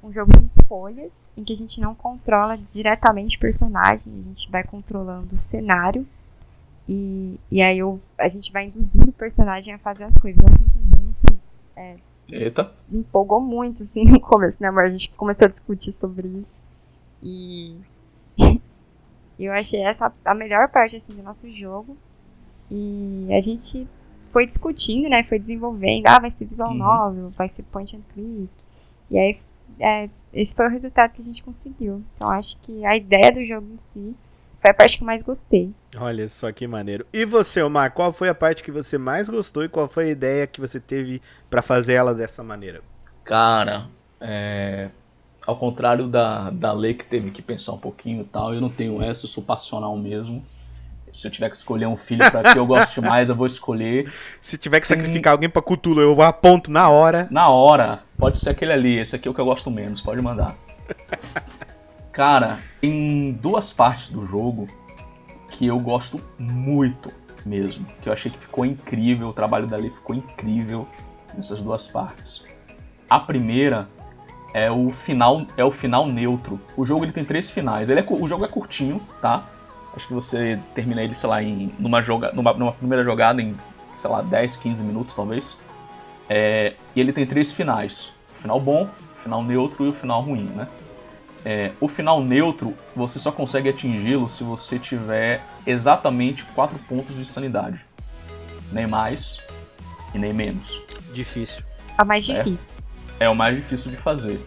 um 0.01 0.13
jogo 0.13 0.31
de 0.33 0.67
folhas 0.69 1.11
em 1.37 1.43
que 1.43 1.53
a 1.55 1.57
gente 1.57 1.81
não 1.81 1.93
controla 1.93 2.57
diretamente 2.57 3.37
o 3.37 3.41
personagem, 3.41 4.05
a 4.07 4.29
gente 4.29 4.49
vai 4.49 4.63
controlando 4.63 5.35
o 5.35 5.39
cenário 5.39 6.07
e, 6.89 7.37
e 7.51 7.61
aí 7.61 7.81
eu, 7.81 8.01
a 8.17 8.29
gente 8.29 8.53
vai 8.53 8.67
induzindo 8.67 9.11
o 9.11 9.13
personagem 9.13 9.75
a 9.75 9.79
fazer 9.79 10.05
as 10.05 10.15
coisas. 10.15 10.41
Eu 10.41 10.67
isso 10.67 10.79
muito 10.79 11.41
Eita. 12.33 12.73
me 12.89 13.01
empolgou 13.01 13.41
muito, 13.41 13.83
assim, 13.83 14.05
no 14.09 14.21
começo, 14.21 14.57
né, 14.61 14.69
amor? 14.69 14.85
A 14.85 14.91
gente 14.91 15.11
começou 15.13 15.47
a 15.47 15.51
discutir 15.51 15.93
sobre 15.93 16.29
isso. 16.29 16.59
E 17.23 17.77
eu 19.39 19.53
achei 19.53 19.81
essa 19.83 20.13
a 20.25 20.35
melhor 20.35 20.69
parte, 20.69 20.97
assim, 20.97 21.13
do 21.15 21.23
nosso 21.23 21.51
jogo. 21.51 21.97
E 22.71 23.27
a 23.33 23.41
gente 23.41 23.87
foi 24.31 24.47
discutindo, 24.47 25.09
né, 25.09 25.23
foi 25.25 25.39
desenvolvendo. 25.39 26.07
Ah, 26.07 26.21
vai 26.21 26.31
ser 26.31 26.45
visual 26.45 26.71
Uhum. 26.71 26.79
novel, 26.79 27.31
vai 27.31 27.49
ser 27.49 27.63
point 27.65 27.97
and 27.97 28.03
click. 28.15 28.49
E 29.11 29.19
aí, 29.19 29.39
é, 29.81 30.09
esse 30.33 30.55
foi 30.55 30.67
o 30.67 30.71
resultado 30.71 31.13
que 31.13 31.21
a 31.21 31.25
gente 31.25 31.43
conseguiu. 31.43 32.03
Então, 32.15 32.31
acho 32.31 32.61
que 32.61 32.85
a 32.85 32.97
ideia 32.97 33.33
do 33.33 33.45
jogo 33.45 33.67
em 33.73 33.79
si 33.79 34.17
foi 34.61 34.71
a 34.71 34.75
parte 34.75 34.99
que 34.99 35.03
eu 35.03 35.07
mais 35.07 35.23
gostei. 35.23 35.73
Olha 35.97 36.29
só 36.29 36.53
que 36.53 36.67
maneiro. 36.67 37.07
E 37.13 37.25
você, 37.25 37.63
Omar, 37.63 37.93
qual 37.93 38.13
foi 38.13 38.29
a 38.29 38.35
parte 38.35 38.63
que 38.63 38.71
você 38.71 38.99
mais 38.99 39.29
gostou 39.29 39.65
e 39.65 39.69
qual 39.69 39.89
foi 39.89 40.05
a 40.05 40.11
ideia 40.11 40.47
que 40.47 40.61
você 40.61 40.79
teve 40.79 41.23
pra 41.49 41.63
fazer 41.63 41.95
ela 41.95 42.15
dessa 42.15 42.45
maneira? 42.45 42.83
Cara, 43.25 43.87
é, 44.21 44.91
ao 45.47 45.57
contrário 45.57 46.07
da, 46.07 46.51
da 46.51 46.73
lei 46.73 46.93
que 46.93 47.05
teve 47.05 47.31
que 47.31 47.41
pensar 47.41 47.73
um 47.73 47.79
pouquinho 47.79 48.21
e 48.21 48.25
tal, 48.25 48.53
eu 48.53 48.61
não 48.61 48.69
tenho 48.69 49.03
essa, 49.03 49.25
eu 49.25 49.31
sou 49.31 49.43
passional 49.43 49.97
mesmo. 49.97 50.45
Se 51.13 51.27
eu 51.27 51.31
tiver 51.31 51.49
que 51.49 51.57
escolher 51.57 51.87
um 51.87 51.97
filho 51.97 52.31
pra 52.31 52.53
que 52.53 52.59
eu 52.59 52.67
goste 52.67 53.01
mais, 53.03 53.29
eu 53.29 53.35
vou 53.35 53.47
escolher. 53.47 54.13
Se 54.41 54.59
tiver 54.59 54.79
que 54.79 54.87
sacrificar 54.87 55.33
alguém 55.33 55.49
pra 55.49 55.63
Cthulhu, 55.63 56.01
eu 56.01 56.21
aponto 56.23 56.71
na 56.71 56.89
hora. 56.89 57.27
Na 57.31 57.49
hora, 57.49 58.01
pode 58.19 58.39
ser 58.39 58.51
aquele 58.51 58.73
ali, 58.73 58.99
esse 58.99 59.17
aqui 59.17 59.27
é 59.27 59.31
o 59.31 59.35
que 59.35 59.41
eu 59.41 59.45
gosto 59.45 59.71
menos, 59.71 60.03
pode 60.03 60.21
mandar. 60.21 60.55
Cara, 62.13 62.59
em 62.83 63.33
duas 63.33 63.73
partes 63.73 64.09
do 64.09 64.27
jogo 64.27 64.67
que 65.49 65.67
eu 65.67 65.79
gosto 65.79 66.21
muito 66.39 67.13
mesmo, 67.47 67.87
que 68.03 68.09
eu 68.09 68.13
achei 68.13 68.31
que 68.31 68.39
ficou 68.39 68.65
incrível, 68.65 69.29
o 69.29 69.33
trabalho 69.33 69.67
da 69.67 69.79
ficou 69.79 70.17
incrível 70.17 70.89
nessas 71.35 71.63
duas 71.63 71.87
partes. 71.87 72.45
A 73.09 73.21
primeira 73.21 73.89
é 74.53 74.71
o 74.71 74.91
final, 74.91 75.47
é 75.57 75.65
o 75.65 75.71
final 75.71 76.07
neutro. 76.07 76.61
O 76.77 76.85
jogo 76.85 77.05
ele 77.05 77.13
tem 77.13 77.25
três 77.25 77.49
finais. 77.49 77.89
Ele 77.89 78.01
é, 78.01 78.07
o 78.09 78.29
jogo 78.29 78.45
é 78.45 78.49
curtinho, 78.49 79.01
tá? 79.21 79.45
Acho 79.95 80.09
que 80.09 80.15
você 80.15 80.59
termina 80.75 81.03
ele, 81.03 81.15
sei 81.15 81.29
lá, 81.29 81.43
em 81.43 81.73
numa, 81.79 82.03
joga, 82.03 82.33
numa, 82.33 82.53
numa 82.55 82.73
primeira 82.73 83.05
jogada 83.05 83.41
em, 83.41 83.57
sei 83.97 84.11
lá, 84.11 84.23
10, 84.23 84.57
15 84.57 84.83
minutos 84.83 85.15
talvez. 85.15 85.57
É, 86.29 86.75
e 86.95 87.01
ele 87.01 87.13
tem 87.13 87.27
três 87.27 87.53
finais: 87.53 88.13
o 88.37 88.43
final 88.43 88.61
bom, 88.61 88.85
o 88.85 89.23
final 89.23 89.43
neutro 89.43 89.87
e 89.87 89.89
o 89.89 89.93
final 89.93 90.21
ruim, 90.21 90.45
né? 90.45 90.69
É, 91.45 91.71
o 91.81 91.89
final 91.89 92.23
neutro 92.23 92.75
você 92.95 93.19
só 93.19 93.33
consegue 93.33 93.69
atingi-lo 93.71 94.29
se 94.29 94.45
você 94.45 94.79
tiver 94.79 95.43
exatamente 95.67 96.45
quatro 96.55 96.79
pontos 96.81 97.17
de 97.17 97.25
sanidade, 97.25 97.81
nem 98.71 98.87
mais 98.87 99.39
e 100.15 100.19
nem 100.19 100.33
menos. 100.35 100.83
Difícil. 101.15 101.63
A 101.97 102.05
mais 102.05 102.25
Certo. 102.27 102.51
difícil. 102.51 102.77
É 103.19 103.29
o 103.29 103.35
mais 103.35 103.57
difícil 103.57 103.91
de 103.91 103.97
fazer. 103.97 104.39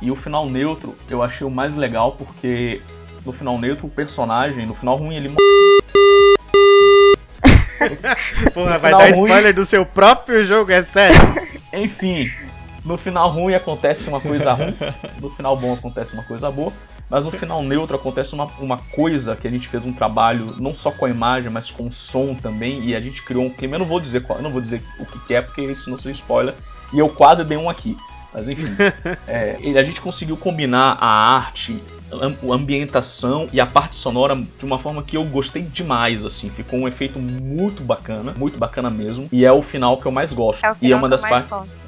E 0.00 0.10
o 0.10 0.16
final 0.16 0.48
neutro 0.48 0.96
eu 1.10 1.22
achei 1.22 1.46
o 1.46 1.50
mais 1.50 1.76
legal 1.76 2.12
porque 2.12 2.80
no 3.24 3.32
final 3.32 3.58
neutro 3.58 3.86
o 3.86 3.90
personagem, 3.90 4.64
no 4.64 4.74
final 4.74 4.96
ruim 4.96 5.16
ele 5.16 5.28
morre. 5.28 5.40
Porra, 8.54 8.78
vai 8.78 8.90
dar 8.92 9.10
ruim- 9.14 9.24
spoiler 9.24 9.54
do 9.54 9.64
seu 9.64 9.84
próprio 9.84 10.44
jogo, 10.44 10.70
é 10.72 10.82
sério. 10.82 11.18
Enfim, 11.72 12.30
no 12.84 12.96
final 12.96 13.30
ruim 13.30 13.54
acontece 13.54 14.08
uma 14.08 14.20
coisa 14.20 14.52
ruim, 14.52 14.74
no 15.20 15.30
final 15.30 15.56
bom 15.56 15.74
acontece 15.74 16.14
uma 16.14 16.22
coisa 16.22 16.50
boa, 16.50 16.72
mas 17.08 17.24
no 17.24 17.30
final 17.30 17.62
neutro 17.62 17.96
acontece 17.96 18.34
uma, 18.34 18.46
uma 18.58 18.78
coisa 18.78 19.34
que 19.34 19.46
a 19.46 19.50
gente 19.50 19.68
fez 19.68 19.84
um 19.84 19.92
trabalho 19.92 20.54
não 20.58 20.72
só 20.72 20.90
com 20.90 21.06
a 21.06 21.10
imagem, 21.10 21.50
mas 21.50 21.70
com 21.70 21.88
o 21.88 21.92
som 21.92 22.34
também, 22.34 22.84
e 22.84 22.94
a 22.94 23.00
gente 23.00 23.22
criou 23.22 23.44
um 23.44 23.50
clima. 23.50 23.74
Eu 23.74 23.80
não 23.80 23.86
vou 23.86 24.00
dizer 24.00 24.22
qual, 24.22 24.38
eu 24.38 24.42
não 24.42 24.50
vou 24.50 24.60
dizer 24.60 24.82
o 24.98 25.04
que, 25.04 25.18
que 25.26 25.34
é, 25.34 25.42
porque 25.42 25.74
senão 25.74 25.98
seria 25.98 26.12
spoiler, 26.12 26.54
e 26.92 26.98
eu 26.98 27.08
quase 27.08 27.44
dei 27.44 27.58
um 27.58 27.68
aqui. 27.68 27.96
Mas 28.32 28.48
enfim, 28.48 28.64
é, 29.26 29.56
e 29.60 29.76
a 29.76 29.82
gente 29.82 30.00
conseguiu 30.00 30.36
combinar 30.36 30.96
a 31.00 31.06
arte, 31.06 31.82
a 32.12 32.54
ambientação 32.54 33.48
e 33.52 33.60
a 33.60 33.66
parte 33.66 33.96
sonora 33.96 34.36
de 34.36 34.64
uma 34.64 34.78
forma 34.78 35.02
que 35.02 35.16
eu 35.16 35.24
gostei 35.24 35.62
demais, 35.62 36.24
assim. 36.24 36.48
Ficou 36.48 36.78
um 36.78 36.88
efeito 36.88 37.18
muito 37.18 37.82
bacana, 37.82 38.32
muito 38.36 38.56
bacana 38.56 38.88
mesmo. 38.88 39.28
E 39.32 39.44
é 39.44 39.52
o 39.52 39.62
final 39.62 39.96
que 39.98 40.06
eu 40.06 40.12
mais 40.12 40.32
gosto. 40.32 40.64
É 40.64 40.70
o 40.70 40.76
e 40.80 40.92
é 40.92 40.96
uma 40.96 41.00
que 41.00 41.04
eu 41.06 41.10
das 41.10 41.22
mais 41.22 41.32
partes. 41.32 41.50
gosto. 41.50 41.79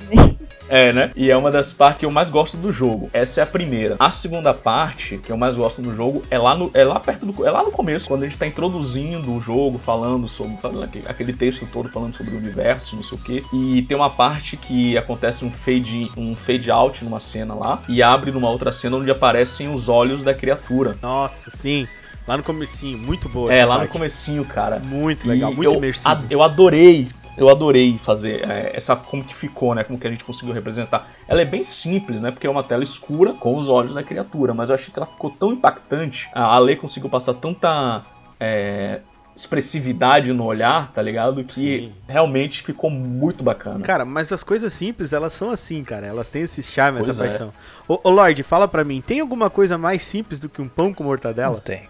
É, 0.73 0.91
né? 0.93 1.11
E 1.15 1.31
é 1.31 1.37
uma 1.37 1.51
das 1.51 1.71
partes 1.73 1.99
que 2.01 2.07
eu 2.07 2.11
mais 2.11 2.31
gosto 2.31 2.57
do 2.57 2.73
jogo. 2.73 3.11
Essa 3.13 3.41
é 3.41 3.43
a 3.43 3.47
primeira. 3.47 3.95
A 3.99 4.11
segunda 4.11 4.55
parte 4.55 5.19
que 5.19 5.31
eu 5.31 5.37
mais 5.37 5.55
gosto 5.55 5.83
do 5.83 5.95
jogo 5.95 6.23
é 6.31 6.39
lá 6.39 6.55
no, 6.55 6.71
é 6.73 6.83
lá 6.83 6.99
perto 6.99 7.27
do, 7.27 7.47
é 7.47 7.51
lá 7.51 7.63
no 7.63 7.71
começo, 7.71 8.09
quando 8.09 8.23
a 8.23 8.27
gente 8.27 8.39
tá 8.39 8.47
introduzindo 8.47 9.31
o 9.35 9.41
jogo, 9.43 9.79
falando 9.79 10.29
sobre 10.29 10.57
falando 10.63 10.85
aquele, 10.85 11.05
aquele 11.07 11.33
texto 11.35 11.69
todo 11.71 11.91
falando 11.91 12.17
sobre 12.17 12.35
o 12.35 12.39
universo, 12.39 12.97
não 12.97 13.03
sei 13.03 13.19
o 13.19 13.21
quê. 13.21 13.43
E 13.53 13.83
tem 13.83 13.95
uma 13.97 14.09
parte 14.09 14.57
que 14.57 14.97
acontece 14.97 15.45
um 15.45 15.51
fade, 15.51 16.11
um 16.17 16.35
fade 16.35 16.71
out 16.71 17.05
numa 17.05 17.21
cena 17.21 17.55
lá 17.55 17.83
e 17.87 18.03
abre 18.03 18.31
numa 18.31 18.49
outra 18.49 18.73
cena 18.73 18.97
onde 18.97 19.11
aparecem 19.11 19.69
os 19.75 19.91
olhos 19.91 20.23
da 20.23 20.33
criatura. 20.33 20.97
Nossa, 21.03 21.51
sim. 21.55 21.87
Lá 22.27 22.37
no 22.37 22.43
comecinho, 22.43 22.97
muito 22.97 23.29
boa 23.29 23.53
é, 23.53 23.65
lá 23.65 23.75
no 23.75 23.81
parte. 23.81 23.93
comecinho, 23.93 24.45
cara. 24.45 24.79
Muito 24.79 25.27
E 25.27 25.29
legal, 25.29 25.53
muito 25.53 25.69
eu, 25.71 25.77
imersivo. 25.77 26.09
a- 26.09 26.23
eu 26.31 26.41
adorei, 26.41 27.09
eu 27.37 27.49
adorei 27.49 27.99
fazer 27.99 28.49
é, 28.49 28.73
essa 28.75 28.95
como 28.95 29.25
que 29.25 29.35
ficou, 29.35 29.75
né? 29.75 29.85
Como 29.85 29.99
que 29.99 30.07
a 30.07 30.11
gente 30.11 30.25
conseguiu 30.25 30.55
representar. 30.55 31.09
Ela 31.27 31.43
é 31.43 31.45
bem 31.45 31.65
simples, 31.65 32.21
né? 32.21 32.31
Porque 32.31 32.47
é 32.47 32.51
uma 32.51 32.63
tela 32.63 32.85
escura 32.85 33.33
com 33.33 33.57
os 33.57 33.69
olhos 33.69 33.95
da 33.95 34.03
criatura, 34.03 34.53
mas 34.53 34.69
eu 34.69 34.75
achei 34.75 34.93
que 34.93 34.99
ela 34.99 35.07
ficou 35.07 35.31
tão 35.31 35.53
impactante. 35.53 36.29
A 36.35 36.55
Ale 36.55 36.77
conseguiu 36.77 37.09
passar 37.09 37.35
tanta 37.35 38.03
é, 38.39 39.01
expressividade 39.35 40.31
no 40.33 40.45
olhar, 40.45 40.93
tá 40.93 41.01
ligado? 41.01 41.43
Que 41.43 41.55
Sim. 41.55 41.93
realmente 42.07 42.63
ficou 42.63 42.91
muito 42.91 43.43
bacana. 43.43 43.81
Cara, 43.81 44.05
mas 44.05 44.31
as 44.31 44.45
coisas 44.45 44.73
simples, 44.73 45.13
elas 45.15 45.33
são 45.33 45.51
assim, 45.51 45.83
cara. 45.83 46.07
Elas 46.07 46.31
têm 46.31 46.43
esse 46.43 46.63
charme, 46.63 46.99
essa 47.01 47.15
Pois 47.15 47.21
é. 47.21 47.29
paixão. 47.29 47.53
Ô, 47.89 47.99
ô, 48.05 48.11
Lorde, 48.11 48.43
fala 48.43 48.69
pra 48.69 48.85
mim, 48.85 49.01
tem 49.01 49.21
alguma 49.21 49.49
coisa 49.49 49.79
mais 49.79 50.03
simples 50.03 50.39
do 50.39 50.51
que 50.51 50.61
um 50.61 50.69
pão 50.69 50.93
com 50.93 51.03
Não 51.03 51.09
mortadela? 51.09 51.61
tem. 51.61 51.85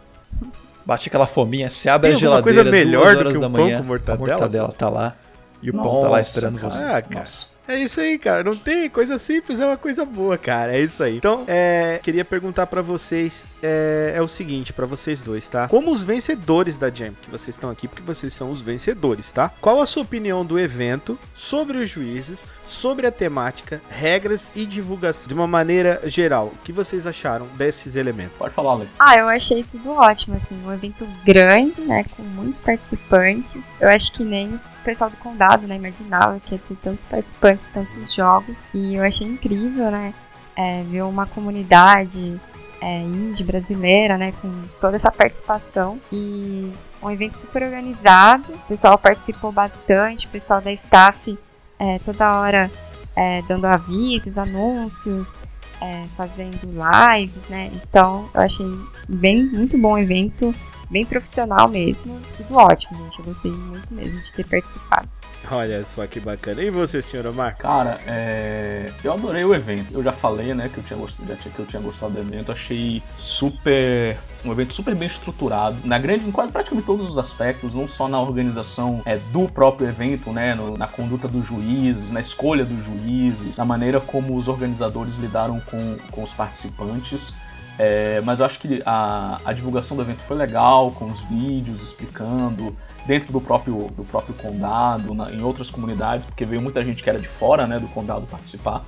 Bate 0.84 1.08
aquela 1.08 1.26
fominha, 1.26 1.68
você 1.70 1.88
abre 1.88 2.08
Tem 2.08 2.14
a 2.14 2.16
alguma 2.16 2.42
geladeira 2.42 2.62
coisa 2.62 2.84
melhor 2.84 3.14
duas 3.14 3.24
do 3.24 3.30
que 3.30 3.38
um 3.38 3.40
da 3.40 3.50
pão 3.50 3.64
manhã, 3.64 3.78
com 3.78 3.84
mortadela? 3.84 4.16
A 4.16 4.30
mortadela 4.30 4.72
tá 4.72 4.88
lá 4.88 5.16
e 5.62 5.70
o 5.70 5.74
pão 5.74 6.00
tá 6.00 6.08
lá 6.08 6.20
esperando 6.20 6.58
cara. 6.58 6.70
você. 6.70 6.84
Ah, 6.84 7.02
cara. 7.02 7.20
Nossa. 7.22 7.52
É 7.66 7.78
isso 7.78 8.00
aí, 8.00 8.18
cara. 8.18 8.42
Não 8.42 8.56
tem 8.56 8.88
coisa 8.88 9.16
simples, 9.18 9.60
é 9.60 9.66
uma 9.66 9.76
coisa 9.76 10.04
boa, 10.04 10.36
cara. 10.36 10.76
É 10.76 10.80
isso 10.80 11.02
aí. 11.02 11.16
Então, 11.16 11.44
é, 11.46 12.00
queria 12.02 12.24
perguntar 12.24 12.66
pra 12.66 12.82
vocês 12.82 13.46
é, 13.62 14.14
é 14.16 14.20
o 14.20 14.26
seguinte, 14.26 14.72
pra 14.72 14.84
vocês 14.84 15.22
dois, 15.22 15.48
tá? 15.48 15.68
Como 15.68 15.92
os 15.92 16.02
vencedores 16.02 16.76
da 16.76 16.90
Jam, 16.90 17.12
que 17.22 17.30
vocês 17.30 17.54
estão 17.54 17.70
aqui 17.70 17.86
porque 17.86 18.02
vocês 18.02 18.34
são 18.34 18.50
os 18.50 18.60
vencedores, 18.60 19.32
tá? 19.32 19.52
Qual 19.60 19.80
a 19.80 19.86
sua 19.86 20.02
opinião 20.02 20.44
do 20.44 20.58
evento, 20.58 21.16
sobre 21.34 21.78
os 21.78 21.88
juízes, 21.88 22.44
sobre 22.64 23.06
a 23.06 23.12
temática, 23.12 23.80
regras 23.88 24.50
e 24.56 24.66
divulgação, 24.66 25.28
de 25.28 25.34
uma 25.34 25.46
maneira 25.46 26.00
geral? 26.06 26.46
O 26.46 26.64
que 26.64 26.72
vocês 26.72 27.06
acharam 27.06 27.46
desses 27.54 27.94
elementos? 27.94 28.36
Pode 28.36 28.54
falar, 28.54 28.72
Ale. 28.72 28.88
Ah, 28.98 29.16
eu 29.16 29.28
achei 29.28 29.62
tudo 29.62 29.92
ótimo, 29.92 30.36
assim, 30.36 30.60
um 30.66 30.72
evento 30.72 31.06
grande, 31.24 31.80
né, 31.82 32.04
com 32.16 32.22
muitos 32.22 32.58
participantes. 32.58 33.54
Eu 33.80 33.88
acho 33.88 34.12
que 34.12 34.24
nem 34.24 34.60
o 34.82 34.84
pessoal 34.84 35.08
do 35.08 35.16
condado, 35.16 35.66
né, 35.66 35.76
imaginava 35.76 36.40
que 36.40 36.54
ia 36.54 36.60
ter 36.60 36.76
tantos 36.82 37.04
participantes, 37.04 37.68
tantos 37.72 38.12
jogos. 38.12 38.56
E 38.74 38.96
eu 38.96 39.04
achei 39.04 39.26
incrível, 39.26 39.90
né, 39.90 40.12
é, 40.56 40.82
ver 40.82 41.02
uma 41.02 41.24
comunidade 41.24 42.38
é, 42.80 43.00
indie 43.00 43.44
brasileira, 43.44 44.18
né, 44.18 44.34
com 44.42 44.50
toda 44.80 44.96
essa 44.96 45.10
participação. 45.10 46.00
E 46.12 46.72
um 47.00 47.10
evento 47.10 47.36
super 47.36 47.62
organizado, 47.62 48.52
o 48.52 48.58
pessoal 48.68 48.98
participou 48.98 49.52
bastante, 49.52 50.26
o 50.26 50.30
pessoal 50.30 50.60
da 50.60 50.72
staff 50.72 51.38
é, 51.78 51.98
toda 52.00 52.40
hora 52.40 52.70
é, 53.16 53.42
dando 53.42 53.66
avisos, 53.66 54.36
anúncios, 54.36 55.42
é, 55.80 56.04
fazendo 56.16 56.60
lives, 56.64 57.48
né? 57.48 57.70
Então 57.74 58.28
eu 58.34 58.40
achei 58.40 58.66
bem, 59.08 59.44
muito 59.44 59.76
bom 59.78 59.94
o 59.94 59.98
evento, 59.98 60.54
bem 60.92 61.04
profissional 61.04 61.66
mesmo, 61.68 62.20
tudo 62.36 62.54
ótimo, 62.54 63.02
gente. 63.04 63.18
Eu 63.18 63.24
gostei 63.24 63.50
muito 63.50 63.92
mesmo 63.92 64.20
de 64.20 64.32
ter 64.34 64.46
participado. 64.46 65.08
Olha 65.50 65.84
só 65.84 66.06
que 66.06 66.20
bacana. 66.20 66.62
E 66.62 66.70
você, 66.70 67.02
senhor 67.02 67.26
Omar? 67.26 67.56
Cara, 67.56 68.00
é... 68.06 68.92
eu 69.02 69.12
adorei 69.12 69.44
o 69.44 69.54
evento. 69.54 69.92
Eu 69.92 70.02
já 70.02 70.12
falei, 70.12 70.54
né, 70.54 70.70
que 70.72 70.78
eu 70.78 70.84
tinha 70.84 70.98
gostado, 70.98 71.28
já 71.28 71.36
tinha, 71.36 71.52
que 71.52 71.58
eu 71.58 71.66
tinha 71.66 71.82
gostado 71.82 72.12
do 72.12 72.20
evento. 72.20 72.52
Achei 72.52 73.02
super 73.16 74.16
um 74.44 74.52
evento 74.52 74.72
super 74.72 74.94
bem 74.94 75.08
estruturado, 75.08 75.76
na 75.84 75.98
grande, 75.98 76.26
em 76.26 76.32
quase 76.32 76.50
praticamente 76.50 76.86
todos 76.86 77.08
os 77.08 77.16
aspectos, 77.16 77.74
não 77.74 77.86
só 77.86 78.08
na 78.08 78.20
organização 78.20 79.00
é, 79.04 79.16
do 79.32 79.48
próprio 79.48 79.88
evento, 79.88 80.32
né, 80.32 80.54
no, 80.54 80.76
na 80.76 80.88
conduta 80.88 81.28
dos 81.28 81.46
juízes, 81.46 82.10
na 82.10 82.20
escolha 82.20 82.64
dos 82.64 82.84
juízes, 82.84 83.56
na 83.56 83.64
maneira 83.64 84.00
como 84.00 84.36
os 84.36 84.48
organizadores 84.48 85.16
lidaram 85.16 85.60
com, 85.60 85.96
com 86.10 86.22
os 86.24 86.34
participantes. 86.34 87.32
É, 87.78 88.20
mas 88.22 88.40
eu 88.40 88.46
acho 88.46 88.58
que 88.58 88.82
a, 88.84 89.40
a 89.44 89.52
divulgação 89.52 89.96
do 89.96 90.02
evento 90.02 90.20
foi 90.20 90.36
legal, 90.36 90.90
com 90.92 91.06
os 91.06 91.22
vídeos 91.22 91.82
explicando, 91.82 92.76
dentro 93.06 93.32
do 93.32 93.40
próprio, 93.40 93.90
do 93.96 94.04
próprio 94.04 94.34
condado, 94.34 95.14
na, 95.14 95.32
em 95.32 95.42
outras 95.42 95.70
comunidades, 95.70 96.26
porque 96.26 96.44
veio 96.44 96.60
muita 96.60 96.84
gente 96.84 97.02
que 97.02 97.08
era 97.08 97.18
de 97.18 97.28
fora 97.28 97.66
né, 97.66 97.78
do 97.78 97.88
condado 97.88 98.26
participar, 98.26 98.84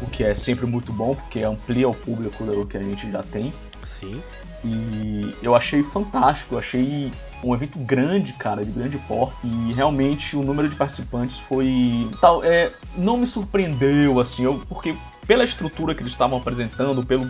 o 0.00 0.06
que 0.06 0.24
é 0.24 0.34
sempre 0.34 0.66
muito 0.66 0.92
bom, 0.92 1.14
porque 1.14 1.42
amplia 1.42 1.88
o 1.88 1.94
público 1.94 2.44
do 2.44 2.66
que 2.66 2.76
a 2.76 2.82
gente 2.82 3.10
já 3.10 3.22
tem. 3.22 3.52
Sim. 3.82 4.22
E 4.64 5.34
eu 5.42 5.54
achei 5.54 5.82
fantástico, 5.82 6.54
eu 6.54 6.58
achei 6.58 7.12
um 7.44 7.54
evento 7.54 7.78
grande, 7.78 8.32
cara, 8.32 8.64
de 8.64 8.72
grande 8.72 8.98
porte, 8.98 9.36
e 9.44 9.72
realmente 9.72 10.36
o 10.36 10.42
número 10.42 10.68
de 10.68 10.74
participantes 10.74 11.38
foi. 11.38 12.08
tal 12.20 12.42
é, 12.42 12.72
Não 12.96 13.16
me 13.16 13.26
surpreendeu, 13.26 14.18
assim, 14.20 14.44
eu, 14.44 14.60
porque 14.68 14.96
pela 15.26 15.44
estrutura 15.44 15.94
que 15.94 16.02
eles 16.02 16.12
estavam 16.12 16.38
apresentando, 16.38 17.04
pelo, 17.04 17.28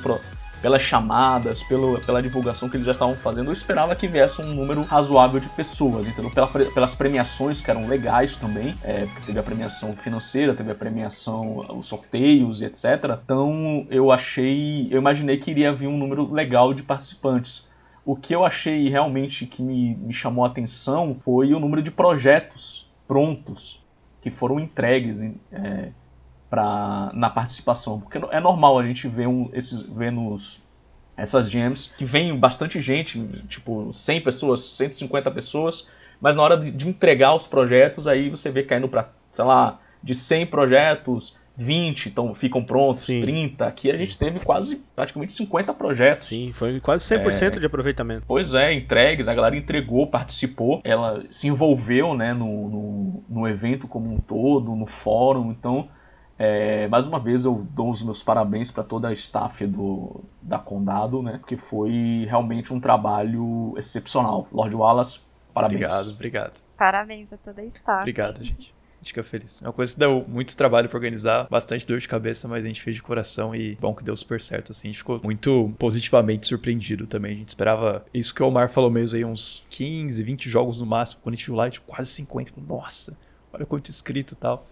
pelas 0.67 0.83
chamadas, 0.83 1.62
pelo, 1.62 2.01
pela 2.01 2.21
divulgação 2.21 2.69
que 2.69 2.77
eles 2.77 2.85
já 2.85 2.91
estavam 2.91 3.14
fazendo, 3.14 3.51
eu 3.51 3.53
esperava 3.53 3.95
que 3.95 4.09
viesse 4.09 4.43
um 4.43 4.53
número 4.53 4.83
razoável 4.83 5.39
de 5.39 5.49
pessoas, 5.51 6.09
entendeu? 6.09 6.29
Pela, 6.29 6.49
pelas 6.49 6.93
premiações 6.93 7.61
que 7.61 7.71
eram 7.71 7.87
legais 7.87 8.37
também, 8.37 8.75
é, 8.83 9.07
porque 9.07 9.27
teve 9.27 9.39
a 9.39 9.45
premiação 9.45 9.93
financeira, 9.93 10.57
teve 10.57 10.73
a 10.73 10.75
premiação, 10.75 11.59
os 11.69 11.87
sorteios 11.87 12.61
e 12.61 12.64
etc. 12.64 12.85
Então 13.25 13.87
eu 13.91 14.11
achei, 14.11 14.89
eu 14.91 14.99
imaginei 14.99 15.37
que 15.37 15.53
iria 15.53 15.73
vir 15.73 15.87
um 15.87 15.97
número 15.97 16.33
legal 16.33 16.75
de 16.75 16.83
participantes. 16.83 17.69
O 18.05 18.17
que 18.17 18.35
eu 18.35 18.45
achei 18.45 18.89
realmente 18.89 19.47
que 19.47 19.62
me, 19.62 19.95
me 19.95 20.12
chamou 20.12 20.45
a 20.45 20.49
atenção 20.49 21.17
foi 21.21 21.55
o 21.55 21.61
número 21.61 21.81
de 21.81 21.93
projetos 21.93 22.91
prontos 23.07 23.89
que 24.21 24.33
foram 24.33 24.59
entregues. 24.59 25.21
É, 25.53 25.91
pra, 26.51 27.11
na 27.15 27.31
participação. 27.31 28.01
Porque 28.01 28.19
é 28.31 28.41
normal 28.41 28.79
a 28.79 28.87
gente 28.87 29.09
ver, 29.09 29.27
um, 29.27 29.51
esses, 29.53 29.83
ver 29.83 30.13
nos, 30.13 30.75
essas 31.17 31.51
jams 31.51 31.93
que 31.97 32.05
vem 32.05 32.37
bastante 32.39 32.81
gente, 32.81 33.21
tipo 33.49 33.93
100 33.93 34.21
pessoas, 34.23 34.61
150 34.61 35.31
pessoas, 35.31 35.89
mas 36.21 36.35
na 36.37 36.43
hora 36.43 36.57
de 36.59 36.89
entregar 36.89 37.35
os 37.35 37.47
projetos, 37.47 38.07
aí 38.07 38.31
você 38.31 38.51
vê 38.51 38.63
caindo 38.63 38.89
para, 38.89 39.11
sei 39.33 39.45
lá, 39.45 39.81
de 40.03 40.15
100 40.15 40.47
projetos, 40.47 41.37
20 41.57 42.11
então, 42.11 42.35
ficam 42.35 42.63
prontos, 42.63 43.03
Sim. 43.03 43.23
30. 43.23 43.67
Aqui 43.67 43.91
Sim. 43.91 43.95
a 43.95 43.99
gente 43.99 44.19
teve 44.19 44.41
quase, 44.41 44.77
praticamente 44.95 45.33
50 45.33 45.73
projetos. 45.73 46.27
Sim, 46.27 46.53
foi 46.53 46.79
quase 46.81 47.05
100% 47.05 47.57
é, 47.57 47.61
de 47.61 47.67
aproveitamento. 47.67 48.25
Pois 48.27 48.55
é, 48.55 48.73
entregues, 48.75 49.27
a 49.27 49.35
galera 49.35 49.57
entregou, 49.57 50.07
participou, 50.07 50.81
ela 50.85 51.25
se 51.31 51.49
envolveu 51.49 52.15
né, 52.15 52.35
no, 52.35 52.69
no, 52.69 53.25
no 53.29 53.49
evento 53.49 53.89
como 53.89 54.13
um 54.13 54.19
todo, 54.19 54.75
no 54.75 54.87
fórum, 54.87 55.51
então 55.51 55.89
é, 56.39 56.87
mais 56.89 57.07
uma 57.07 57.18
vez 57.18 57.45
eu 57.45 57.66
dou 57.70 57.91
os 57.91 58.03
meus 58.03 58.22
parabéns 58.22 58.70
para 58.70 58.84
toda 58.84 59.09
a 59.09 59.12
staff 59.12 59.66
do, 59.66 60.22
da 60.43 60.59
Condado, 60.59 61.22
né? 61.22 61.39
Porque 61.39 61.57
foi 61.57 62.26
realmente 62.28 62.74
um 62.74 62.80
trabalho 62.80 63.74
excepcional. 63.78 64.47
Lord 64.53 64.74
Wallace, 64.74 65.20
parabéns. 65.55 65.84
Obrigado, 65.84 66.11
obrigado. 66.11 66.61
Parabéns 66.76 67.32
a 67.32 67.39
toda 67.39 67.62
a 67.62 67.64
staff. 67.64 68.01
Obrigado, 68.01 68.45
gente. 68.45 68.74
A 68.97 68.99
gente 68.99 69.09
fica 69.09 69.22
feliz. 69.22 69.62
É 69.62 69.66
uma 69.66 69.72
coisa 69.72 69.95
que 69.95 69.99
deu 69.99 70.26
muito 70.28 70.55
trabalho 70.57 70.89
para 70.89 70.97
organizar, 70.97 71.47
bastante 71.49 71.87
dor 71.87 71.99
de 71.99 72.09
cabeça, 72.09 72.47
mas 72.49 72.64
a 72.64 72.68
gente 72.68 72.82
fez 72.82 72.97
de 72.97 73.03
coração 73.03 73.55
e 73.55 73.74
bom 73.76 73.95
que 73.95 74.05
deu 74.05 74.16
super 74.16 74.41
certo, 74.41 74.72
assim. 74.72 74.89
A 74.89 74.91
gente 74.91 74.99
ficou 74.99 75.20
muito 75.22 75.72
positivamente 75.78 76.47
surpreendido 76.47 77.07
também. 77.07 77.32
A 77.32 77.39
gente 77.39 77.49
esperava 77.49 78.05
isso 78.12 78.34
que 78.34 78.43
o 78.43 78.49
Omar 78.49 78.68
falou 78.68 78.91
mesmo 78.91 79.16
aí, 79.16 79.24
uns 79.24 79.64
15, 79.70 80.22
20 80.22 80.51
jogos 80.51 80.80
no 80.82 80.87
máximo. 80.87 81.20
Quando 81.22 81.34
a 81.34 81.37
gente 81.37 81.47
viu 81.47 81.55
lá, 81.55 81.70
tipo, 81.70 81.87
quase 81.87 82.11
50. 82.11 82.53
Nossa, 82.68 83.18
olha 83.55 83.64
quanto 83.64 83.91
inscrito 83.91 84.34
e 84.34 84.37
tal. 84.37 84.66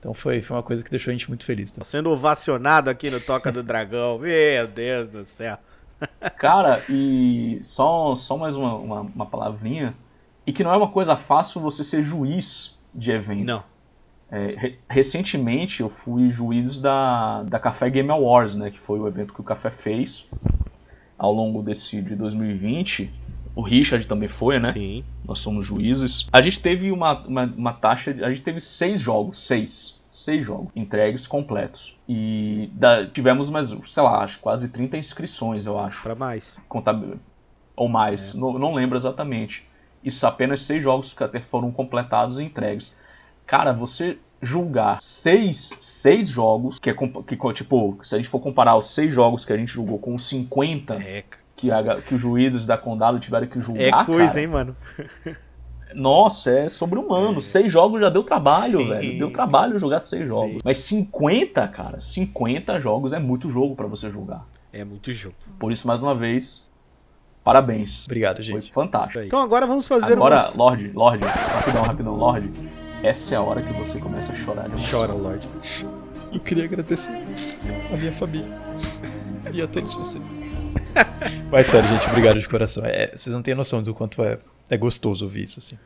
Então 0.00 0.14
foi, 0.14 0.40
foi 0.40 0.56
uma 0.56 0.62
coisa 0.62 0.82
que 0.82 0.90
deixou 0.90 1.10
a 1.10 1.14
gente 1.14 1.28
muito 1.28 1.44
feliz. 1.44 1.70
Tá? 1.70 1.84
Sendo 1.84 2.10
ovacionado 2.10 2.88
aqui 2.88 3.10
no 3.10 3.20
Toca 3.20 3.52
do 3.52 3.62
Dragão. 3.62 4.18
Meu 4.18 4.66
Deus 4.66 5.10
do 5.10 5.26
céu. 5.26 5.58
Cara, 6.38 6.82
e 6.88 7.58
só, 7.62 8.16
só 8.16 8.36
mais 8.36 8.56
uma, 8.56 8.74
uma, 8.76 9.00
uma, 9.02 9.26
palavrinha. 9.26 9.94
E 10.46 10.52
que 10.54 10.64
não 10.64 10.72
é 10.72 10.76
uma 10.76 10.90
coisa 10.90 11.16
fácil 11.16 11.60
você 11.60 11.84
ser 11.84 12.02
juiz 12.02 12.74
de 12.94 13.12
evento. 13.12 13.44
Não. 13.44 13.62
É, 14.32 14.54
re 14.56 14.78
recentemente 14.88 15.80
eu 15.82 15.90
fui 15.90 16.30
juiz 16.30 16.78
da, 16.78 17.42
da 17.42 17.58
Café 17.58 17.90
Game 17.90 18.10
Awards, 18.10 18.54
né? 18.54 18.70
Que 18.70 18.80
foi 18.80 18.98
o 18.98 19.06
evento 19.06 19.34
que 19.34 19.40
o 19.42 19.44
Café 19.44 19.70
fez 19.70 20.26
ao 21.18 21.30
longo 21.30 21.62
desse 21.62 22.00
de 22.00 22.16
2020. 22.16 23.12
O 23.60 23.62
Richard 23.62 24.06
também 24.06 24.28
foi, 24.28 24.58
né? 24.58 24.72
Sim. 24.72 25.04
Nós 25.22 25.38
somos 25.38 25.66
juízes. 25.66 26.26
A 26.32 26.40
gente 26.40 26.60
teve 26.60 26.90
uma, 26.90 27.12
uma, 27.26 27.44
uma 27.44 27.72
taxa. 27.74 28.10
A 28.22 28.30
gente 28.30 28.40
teve 28.40 28.58
seis 28.58 29.00
jogos. 29.00 29.38
Seis 29.46 30.00
seis 30.00 30.44
jogos 30.44 30.70
entregues 30.74 31.26
completos. 31.26 31.98
E 32.08 32.70
da, 32.72 33.06
tivemos 33.06 33.50
mais, 33.50 33.74
sei 33.84 34.02
lá, 34.02 34.22
acho 34.22 34.38
quase 34.40 34.68
30 34.68 34.96
inscrições, 34.96 35.66
eu 35.66 35.78
acho. 35.78 36.02
Para 36.02 36.14
mais. 36.14 36.60
Contab... 36.68 37.18
Ou 37.76 37.88
mais, 37.88 38.34
é. 38.34 38.38
não, 38.38 38.58
não 38.58 38.74
lembro 38.74 38.96
exatamente. 38.96 39.66
Isso 40.02 40.26
apenas 40.26 40.62
seis 40.62 40.82
jogos 40.82 41.12
que 41.12 41.22
até 41.22 41.40
foram 41.40 41.70
completados 41.70 42.38
e 42.38 42.42
entregues. 42.42 42.96
Cara, 43.46 43.72
você 43.72 44.18
julgar 44.40 45.00
seis, 45.00 45.74
seis 45.78 46.28
jogos, 46.28 46.78
que 46.78 46.88
é 46.88 46.94
que, 46.94 47.36
tipo, 47.52 47.98
se 48.02 48.14
a 48.14 48.18
gente 48.18 48.28
for 48.28 48.40
comparar 48.40 48.76
os 48.76 48.94
seis 48.94 49.12
jogos 49.12 49.44
que 49.44 49.52
a 49.52 49.56
gente 49.56 49.72
jogou 49.72 49.98
com 49.98 50.14
os 50.14 50.26
50, 50.28 50.94
é, 50.94 51.24
que, 51.60 51.70
a, 51.70 52.00
que 52.00 52.14
os 52.14 52.20
juízes 52.20 52.64
da 52.64 52.78
Condado 52.78 53.20
tiveram 53.20 53.46
que 53.46 53.60
julgar. 53.60 54.02
É 54.02 54.04
coisa, 54.04 54.28
cara. 54.28 54.40
hein, 54.40 54.46
mano? 54.46 54.76
Nossa, 55.94 56.50
é 56.50 56.68
sobre-humano. 56.68 57.38
É. 57.38 57.40
Seis 57.40 57.70
jogos 57.70 58.00
já 58.00 58.08
deu 58.08 58.22
trabalho, 58.22 58.78
Sim. 58.78 58.88
velho. 58.88 59.18
Deu 59.18 59.32
trabalho 59.32 59.78
jogar 59.78 60.00
seis 60.00 60.26
jogos. 60.26 60.54
Sim. 60.54 60.60
Mas 60.64 60.78
50, 60.78 61.68
cara, 61.68 62.00
50 62.00 62.80
jogos 62.80 63.12
é 63.12 63.18
muito 63.18 63.50
jogo 63.50 63.74
para 63.74 63.86
você 63.86 64.10
jogar. 64.10 64.46
É 64.72 64.84
muito 64.84 65.12
jogo. 65.12 65.34
Por 65.58 65.72
isso, 65.72 65.86
mais 65.86 66.00
uma 66.00 66.14
vez, 66.14 66.70
parabéns. 67.42 68.04
Obrigado, 68.06 68.40
gente. 68.40 68.72
Foi 68.72 68.84
fantástico. 68.84 69.24
Então 69.24 69.40
agora 69.40 69.66
vamos 69.66 69.86
fazer 69.88 70.12
Agora, 70.12 70.44
umas... 70.44 70.54
Lorde, 70.54 70.88
Lorde, 70.94 71.24
rapidão, 71.24 71.82
rapidão, 71.82 72.14
Lorde. 72.14 72.50
Essa 73.02 73.34
é 73.34 73.38
a 73.38 73.42
hora 73.42 73.60
que 73.60 73.72
você 73.72 73.98
começa 73.98 74.32
a 74.32 74.36
chorar 74.36 74.68
Chora, 74.90 75.12
Lorde. 75.12 75.48
Eu 76.32 76.38
queria 76.38 76.64
agradecer 76.64 77.12
a 77.92 77.96
minha 77.96 78.12
família 78.12 78.46
e 79.52 79.60
a 79.60 79.66
todos 79.66 79.94
vocês. 79.94 80.38
Mas 81.50 81.66
sério, 81.66 81.88
gente, 81.88 82.06
obrigado 82.08 82.38
de 82.38 82.48
coração. 82.48 82.84
É, 82.84 83.10
vocês 83.14 83.34
não 83.34 83.42
têm 83.42 83.54
noção 83.54 83.82
do 83.82 83.94
quanto 83.94 84.22
é, 84.22 84.38
é 84.68 84.76
gostoso 84.76 85.24
ouvir 85.24 85.44
isso, 85.44 85.58
assim. 85.58 85.78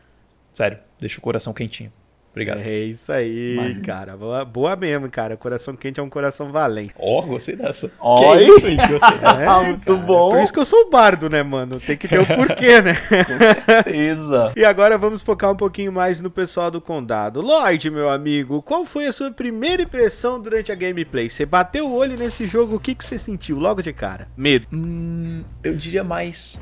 Sério, 0.53 0.79
deixa 1.01 1.19
o 1.19 1.23
coração 1.23 1.53
quentinho. 1.53 1.91
Obrigado. 2.35 2.63
É 2.63 2.81
isso 2.81 3.13
aí, 3.13 3.81
cara. 3.87 4.17
Boa, 4.17 4.45
boa 4.45 4.75
mesmo, 4.75 5.09
cara. 5.09 5.37
Coração 5.37 5.77
quente 5.77 6.01
é 6.01 6.03
um 6.03 6.11
coração 6.11 6.51
valente. 6.51 6.93
Ó, 6.99 7.21
oh, 7.21 7.23
gostei 7.23 7.55
dessa. 7.55 7.93
Oh, 8.01 8.17
que 8.17 8.25
é 8.27 8.43
isso 8.43 8.67
aí, 8.67 8.77
gostei 8.77 9.19
dessa. 9.19 9.43
É, 9.45 9.67
muito 9.67 9.85
cara. 9.85 9.99
bom. 9.99 10.31
Por 10.31 10.41
isso 10.41 10.53
que 10.53 10.59
eu 10.59 10.65
sou 10.65 10.81
o 10.81 10.91
bardo, 10.91 11.31
né, 11.31 11.45
mano? 11.45 11.79
Tem 11.79 11.97
que 11.97 12.09
ter 12.09 12.19
o 12.19 12.27
porquê, 12.27 12.83
né? 12.83 12.95
Com 13.07 13.65
certeza. 13.65 14.53
e 14.59 14.65
agora 14.65 14.99
vamos 14.99 15.23
focar 15.23 15.53
um 15.53 15.57
pouquinho 15.57 15.93
mais 15.93 16.21
no 16.21 16.29
pessoal 16.29 16.73
do 16.73 16.81
condado. 16.81 17.41
Lorde, 17.41 17.89
meu 17.89 18.11
amigo, 18.11 18.61
qual 18.63 18.85
foi 18.85 19.07
a 19.07 19.13
sua 19.13 19.31
primeira 19.31 19.83
impressão 19.83 20.41
durante 20.41 20.73
a 20.73 20.75
gameplay? 20.75 21.31
Você 21.31 21.47
bateu 21.47 21.87
o 21.89 21.95
olho 21.95 22.17
nesse 22.17 22.49
jogo, 22.49 22.75
o 22.75 22.81
que, 22.81 22.97
que 22.97 23.05
você 23.05 23.17
sentiu 23.17 23.61
logo 23.61 23.81
de 23.81 23.93
cara? 23.93 24.27
Medo? 24.37 24.67
Hum, 24.73 25.45
eu 25.63 25.77
diria 25.77 26.03
mais 26.03 26.61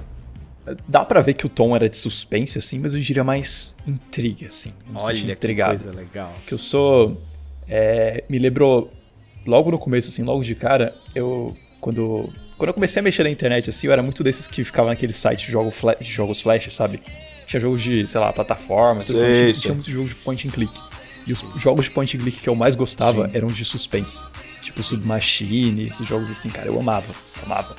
Dá 0.87 1.05
para 1.05 1.21
ver 1.21 1.35
que 1.35 1.45
o 1.45 1.49
tom 1.49 1.75
era 1.75 1.89
de 1.89 1.97
suspense, 1.97 2.57
assim, 2.57 2.79
mas 2.79 2.95
eu 2.95 3.01
diria 3.01 3.25
mais 3.25 3.75
intriga, 3.87 4.47
assim. 4.47 4.73
Olha 4.95 5.33
intrigado. 5.33 5.77
que 5.77 5.85
coisa 5.85 5.99
legal. 5.99 6.33
Que 6.47 6.55
eu 6.55 6.59
sou... 6.59 7.21
É, 7.69 8.23
me 8.29 8.39
lembrou, 8.39 8.93
logo 9.47 9.71
no 9.71 9.79
começo, 9.79 10.09
assim, 10.09 10.23
logo 10.23 10.43
de 10.43 10.55
cara, 10.55 10.95
eu... 11.15 11.57
Quando, 11.81 12.33
quando 12.57 12.69
eu 12.69 12.75
comecei 12.75 13.01
a 13.01 13.03
mexer 13.03 13.25
na 13.25 13.31
internet, 13.31 13.71
assim, 13.71 13.89
eu 13.89 13.93
era 13.93 14.03
muito 14.03 14.23
desses 14.23 14.47
que 14.47 14.63
ficava 14.63 14.89
naquele 14.89 15.13
site 15.13 15.47
de, 15.47 15.53
jogo 15.53 15.71
flash, 15.73 15.99
de 15.99 16.05
jogos 16.13 16.41
flash, 16.41 16.73
sabe? 16.73 17.03
Tinha 17.45 17.59
jogos 17.59 17.83
de, 17.83 18.07
sei 18.07 18.21
lá, 18.21 18.33
plataforma, 18.33 19.01
tudo, 19.01 19.19
tinha, 19.19 19.53
tinha 19.53 19.75
muitos 19.75 19.93
jogos 19.93 20.11
de 20.11 20.17
point 20.17 20.47
and 20.47 20.51
click. 20.53 20.73
E 21.27 21.33
os 21.33 21.41
Sim. 21.41 21.59
jogos 21.59 21.87
de 21.87 21.91
point 21.91 22.17
and 22.17 22.21
click 22.21 22.41
que 22.41 22.49
eu 22.49 22.55
mais 22.55 22.77
gostava 22.77 23.29
Sim. 23.29 23.37
eram 23.37 23.49
de 23.49 23.65
suspense. 23.65 24.23
Tipo 24.63 24.81
Sim. 24.81 24.91
Submachine, 24.91 25.89
esses 25.89 26.07
jogos 26.07 26.31
assim, 26.31 26.49
cara, 26.51 26.69
eu 26.69 26.79
amava, 26.79 27.13
amava. 27.43 27.75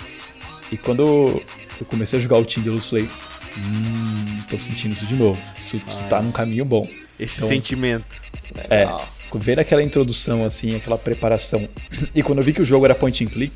E 0.72 0.78
quando 0.78 1.42
eu 1.80 1.86
comecei 1.86 2.20
a 2.20 2.22
jogar 2.22 2.38
o 2.38 2.46
Tinderless, 2.46 2.90
falei, 2.90 3.10
Hum, 3.56 4.40
tô 4.50 4.58
sentindo 4.58 4.94
isso 4.94 5.06
de 5.06 5.16
novo. 5.16 5.40
Isso, 5.62 5.76
isso 5.78 6.04
tá 6.10 6.20
num 6.22 6.32
caminho 6.32 6.66
bom. 6.66 6.90
Esse 7.20 7.38
Então- 7.38 7.50
sentimento. 7.50 8.20
É, 8.68 8.80
Legal. 8.80 9.08
vendo 9.36 9.60
aquela 9.60 9.84
introdução, 9.84 10.44
assim, 10.44 10.76
aquela 10.76 10.98
preparação. 10.98 11.70
E 12.16 12.24
quando 12.24 12.40
eu 12.40 12.44
vi 12.44 12.52
que 12.52 12.62
o 12.62 12.66
jogo 12.66 12.86
era 12.86 12.96
point 12.96 13.24
and 13.24 13.28
click, 13.28 13.54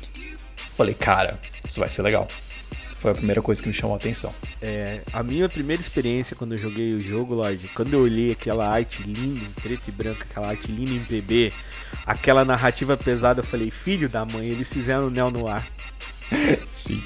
falei, 0.76 0.94
cara, 0.94 1.36
isso 1.64 1.80
vai 1.80 1.90
ser 1.90 2.02
legal. 2.02 2.28
Essa 2.86 2.94
foi 2.96 3.10
a 3.10 3.14
primeira 3.14 3.42
coisa 3.42 3.60
que 3.60 3.66
me 3.68 3.74
chamou 3.74 3.94
a 3.94 3.98
atenção. 3.98 4.32
É, 4.62 5.00
a 5.12 5.20
minha 5.24 5.48
primeira 5.48 5.82
experiência 5.82 6.36
quando 6.36 6.52
eu 6.52 6.58
joguei 6.58 6.94
o 6.94 7.00
jogo, 7.00 7.34
Lorde, 7.34 7.66
quando 7.74 7.92
eu 7.92 8.00
olhei 8.00 8.30
aquela 8.30 8.68
arte 8.68 9.02
linda, 9.02 9.40
em 9.40 9.50
preto 9.60 9.82
e 9.88 9.90
branco, 9.90 10.22
aquela 10.30 10.46
arte 10.50 10.70
linda 10.70 10.92
em 10.92 11.00
PB, 11.00 11.52
aquela 12.06 12.44
narrativa 12.44 12.96
pesada, 12.96 13.40
eu 13.40 13.44
falei, 13.44 13.68
filho 13.68 14.08
da 14.08 14.24
mãe, 14.24 14.46
eles 14.46 14.72
fizeram 14.72 15.08
o 15.08 15.10
Neo 15.10 15.28
Noir. 15.32 15.66
Sim. 16.70 17.02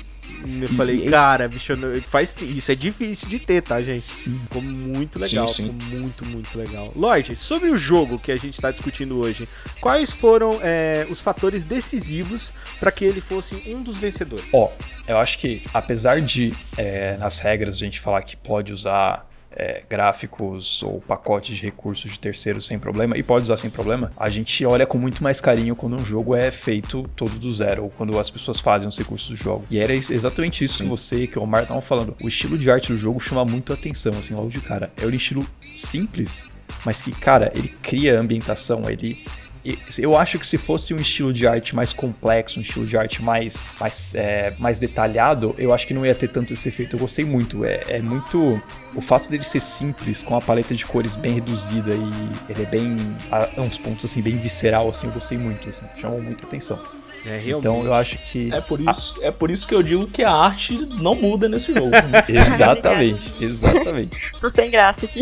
Eu 0.60 0.68
falei, 0.68 1.08
cara, 1.08 1.48
bicho, 1.48 1.72
faz, 2.04 2.34
isso 2.40 2.70
é 2.70 2.74
difícil 2.74 3.28
de 3.28 3.38
ter, 3.38 3.62
tá, 3.62 3.80
gente? 3.80 4.02
Sim. 4.02 4.40
Ficou 4.44 4.62
muito 4.62 5.18
legal, 5.18 5.48
Sim, 5.48 5.54
sim. 5.54 5.78
ficou 5.78 5.98
muito, 5.98 6.24
muito 6.26 6.58
legal. 6.58 6.92
Lorde, 6.96 7.36
sobre 7.36 7.70
o 7.70 7.76
jogo 7.76 8.18
que 8.18 8.32
a 8.32 8.36
gente 8.36 8.54
está 8.54 8.70
discutindo 8.70 9.18
hoje, 9.18 9.48
quais 9.80 10.12
foram 10.12 10.58
é, 10.62 11.06
os 11.10 11.20
fatores 11.20 11.64
decisivos 11.64 12.52
para 12.80 12.90
que 12.90 13.04
ele 13.04 13.20
fosse 13.20 13.62
um 13.66 13.82
dos 13.82 13.98
vencedores? 13.98 14.44
Ó, 14.52 14.70
eu 15.06 15.16
acho 15.18 15.38
que 15.38 15.62
apesar 15.72 16.20
de 16.20 16.52
é, 16.76 17.16
nas 17.18 17.38
regras 17.38 17.74
a 17.74 17.78
gente 17.78 18.00
falar 18.00 18.22
que 18.22 18.36
pode 18.36 18.72
usar 18.72 19.28
é, 19.56 19.82
gráficos 19.88 20.82
ou 20.82 21.00
pacotes 21.00 21.56
de 21.56 21.62
recursos 21.62 22.12
de 22.12 22.18
terceiros 22.18 22.66
sem 22.66 22.78
problema, 22.78 23.16
e 23.16 23.22
pode 23.22 23.44
usar 23.44 23.56
sem 23.56 23.70
problema, 23.70 24.12
a 24.16 24.28
gente 24.28 24.64
olha 24.64 24.86
com 24.86 24.98
muito 24.98 25.22
mais 25.22 25.40
carinho 25.40 25.76
quando 25.76 25.96
um 25.96 26.04
jogo 26.04 26.34
é 26.34 26.50
feito 26.50 27.08
todo 27.16 27.38
do 27.38 27.52
zero, 27.52 27.84
ou 27.84 27.90
quando 27.90 28.18
as 28.18 28.30
pessoas 28.30 28.60
fazem 28.60 28.88
os 28.88 28.98
recursos 28.98 29.28
do 29.28 29.36
jogo. 29.36 29.64
E 29.70 29.78
era 29.78 29.92
ex- 29.92 30.10
exatamente 30.10 30.64
isso 30.64 30.82
que 30.82 30.88
você, 30.88 31.26
que 31.26 31.38
o 31.38 31.42
Omar 31.42 31.62
estavam 31.62 31.82
falando. 31.82 32.16
O 32.22 32.28
estilo 32.28 32.56
de 32.58 32.70
arte 32.70 32.92
do 32.92 32.98
jogo 32.98 33.20
chama 33.20 33.44
muito 33.44 33.72
a 33.72 33.74
atenção, 33.76 34.12
assim, 34.18 34.34
logo 34.34 34.48
de 34.48 34.60
cara. 34.60 34.92
É 35.00 35.06
um 35.06 35.10
estilo 35.10 35.46
simples, 35.74 36.46
mas 36.84 37.02
que, 37.02 37.12
cara, 37.12 37.52
ele 37.54 37.68
cria 37.68 38.18
ambientação, 38.18 38.88
ele 38.88 39.18
e 39.51 39.51
Eu 39.98 40.16
acho 40.16 40.40
que 40.40 40.46
se 40.46 40.58
fosse 40.58 40.92
um 40.92 40.96
estilo 40.96 41.32
de 41.32 41.46
arte 41.46 41.74
mais 41.74 41.92
complexo, 41.92 42.58
um 42.58 42.62
estilo 42.62 42.84
de 42.84 42.96
arte 42.96 43.22
mais, 43.22 43.72
mais, 43.78 44.12
é, 44.14 44.52
mais 44.58 44.78
detalhado, 44.78 45.54
eu 45.56 45.72
acho 45.72 45.86
que 45.86 45.94
não 45.94 46.04
ia 46.04 46.14
ter 46.14 46.28
tanto 46.28 46.52
esse 46.52 46.68
efeito. 46.68 46.96
Eu 46.96 47.00
gostei 47.00 47.24
muito. 47.24 47.64
É, 47.64 47.80
é 47.88 48.02
muito. 48.02 48.60
O 48.94 49.00
fato 49.00 49.30
dele 49.30 49.44
ser 49.44 49.60
simples, 49.60 50.22
com 50.22 50.34
a 50.36 50.40
paleta 50.40 50.74
de 50.74 50.84
cores 50.84 51.14
bem 51.14 51.34
reduzida 51.34 51.94
e 51.94 52.52
ele 52.52 52.62
é 52.62 52.66
bem. 52.66 52.96
a 53.30 53.60
uns 53.60 53.78
pontos 53.78 54.04
assim, 54.04 54.20
bem 54.20 54.36
visceral, 54.36 54.88
assim, 54.90 55.06
eu 55.06 55.12
gostei 55.12 55.38
muito. 55.38 55.68
Assim, 55.68 55.84
chamou 55.96 56.20
muita 56.20 56.44
atenção. 56.44 56.80
É, 57.24 57.40
Então 57.46 57.84
eu 57.84 57.94
acho 57.94 58.18
que. 58.18 58.52
É 58.52 58.60
por, 58.60 58.80
isso, 58.80 59.14
é 59.22 59.30
por 59.30 59.50
isso 59.50 59.66
que 59.66 59.74
eu 59.74 59.82
digo 59.82 60.08
que 60.08 60.24
a 60.24 60.32
arte 60.32 60.88
não 61.00 61.14
muda 61.14 61.48
nesse 61.48 61.72
jogo. 61.72 61.92
Exatamente, 62.28 63.32
exatamente. 63.44 64.32
Tô 64.40 64.50
sem 64.50 64.70
graça 64.70 65.06
aqui. 65.06 65.20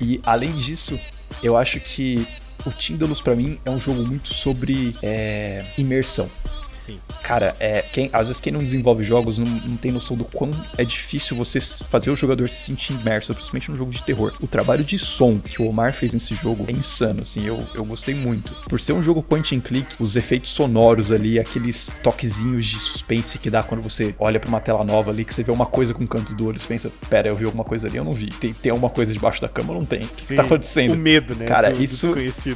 E 0.00 0.20
além 0.24 0.52
disso, 0.52 0.98
eu 1.42 1.56
acho 1.56 1.78
que 1.78 2.26
o 2.66 2.70
Tindalus 2.70 3.20
pra 3.20 3.34
mim 3.34 3.58
é 3.64 3.70
um 3.70 3.80
jogo 3.80 4.04
muito 4.04 4.34
sobre 4.34 4.94
é, 5.02 5.64
imersão. 5.76 6.30
Sim. 6.78 7.00
Cara, 7.22 7.54
é, 7.58 7.82
quem, 7.82 8.08
às 8.12 8.28
vezes 8.28 8.40
quem 8.40 8.52
não 8.52 8.60
desenvolve 8.60 9.02
jogos 9.02 9.36
não, 9.36 9.46
não 9.46 9.76
tem 9.76 9.90
noção 9.90 10.16
do 10.16 10.24
quão 10.24 10.50
é 10.78 10.84
difícil 10.84 11.36
você 11.36 11.60
fazer 11.60 12.10
o 12.10 12.16
jogador 12.16 12.48
se 12.48 12.56
sentir 12.56 12.92
imerso, 12.94 13.34
principalmente 13.34 13.70
no 13.70 13.76
jogo 13.76 13.90
de 13.90 14.02
terror. 14.02 14.32
O 14.40 14.46
trabalho 14.46 14.84
de 14.84 14.98
som 14.98 15.38
que 15.38 15.60
o 15.60 15.66
Omar 15.68 15.92
fez 15.92 16.12
nesse 16.14 16.34
jogo 16.36 16.64
é 16.68 16.72
insano, 16.72 17.22
assim, 17.22 17.44
eu, 17.44 17.60
eu 17.74 17.84
gostei 17.84 18.14
muito. 18.14 18.52
Por 18.68 18.78
ser 18.80 18.92
um 18.92 19.02
jogo 19.02 19.22
point 19.22 19.54
and 19.54 19.60
click, 19.60 19.94
os 19.98 20.14
efeitos 20.16 20.50
sonoros 20.50 21.10
ali, 21.10 21.38
aqueles 21.38 21.90
toquezinhos 22.02 22.64
de 22.66 22.78
suspense 22.78 23.38
que 23.38 23.50
dá 23.50 23.62
quando 23.62 23.82
você 23.82 24.14
olha 24.18 24.38
pra 24.38 24.48
uma 24.48 24.60
tela 24.60 24.84
nova 24.84 25.10
ali, 25.10 25.24
que 25.24 25.34
você 25.34 25.42
vê 25.42 25.50
uma 25.50 25.66
coisa 25.66 25.92
com 25.92 26.04
o 26.04 26.08
canto 26.08 26.34
do 26.34 26.46
olho, 26.46 26.60
você 26.60 26.66
pensa, 26.68 26.90
pera, 27.10 27.28
eu 27.28 27.36
vi 27.36 27.44
alguma 27.44 27.64
coisa 27.64 27.88
ali, 27.88 27.96
eu 27.96 28.04
não 28.04 28.14
vi. 28.14 28.28
Tem, 28.28 28.54
tem 28.54 28.70
alguma 28.70 28.88
coisa 28.90 29.12
debaixo 29.12 29.40
da 29.42 29.48
cama, 29.48 29.74
não 29.74 29.84
tem. 29.84 30.02
O 30.04 30.08
que, 30.08 30.34
tá 30.36 30.42
acontecendo? 30.42 30.94
O 30.94 30.96
medo, 30.96 31.34
né? 31.34 31.44
Cara, 31.46 31.70
do- 31.70 31.82
isso. 31.82 32.14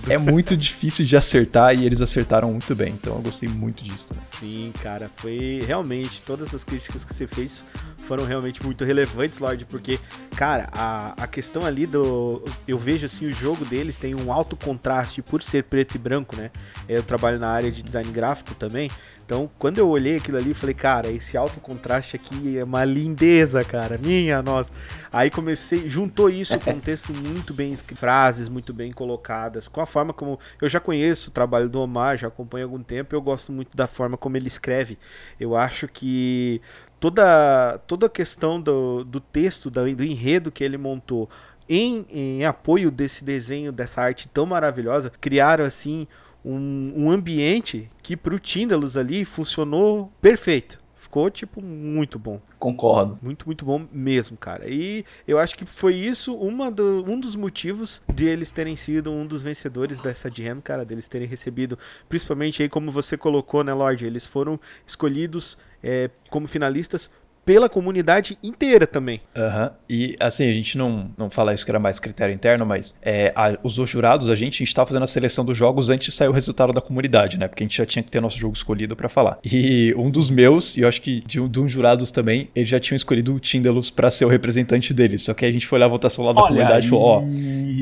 É 0.08 0.16
muito 0.16 0.56
difícil 0.56 1.04
de 1.04 1.16
acertar 1.16 1.76
e 1.76 1.84
eles 1.84 2.00
acertaram 2.00 2.50
muito 2.52 2.74
bem, 2.74 2.94
então 3.00 3.14
eu 3.16 3.20
gostei 3.22 3.48
muito 3.48 3.82
disso. 3.82 4.11
Sim, 4.38 4.72
cara, 4.82 5.10
foi 5.14 5.62
realmente 5.66 6.22
todas 6.22 6.54
as 6.54 6.64
críticas 6.64 7.04
que 7.04 7.14
você 7.14 7.26
fez 7.26 7.64
foram 8.02 8.24
realmente 8.24 8.62
muito 8.64 8.84
relevantes, 8.84 9.38
Lorde, 9.38 9.64
porque, 9.64 9.98
cara, 10.36 10.68
a, 10.72 11.14
a 11.22 11.26
questão 11.26 11.64
ali 11.64 11.86
do. 11.86 12.44
Eu 12.66 12.76
vejo 12.76 13.06
assim, 13.06 13.26
o 13.26 13.32
jogo 13.32 13.64
deles 13.64 13.96
tem 13.96 14.14
um 14.14 14.32
alto 14.32 14.56
contraste 14.56 15.22
por 15.22 15.42
ser 15.42 15.64
preto 15.64 15.94
e 15.94 15.98
branco, 15.98 16.36
né? 16.36 16.50
Eu 16.88 17.02
trabalho 17.02 17.38
na 17.38 17.48
área 17.48 17.70
de 17.70 17.82
design 17.82 18.10
gráfico 18.10 18.54
também. 18.54 18.90
Então, 19.32 19.50
quando 19.58 19.78
eu 19.78 19.88
olhei 19.88 20.16
aquilo 20.16 20.36
ali, 20.36 20.52
falei, 20.52 20.74
cara, 20.74 21.10
esse 21.10 21.38
alto 21.38 21.58
contraste 21.58 22.14
aqui 22.16 22.58
é 22.58 22.64
uma 22.64 22.84
lindeza, 22.84 23.64
cara. 23.64 23.96
Minha, 23.96 24.42
nossa. 24.42 24.70
Aí 25.10 25.30
comecei, 25.30 25.88
juntou 25.88 26.28
isso 26.28 26.60
com 26.60 26.72
um 26.72 26.76
texto 26.80 27.14
muito 27.14 27.54
bem 27.54 27.72
escrito, 27.72 27.98
frases 27.98 28.50
muito 28.50 28.74
bem 28.74 28.92
colocadas, 28.92 29.68
com 29.68 29.80
a 29.80 29.86
forma 29.86 30.12
como 30.12 30.38
eu 30.60 30.68
já 30.68 30.78
conheço 30.78 31.30
o 31.30 31.32
trabalho 31.32 31.66
do 31.70 31.80
Omar, 31.80 32.18
já 32.18 32.28
acompanho 32.28 32.66
há 32.66 32.66
algum 32.66 32.82
tempo, 32.82 33.14
eu 33.14 33.22
gosto 33.22 33.50
muito 33.52 33.74
da 33.74 33.86
forma 33.86 34.18
como 34.18 34.36
ele 34.36 34.48
escreve. 34.48 34.98
Eu 35.40 35.56
acho 35.56 35.88
que 35.88 36.60
toda, 37.00 37.80
toda 37.86 38.08
a 38.08 38.10
questão 38.10 38.60
do, 38.60 39.02
do 39.02 39.18
texto, 39.18 39.70
do, 39.70 39.96
do 39.96 40.04
enredo 40.04 40.52
que 40.52 40.62
ele 40.62 40.76
montou 40.76 41.26
em, 41.66 42.04
em 42.10 42.44
apoio 42.44 42.90
desse 42.90 43.24
desenho, 43.24 43.72
dessa 43.72 44.02
arte 44.02 44.28
tão 44.28 44.44
maravilhosa, 44.44 45.10
criaram 45.18 45.64
assim 45.64 46.06
um, 46.44 46.92
um 46.96 47.10
ambiente 47.10 47.90
que 48.02 48.16
pro 48.16 48.38
Tindalus 48.38 48.96
ali 48.96 49.24
funcionou 49.24 50.12
perfeito. 50.20 50.80
Ficou, 50.94 51.28
tipo, 51.30 51.60
muito 51.60 52.16
bom. 52.16 52.40
Concordo. 52.60 53.18
Muito, 53.20 53.44
muito 53.44 53.64
bom 53.64 53.84
mesmo, 53.90 54.36
cara. 54.36 54.68
E 54.68 55.04
eu 55.26 55.36
acho 55.36 55.56
que 55.56 55.66
foi 55.66 55.94
isso 55.96 56.32
uma 56.36 56.70
do- 56.70 57.04
um 57.08 57.18
dos 57.18 57.34
motivos 57.34 58.00
de 58.14 58.26
eles 58.26 58.52
terem 58.52 58.76
sido 58.76 59.10
um 59.10 59.26
dos 59.26 59.42
vencedores 59.42 60.00
dessa 60.00 60.30
jam, 60.30 60.60
cara, 60.60 60.84
deles 60.84 61.08
terem 61.08 61.26
recebido, 61.26 61.76
principalmente 62.08 62.62
aí 62.62 62.68
como 62.68 62.88
você 62.88 63.16
colocou, 63.16 63.64
né, 63.64 63.74
Lorde? 63.74 64.06
Eles 64.06 64.28
foram 64.28 64.60
escolhidos 64.86 65.58
é, 65.82 66.08
como 66.30 66.46
finalistas 66.46 67.10
pela 67.44 67.68
comunidade 67.68 68.38
inteira 68.42 68.86
também. 68.86 69.20
Aham. 69.36 69.72
E 69.88 70.14
assim, 70.20 70.48
a 70.48 70.54
gente 70.54 70.78
não, 70.78 71.10
não 71.18 71.28
fala 71.30 71.52
isso 71.52 71.64
que 71.64 71.70
era 71.70 71.78
mais 71.80 71.98
critério 71.98 72.34
interno, 72.34 72.64
mas 72.64 72.94
é, 73.02 73.32
a- 73.34 73.58
os 73.62 73.74
jurados, 73.88 74.30
a 74.30 74.34
gente, 74.34 74.54
a 74.62 74.64
gente 74.64 74.74
tava 74.74 74.86
fazendo 74.88 75.02
a 75.02 75.06
seleção 75.08 75.44
dos 75.44 75.56
jogos 75.58 75.90
antes 75.90 76.06
de 76.06 76.12
sair 76.12 76.28
o 76.28 76.32
resultado 76.32 76.72
da 76.72 76.80
comunidade, 76.80 77.38
né? 77.38 77.48
Porque 77.48 77.64
a 77.64 77.66
gente 77.66 77.76
já 77.76 77.84
tinha 77.86 78.02
que 78.02 78.10
ter 78.10 78.20
nosso 78.20 78.38
jogo 78.38 78.54
escolhido 78.56 78.94
pra 78.94 79.08
falar. 79.08 79.38
E 79.44 79.92
um 79.96 80.10
dos 80.10 80.30
meus, 80.30 80.76
e 80.76 80.82
eu 80.82 80.88
acho 80.88 81.00
que 81.02 81.20
de 81.26 81.40
um, 81.40 81.48
de 81.48 81.58
uns 81.60 81.70
jurados 81.72 82.10
também, 82.10 82.48
eles 82.54 82.68
já 82.68 82.78
tinham 82.78 82.96
escolhido 82.96 83.34
o 83.34 83.40
Tindalus 83.40 83.90
pra 83.90 84.10
ser 84.10 84.24
o 84.24 84.28
representante 84.28 84.94
deles. 84.94 85.22
Só 85.22 85.34
que 85.34 85.44
aí 85.44 85.50
a 85.50 85.52
gente 85.52 85.66
foi 85.66 85.78
olhar 85.78 85.86
a 85.86 85.88
votação 85.90 86.24
lá 86.24 86.32
da 86.32 86.40
comunidade 86.48 86.86
e 86.86 86.90
falou, 86.90 87.04
ó, 87.04 87.22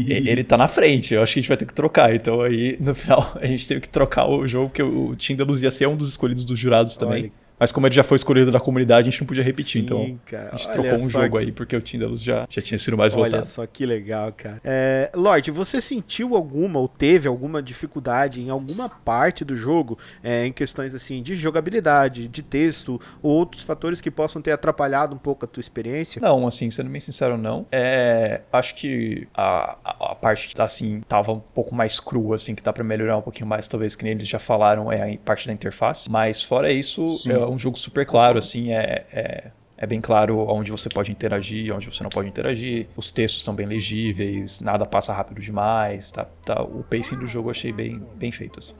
ele 0.08 0.42
tá 0.44 0.56
na 0.56 0.68
frente, 0.68 1.14
eu 1.14 1.22
acho 1.22 1.34
que 1.34 1.38
a 1.38 1.42
gente 1.42 1.48
vai 1.48 1.56
ter 1.56 1.66
que 1.66 1.74
trocar. 1.74 2.14
Então 2.14 2.40
aí, 2.40 2.76
no 2.80 2.94
final, 2.94 3.32
a 3.40 3.46
gente 3.46 3.66
teve 3.68 3.80
que 3.82 3.88
trocar 3.88 4.26
o 4.28 4.46
jogo, 4.48 4.68
porque 4.68 4.82
o 4.82 5.14
Tindalus 5.16 5.62
ia 5.62 5.70
ser 5.70 5.86
um 5.86 5.96
dos 5.96 6.08
escolhidos 6.08 6.44
dos 6.44 6.58
jurados 6.58 6.96
também. 6.96 7.24
Olha. 7.24 7.32
Mas 7.60 7.70
como 7.70 7.86
ele 7.86 7.94
já 7.94 8.02
foi 8.02 8.16
escolhido 8.16 8.50
da 8.50 8.58
comunidade, 8.58 9.06
a 9.06 9.10
gente 9.10 9.20
não 9.20 9.26
podia 9.28 9.44
repetir, 9.44 9.80
Sim, 9.82 9.84
então 9.84 10.18
cara. 10.24 10.48
a 10.52 10.56
gente 10.56 10.64
Olha 10.68 10.72
trocou 10.72 10.98
um 10.98 11.10
jogo 11.10 11.36
que- 11.38 11.44
aí, 11.44 11.52
porque 11.52 11.76
o 11.76 11.80
Tindalus 11.82 12.22
já, 12.22 12.46
já 12.48 12.62
tinha 12.62 12.78
sido 12.78 12.96
mais 12.96 13.14
Olha 13.14 13.24
votado. 13.30 13.46
só 13.46 13.66
que 13.66 13.84
legal, 13.84 14.32
cara. 14.34 14.60
É, 14.64 15.10
Lorde, 15.14 15.50
você 15.50 15.78
sentiu 15.80 16.34
alguma 16.34 16.80
ou 16.80 16.88
teve 16.88 17.28
alguma 17.28 17.62
dificuldade 17.62 18.40
em 18.40 18.48
alguma 18.48 18.88
parte 18.88 19.44
do 19.44 19.54
jogo, 19.54 19.98
é, 20.24 20.46
em 20.46 20.52
questões 20.52 20.94
assim 20.94 21.22
de 21.22 21.34
jogabilidade, 21.34 22.26
de 22.26 22.42
texto 22.42 23.00
ou 23.22 23.32
outros 23.32 23.62
fatores 23.62 24.00
que 24.00 24.10
possam 24.10 24.40
ter 24.40 24.52
atrapalhado 24.52 25.14
um 25.14 25.18
pouco 25.18 25.44
a 25.44 25.48
tua 25.48 25.60
experiência? 25.60 26.18
Não, 26.22 26.46
assim, 26.46 26.70
sendo 26.70 26.88
bem 26.88 27.00
sincero, 27.00 27.36
não. 27.36 27.66
É, 27.70 28.40
acho 28.52 28.74
que 28.76 29.28
a, 29.34 29.76
a, 29.84 30.12
a 30.12 30.14
parte 30.14 30.48
que 30.48 30.54
tá 30.54 30.64
assim, 30.64 31.02
tava 31.06 31.32
um 31.32 31.40
pouco 31.40 31.74
mais 31.74 32.00
crua, 32.00 32.36
assim, 32.36 32.54
que 32.54 32.62
dá 32.62 32.72
pra 32.72 32.82
melhorar 32.82 33.18
um 33.18 33.22
pouquinho 33.22 33.46
mais, 33.46 33.68
talvez, 33.68 33.94
que 33.94 34.04
nem 34.04 34.12
eles 34.12 34.26
já 34.26 34.38
falaram, 34.38 34.90
é 34.90 35.14
a 35.14 35.18
parte 35.18 35.46
da 35.46 35.52
interface. 35.52 36.10
Mas 36.10 36.42
fora 36.42 36.72
isso, 36.72 37.04
um 37.50 37.58
jogo 37.58 37.78
super 37.78 38.06
claro, 38.06 38.38
assim, 38.38 38.72
é. 38.72 39.06
é... 39.12 39.50
É 39.82 39.86
bem 39.86 39.98
claro 39.98 40.40
onde 40.40 40.70
você 40.70 40.90
pode 40.90 41.10
interagir, 41.10 41.74
onde 41.74 41.90
você 41.90 42.02
não 42.02 42.10
pode 42.10 42.28
interagir. 42.28 42.86
Os 42.94 43.10
textos 43.10 43.42
são 43.42 43.54
bem 43.54 43.64
legíveis, 43.64 44.60
nada 44.60 44.84
passa 44.84 45.10
rápido 45.10 45.40
demais. 45.40 46.12
Tá, 46.12 46.26
tá, 46.44 46.62
o 46.62 46.84
pacing 46.84 47.16
do 47.16 47.26
jogo 47.26 47.48
eu 47.48 47.52
achei 47.52 47.72
bem, 47.72 47.98
bem 48.14 48.30
feito. 48.30 48.58
Assim. 48.58 48.74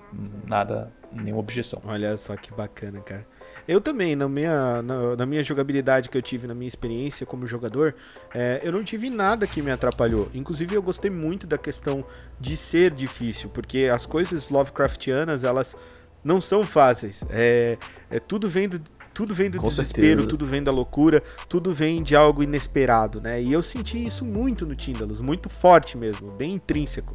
Nada, 0.46 0.92
nenhuma 1.10 1.40
objeção. 1.40 1.80
Olha 1.86 2.14
só 2.18 2.36
que 2.36 2.52
bacana, 2.52 3.00
cara. 3.00 3.26
Eu 3.66 3.80
também, 3.80 4.14
na 4.14 4.28
minha, 4.28 4.82
na, 4.82 5.16
na 5.16 5.24
minha 5.24 5.42
jogabilidade 5.42 6.10
que 6.10 6.18
eu 6.18 6.22
tive, 6.22 6.46
na 6.46 6.54
minha 6.54 6.68
experiência 6.68 7.24
como 7.24 7.46
jogador, 7.46 7.94
é, 8.34 8.60
eu 8.62 8.70
não 8.70 8.84
tive 8.84 9.08
nada 9.08 9.46
que 9.46 9.62
me 9.62 9.70
atrapalhou. 9.70 10.28
Inclusive, 10.34 10.74
eu 10.74 10.82
gostei 10.82 11.10
muito 11.10 11.46
da 11.46 11.56
questão 11.56 12.04
de 12.38 12.58
ser 12.58 12.90
difícil, 12.90 13.48
porque 13.48 13.84
as 13.84 14.04
coisas 14.04 14.50
Lovecraftianas, 14.50 15.44
elas 15.44 15.76
não 16.24 16.40
são 16.40 16.62
fáceis. 16.64 17.22
É, 17.30 17.76
é 18.10 18.20
tudo 18.20 18.48
vem 18.48 18.68
do, 18.68 18.80
tudo 19.12 19.34
vem 19.34 19.50
do 19.50 19.58
Com 19.58 19.68
desespero, 19.68 20.06
certeza. 20.06 20.28
tudo 20.28 20.46
vem 20.46 20.62
da 20.62 20.70
loucura, 20.72 21.22
tudo 21.48 21.72
vem 21.74 22.02
de 22.02 22.14
algo 22.16 22.42
inesperado, 22.42 23.20
né? 23.20 23.42
E 23.42 23.52
eu 23.52 23.62
senti 23.62 24.04
isso 24.04 24.24
muito 24.24 24.64
no 24.66 24.74
Tindalus, 24.74 25.20
muito 25.20 25.48
forte 25.48 25.96
mesmo, 25.96 26.30
bem 26.30 26.54
intrínseco. 26.54 27.14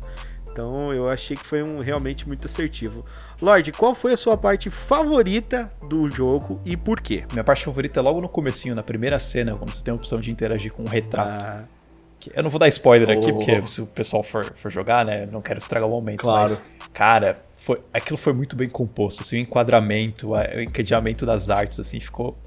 Então 0.51 0.93
eu 0.93 1.09
achei 1.09 1.35
que 1.35 1.45
foi 1.45 1.61
um 1.61 1.81
realmente 1.81 2.25
muito 2.27 2.45
assertivo. 2.47 3.03
Lorde, 3.41 3.73
qual 3.73 3.93
foi 3.93 4.13
a 4.13 4.17
sua 4.17 4.37
parte 4.37 4.69
favorita 4.69 5.69
do 5.89 6.09
jogo 6.09 6.61
e 6.63 6.77
por 6.77 7.01
quê? 7.01 7.25
Minha 7.33 7.43
parte 7.43 7.65
favorita 7.65 7.99
é 7.99 8.03
logo 8.03 8.21
no 8.21 8.29
comecinho, 8.29 8.73
na 8.73 8.81
primeira 8.83 9.19
cena, 9.19 9.53
quando 9.55 9.71
você 9.71 9.83
tem 9.83 9.91
a 9.91 9.95
opção 9.95 10.19
de 10.19 10.31
interagir 10.31 10.71
com 10.73 10.83
um 10.83 10.87
retrato. 10.87 11.43
Ah, 11.45 11.63
Que- 12.17 12.31
Eu 12.33 12.41
não 12.43 12.49
vou 12.49 12.57
dar 12.57 12.67
spoiler 12.69 13.09
aqui, 13.09 13.29
Oh. 13.29 13.35
porque 13.35 13.61
se 13.63 13.81
o 13.81 13.85
pessoal 13.87 14.23
for, 14.23 14.45
for 14.55 14.71
jogar, 14.71 15.05
né? 15.05 15.27
Não 15.29 15.41
quero 15.41 15.59
estragar 15.59 15.87
o 15.87 15.91
momento. 15.91 16.21
Claro. 16.21 16.41
Mas, 16.41 16.71
cara, 16.93 17.43
foi, 17.65 17.81
aquilo 17.91 18.15
foi 18.15 18.31
muito 18.31 18.55
bem 18.55 18.69
composto. 18.69 19.23
Assim, 19.23 19.37
o 19.37 19.39
enquadramento, 19.39 20.33
o 20.33 20.61
encadeamento 20.61 21.25
das 21.25 21.49
artes, 21.49 21.79
assim, 21.79 21.99
ficou 21.99 22.37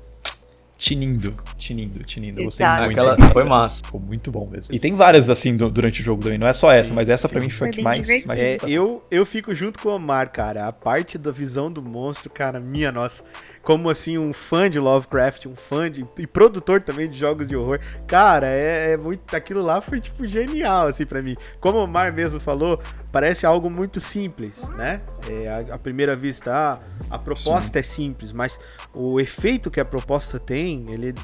tinindo, 0.77 1.37
tinindo, 1.57 2.05
tinindo. 2.05 2.39
Eu 2.41 2.45
gostei 2.45 2.65
Exato. 2.65 2.85
muito. 2.85 3.01
Aquela 3.01 3.33
foi 3.33 3.43
massa. 3.43 3.85
Ficou 3.85 4.01
muito 4.01 4.31
bom 4.31 4.47
mesmo. 4.47 4.73
E 4.73 4.79
tem 4.79 4.95
várias, 4.95 5.29
assim, 5.29 5.57
du- 5.57 5.69
durante 5.69 6.01
o 6.03 6.05
jogo 6.05 6.23
também. 6.23 6.39
Não 6.39 6.47
é 6.47 6.53
só 6.53 6.71
essa, 6.71 6.91
Sim, 6.91 6.95
mas 6.95 7.09
essa 7.09 7.29
pra 7.29 7.41
sim. 7.41 7.47
mim 7.49 7.51
foi 7.53 7.67
a 7.69 7.71
que 7.73 7.83
mais, 7.83 8.25
mais. 8.25 8.41
É, 8.41 8.59
eu, 8.69 9.03
eu 9.11 9.27
fico 9.27 9.53
junto 9.53 9.81
com 9.81 9.89
o 9.89 9.97
Omar, 9.97 10.31
cara. 10.31 10.69
A 10.69 10.73
parte 10.73 11.19
da 11.19 11.33
visão 11.33 11.69
do 11.71 11.83
monstro, 11.83 12.31
cara, 12.31 12.61
minha 12.61 12.93
nossa. 12.93 13.25
Como 13.69 13.91
assim, 13.91 14.17
um 14.17 14.33
fã 14.33 14.71
de 14.71 14.81
Lovecraft, 14.81 15.45
um 15.45 15.55
fã 15.55 15.91
de. 15.91 16.03
e 16.17 16.27
produtor 16.27 16.81
também 16.81 17.07
de 17.07 17.19
jogos 17.19 17.47
de 17.47 17.55
horror. 17.55 17.79
Cara, 18.07 18.47
é, 18.47 18.93
é 18.93 18.97
muito. 18.97 19.37
Aquilo 19.37 19.61
lá 19.61 19.83
foi, 19.83 20.01
tipo, 20.01 20.27
genial, 20.27 20.87
assim, 20.87 21.05
pra 21.05 21.21
mim. 21.21 21.37
Como 21.61 21.77
o 21.77 21.83
Omar 21.83 22.11
mesmo 22.11 22.41
falou, 22.41 22.81
parece 23.13 23.45
algo 23.45 23.69
muito 23.69 24.01
simples, 24.01 24.71
né? 24.71 25.03
É, 25.29 25.67
a, 25.71 25.75
a 25.75 25.79
primeira 25.79 26.17
vista, 26.17 26.51
ah, 26.51 26.79
a 27.11 27.19
proposta 27.19 27.79
é 27.79 27.83
simples, 27.83 28.33
mas 28.33 28.59
o 28.95 29.21
efeito 29.21 29.71
que 29.71 29.81
a 29.81 29.85
proposta 29.85 30.39
tem, 30.39 30.87
ele. 30.91 31.15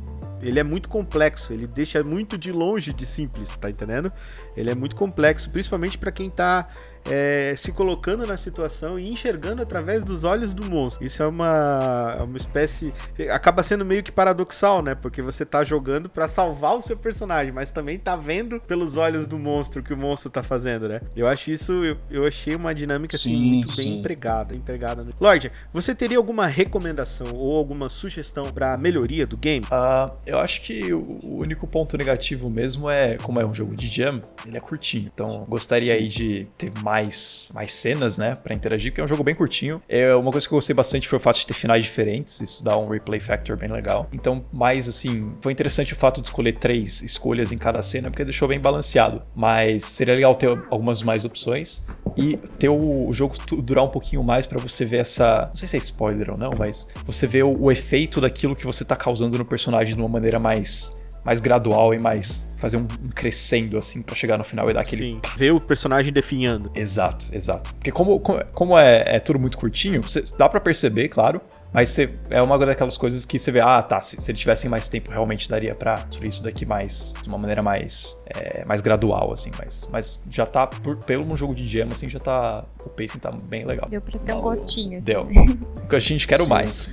Ele 0.43 0.61
é 0.61 0.63
muito 0.63 0.91
complexo, 0.91 1.55
ele 1.55 1.67
deixa 1.67 2.05
muito 2.05 2.37
de 2.37 2.53
longe 2.53 2.93
de 2.93 3.07
simples, 3.07 3.57
tá 3.57 3.71
entendendo? 3.71 4.13
Ele 4.55 4.71
é 4.71 4.75
muito 4.75 4.95
complexo, 4.95 5.49
principalmente 5.49 5.97
pra 5.97 6.13
quem 6.13 6.29
tá 6.29 6.69
é, 7.07 7.55
se 7.57 7.73
colocando 7.73 8.27
na 8.27 8.37
situação 8.37 8.99
e 8.99 9.11
enxergando 9.11 9.63
através 9.63 10.05
dos 10.05 10.25
olhos 10.25 10.53
do 10.53 10.65
monstro. 10.65 11.05
Isso 11.05 11.23
é 11.23 11.27
uma, 11.27 12.17
é 12.19 12.23
uma 12.23 12.37
espécie. 12.37 12.93
Acaba 13.31 13.63
sendo 13.63 13.85
meio 13.85 14.03
que 14.03 14.13
paradoxal, 14.13 14.83
né? 14.83 14.95
Porque 14.95 15.23
você 15.23 15.45
tá 15.45 15.65
jogando 15.65 16.09
pra 16.09 16.29
salvar 16.29 16.77
o 16.77 16.83
seu 16.83 16.97
personagem, 16.97 17.53
mas 17.53 17.71
também 17.71 17.99
tá 17.99 18.17
vendo 18.17 18.61
pelos 18.61 18.97
olhos 18.97 19.27
do 19.27 19.39
monstro 19.39 19.81
o 19.81 19.85
que 19.85 19.93
o 19.93 19.97
monstro 19.97 20.31
tá 20.31 20.43
fazendo, 20.43 20.89
né? 20.89 21.01
Eu 21.17 21.27
acho 21.27 21.51
isso, 21.51 21.73
eu, 21.73 21.97
eu 22.11 22.27
achei 22.27 22.55
uma 22.55 22.75
dinâmica 22.75 23.17
assim, 23.17 23.31
Sim, 23.31 23.37
muito 23.37 23.77
bem 23.77 23.87
sim. 23.87 23.97
empregada. 23.97 24.55
empregada 24.55 25.03
no... 25.03 25.13
Lorde, 25.21 25.51
você 25.73 25.95
teria 25.95 26.17
alguma 26.17 26.47
recomendação 26.47 27.27
ou 27.35 27.57
alguma 27.57 27.89
sugestão 27.89 28.45
pra 28.53 28.77
melhoria 28.77 29.27
do 29.27 29.37
game? 29.37 29.65
Ah, 29.71 30.11
eu 30.27 30.39
acho 30.39 30.63
que 30.63 30.93
o 30.93 31.05
o 31.25 31.41
único 31.41 31.67
ponto 31.67 31.97
negativo 31.97 32.51
mesmo 32.51 32.89
é, 32.89 33.17
como 33.17 33.41
é 33.41 33.45
um 33.45 33.55
jogo 33.55 33.77
de 33.77 33.87
jam, 33.87 34.23
ele 34.47 34.57
é 34.57 34.61
curtinho. 34.61 35.11
Então, 35.13 35.45
gostaria 35.49 35.95
aí 35.95 36.07
de 36.07 36.47
ter 36.57 36.73
mais, 36.83 36.94
mais 37.03 37.73
cenas, 37.73 38.19
né, 38.19 38.37
pra 38.37 38.55
interagir, 38.55 38.93
porque 38.93 39.01
é 39.01 39.05
um 39.05 39.09
jogo 39.09 39.25
bem 39.25 39.35
curtinho. 39.35 39.83
É, 39.89 40.15
uma 40.15 40.31
coisa 40.31 40.47
que 40.47 40.55
eu 40.55 40.57
gostei 40.57 40.75
bastante 40.75 41.09
foi 41.09 41.17
o 41.17 41.21
fato 41.21 41.39
de 41.39 41.47
ter 41.47 41.55
finais 41.55 41.85
diferentes, 41.85 42.41
isso 42.41 42.65
dá 42.65 42.77
um 42.77 42.89
replay 42.89 43.21
factor 43.21 43.57
bem 43.57 43.71
legal. 43.71 44.09
Então, 44.13 44.45
mais 44.53 44.89
assim, 44.89 45.33
foi 45.41 45.53
interessante 45.53 45.93
o 45.93 45.97
fato 45.97 46.21
de 46.21 46.29
escolher 46.29 46.53
três 46.55 47.03
escolhas 47.03 47.53
em 47.53 47.59
cada 47.59 47.83
cena, 47.83 48.11
porque 48.11 48.25
deixou 48.25 48.47
bem 48.49 48.61
balanceado. 48.61 49.23
Mas 49.35 49.85
seria 49.85 50.15
legal 50.15 50.35
ter 50.35 50.49
algumas 50.71 51.03
mais 51.03 51.25
opções 51.25 51.85
e 52.17 52.37
ter 52.59 52.69
o, 52.69 53.13
jogo 53.13 53.35
durar 53.63 53.85
um 53.85 53.89
pouquinho 53.89 54.23
mais 54.23 54.47
pra 54.47 54.61
você 54.61 54.85
ver 54.85 54.99
essa. 54.99 55.47
Não 55.49 55.55
sei 55.55 55.69
se 55.69 55.77
é 55.77 55.79
spoiler 55.79 56.31
ou 56.31 56.39
não, 56.39 56.53
mas 56.57 56.89
você 57.07 57.27
vê 57.27 57.43
o, 57.43 57.53
o 57.59 57.73
efeito 57.73 58.21
daquilo 58.21 58.55
que 58.55 58.67
você 58.67 58.85
tá 58.85 58.97
causando 58.97 59.37
no 59.39 59.45
personagem 59.45 59.95
de 59.95 60.01
uma 60.01 60.09
maneira 60.09 60.39
mais, 60.39 60.97
mais 61.25 61.41
gradual 61.41 61.95
e 61.95 61.99
mais. 61.99 62.49
fazer 62.59 62.77
um, 62.79 62.83
um 63.03 63.09
crescendo 63.15 63.77
assim 63.77 64.01
pra 64.03 64.15
chegar 64.15 64.39
no 64.39 64.45
final 64.45 64.71
e 64.71 64.75
dar 64.75 64.81
aquele. 64.81 65.13
Sim, 65.15 65.21
ver 65.37 65.53
o 65.53 65.61
personagem 65.61 66.13
definhando. 66.13 66.71
Exato, 66.75 67.27
exato. 67.33 67.75
Porque 67.75 67.91
como, 67.93 68.19
como- 68.21 68.79
é, 68.79 69.17
é 69.17 69.21
tudo 69.21 69.39
muito 69.39 69.59
curtinho, 69.59 70.01
você- 70.03 70.25
dá 70.39 70.49
pra 70.49 70.61
perceber, 70.61 71.09
claro. 71.09 71.41
Mas 71.75 71.89
você- 71.91 72.09
é 72.31 72.41
uma 72.41 72.57
daquelas 72.57 72.97
coisas 72.97 73.27
que 73.27 73.37
você 73.37 73.51
vê, 73.51 73.61
ah, 73.61 73.83
tá, 73.83 74.01
se, 74.01 74.21
se 74.21 74.31
eles 74.31 74.41
tivessem 74.41 74.71
mais 74.71 74.89
tempo, 74.89 75.11
realmente 75.11 75.49
daria 75.51 75.75
pra 75.75 75.99
construir 75.99 76.29
isso 76.29 76.43
daqui 76.43 76.65
mais, 76.65 77.13
de 77.21 77.29
uma 77.29 77.37
maneira 77.37 77.63
mais, 77.65 78.17
é, 78.27 78.63
mais 78.65 78.81
gradual, 78.81 79.33
assim, 79.33 79.51
mas, 79.59 79.89
mas 79.91 80.23
já 80.31 80.47
tá, 80.47 80.69
por, 80.69 80.97
pelo 80.99 81.25
um 81.31 81.37
jogo 81.37 81.53
de 81.53 81.67
jam, 81.67 81.89
assim, 81.91 82.09
já 82.09 82.21
tá, 82.21 82.65
o 82.87 82.89
pacing 82.89 83.19
tá 83.19 83.33
bem 83.33 83.65
legal. 83.67 83.89
Deu 83.91 84.01
pra 84.01 84.17
ter 84.21 84.33
um 84.35 84.41
gostinho. 84.41 84.99
assim. 84.99 85.01
Deu. 85.01 85.29
O 85.85 85.87
que 85.89 85.97
a 85.97 85.99
gente 85.99 86.27
quer 86.27 86.41
o 86.41 86.45
Sim. 86.45 86.49
mais. 86.51 86.89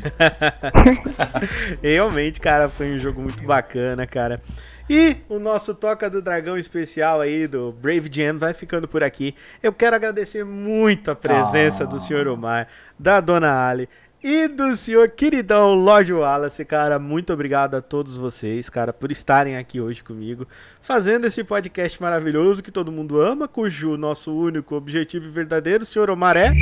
Realmente, 1.82 2.40
cara, 2.40 2.68
foi 2.70 2.94
um 2.94 3.00
jogo 3.00 3.22
muito 3.22 3.44
bacana, 3.44 4.06
cara. 4.06 4.42
E 4.90 5.18
o 5.30 5.40
nosso 5.40 5.74
Toca 5.74 6.10
do 6.10 6.22
Dragão 6.22 6.58
especial 6.58 7.22
aí 7.22 7.48
do 7.48 7.72
Brave 7.72 8.10
Jam 8.12 8.38
vai 8.38 8.54
ficando 8.54 8.88
por 8.88 9.02
aqui. 9.04 9.34
Eu 9.64 9.72
quero 9.72 9.96
agradecer 9.96 10.44
muito 10.44 11.10
a 11.12 11.16
presença 11.16 11.84
Ah. 11.84 11.88
do 11.88 12.00
Sr. 12.00 12.28
Omar, 12.28 12.68
da 13.00 13.22
Dona 13.22 13.70
Ali 13.70 13.88
e 14.24 14.48
do 14.48 14.76
senhor 14.76 15.10
queridão 15.10 15.74
Lord 15.74 16.14
Wallace, 16.14 16.64
cara. 16.64 17.00
Muito 17.00 17.34
obrigado 17.34 17.76
a 17.76 17.82
todos 17.82 18.18
vocês, 18.18 18.70
cara, 18.70 18.94
por 18.94 19.12
estarem 19.12 19.58
aqui 19.58 19.82
hoje 19.82 20.04
comigo, 20.04 20.48
fazendo 20.82 21.26
esse 21.26 21.44
podcast 21.44 22.02
maravilhoso 22.02 22.62
que 22.62 22.72
todo 22.72 22.92
mundo 22.92 23.20
ama, 23.20 23.48
cujo 23.48 23.98
nosso 23.98 24.36
único 24.36 24.76
objetivo 24.76 25.26
e 25.26 25.30
verdadeiro, 25.30 25.86
Sr. 25.86 26.12
Omar, 26.12 26.38
é. 26.38 26.54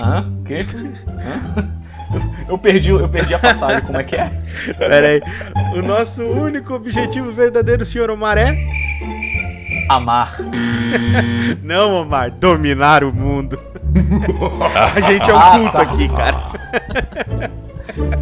Hã? 0.00 0.28
O 0.40 0.44
quê? 0.44 0.60
Hã? 1.08 1.76
Eu, 2.48 2.58
perdi, 2.58 2.90
eu 2.90 3.08
perdi 3.08 3.34
a 3.34 3.38
passagem, 3.38 3.84
como 3.84 3.98
é 3.98 4.04
que 4.04 4.16
é? 4.16 4.30
Pera 4.78 5.08
aí. 5.08 5.20
O 5.76 5.82
nosso 5.82 6.22
único 6.24 6.74
objetivo 6.74 7.30
verdadeiro, 7.32 7.84
Sr. 7.84 8.10
Omar, 8.10 8.38
é. 8.38 8.56
Amar. 9.88 10.38
Não, 11.62 11.94
Omar, 11.94 12.30
dominar 12.30 13.04
o 13.04 13.12
mundo. 13.12 13.58
A 14.96 15.00
gente 15.00 15.30
é 15.30 15.34
um 15.34 15.38
Ah, 15.38 15.50
culto 15.58 15.72
tá. 15.72 15.82
aqui, 15.82 16.08
cara. 16.08 17.56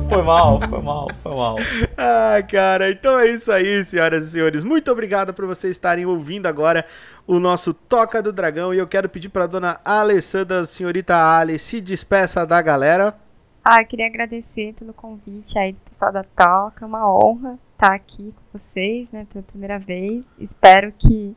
Foi 0.08 0.22
mal, 0.22 0.60
foi 0.60 0.80
mal, 0.82 1.08
foi 1.20 1.34
mal. 1.34 1.56
Ah, 1.98 2.40
cara, 2.48 2.92
então 2.92 3.18
é 3.18 3.26
isso 3.30 3.50
aí, 3.50 3.82
senhoras 3.84 4.28
e 4.28 4.30
senhores. 4.30 4.62
Muito 4.62 4.88
obrigado 4.92 5.34
por 5.34 5.46
vocês 5.46 5.72
estarem 5.72 6.06
ouvindo 6.06 6.46
agora 6.46 6.84
o 7.26 7.40
nosso 7.40 7.74
Toca 7.74 8.22
do 8.22 8.32
Dragão. 8.32 8.72
E 8.72 8.78
eu 8.78 8.86
quero 8.86 9.08
pedir 9.08 9.30
pra 9.30 9.48
dona 9.48 9.80
Alessandra, 9.84 10.64
senhorita 10.64 11.16
Ali, 11.16 11.58
se 11.58 11.80
despeça 11.80 12.46
da 12.46 12.62
galera. 12.62 13.16
Ah, 13.64 13.80
eu 13.82 13.86
queria 13.86 14.06
agradecer 14.06 14.74
pelo 14.74 14.92
convite 14.92 15.58
aí 15.58 15.72
do 15.72 15.80
pessoal 15.90 16.12
da 16.12 16.22
Toca. 16.22 16.84
É 16.84 16.86
uma 16.86 17.10
honra 17.12 17.58
estar 17.72 17.94
aqui 17.94 18.32
com 18.32 18.58
vocês, 18.58 19.08
né, 19.10 19.26
pela 19.32 19.42
primeira 19.42 19.78
vez. 19.80 20.24
Espero 20.38 20.92
que 20.92 21.34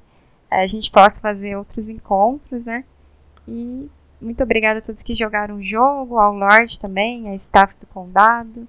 eh, 0.51 0.63
a 0.63 0.67
gente 0.67 0.91
possa 0.91 1.19
fazer 1.19 1.55
outros 1.57 1.89
encontros, 1.89 2.63
né? 2.63 2.84
E 3.47 3.89
muito 4.20 4.41
obrigada 4.43 4.80
a 4.80 4.82
todos 4.82 5.01
que 5.01 5.15
jogaram 5.15 5.57
o 5.57 5.63
jogo, 5.63 6.18
ao 6.20 6.34
Lorde 6.34 6.80
também, 6.80 7.30
a 7.30 7.36
staff 7.36 7.74
do 7.80 7.88
Condado. 7.88 8.68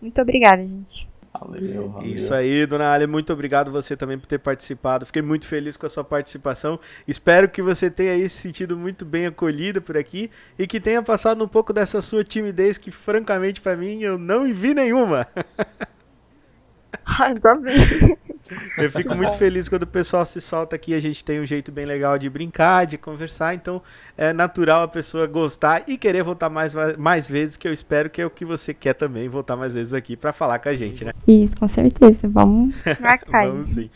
Muito 0.00 0.20
obrigada, 0.20 0.62
gente. 0.62 1.08
Valeu, 1.32 1.88
valeu. 1.90 2.08
Isso 2.08 2.34
aí, 2.34 2.66
dona 2.66 2.92
Ali, 2.92 3.06
muito 3.06 3.32
obrigado 3.32 3.70
você 3.70 3.96
também 3.96 4.18
por 4.18 4.26
ter 4.26 4.38
participado. 4.38 5.06
Fiquei 5.06 5.22
muito 5.22 5.46
feliz 5.46 5.76
com 5.76 5.86
a 5.86 5.88
sua 5.88 6.04
participação. 6.04 6.78
Espero 7.06 7.48
que 7.48 7.62
você 7.62 7.88
tenha 7.90 8.12
aí 8.12 8.28
se 8.28 8.42
sentido 8.42 8.76
muito 8.76 9.04
bem 9.04 9.26
acolhida 9.26 9.80
por 9.80 9.96
aqui 9.96 10.30
e 10.58 10.66
que 10.66 10.80
tenha 10.80 11.02
passado 11.02 11.44
um 11.44 11.48
pouco 11.48 11.72
dessa 11.72 12.02
sua 12.02 12.24
timidez 12.24 12.76
que, 12.76 12.90
francamente, 12.90 13.60
pra 13.60 13.76
mim, 13.76 14.02
eu 14.02 14.18
não 14.18 14.44
vi 14.52 14.74
nenhuma. 14.74 15.26
Ainda 17.20 17.54
bem. 17.54 18.18
Eu 18.76 18.90
fico 18.90 19.14
muito 19.14 19.36
feliz 19.36 19.68
quando 19.68 19.84
o 19.84 19.86
pessoal 19.86 20.24
se 20.26 20.40
solta 20.40 20.76
aqui. 20.76 20.94
A 20.94 21.00
gente 21.00 21.24
tem 21.24 21.40
um 21.40 21.46
jeito 21.46 21.70
bem 21.70 21.84
legal 21.84 22.18
de 22.18 22.28
brincar, 22.28 22.86
de 22.86 22.98
conversar. 22.98 23.54
Então 23.54 23.82
é 24.16 24.32
natural 24.32 24.82
a 24.82 24.88
pessoa 24.88 25.26
gostar 25.26 25.84
e 25.86 25.96
querer 25.96 26.22
voltar 26.22 26.50
mais, 26.50 26.74
mais 26.96 27.28
vezes. 27.28 27.56
Que 27.56 27.68
eu 27.68 27.72
espero 27.72 28.10
que 28.10 28.20
é 28.20 28.26
o 28.26 28.30
que 28.30 28.44
você 28.44 28.74
quer 28.74 28.94
também, 28.94 29.28
voltar 29.28 29.56
mais 29.56 29.74
vezes 29.74 29.92
aqui 29.92 30.16
pra 30.16 30.32
falar 30.32 30.58
com 30.58 30.68
a 30.68 30.74
gente, 30.74 31.04
né? 31.04 31.12
Isso, 31.26 31.56
com 31.56 31.68
certeza. 31.68 32.28
Vamos 32.28 32.74
marcar 33.00 33.46
Vamos 33.46 33.70
sim. 33.70 33.90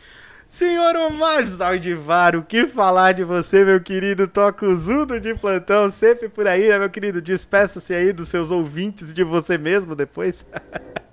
Senhor 0.47 0.95
Omar 0.95 1.49
Zaldivar, 1.49 2.37
o 2.37 2.45
que 2.45 2.67
falar 2.67 3.13
de 3.13 3.25
você, 3.25 3.65
meu 3.65 3.81
querido 3.81 4.29
Tocuzudo 4.29 5.19
de 5.19 5.35
plantão, 5.35 5.91
sempre 5.91 6.29
por 6.29 6.47
aí, 6.47 6.69
né, 6.69 6.79
meu 6.79 6.89
querido? 6.89 7.21
Despeça-se 7.21 7.93
aí 7.93 8.13
dos 8.13 8.29
seus 8.29 8.53
ouvintes 8.53 9.11
e 9.11 9.15
de 9.15 9.25
você 9.25 9.59
mesmo 9.59 9.97
depois. 9.97 10.47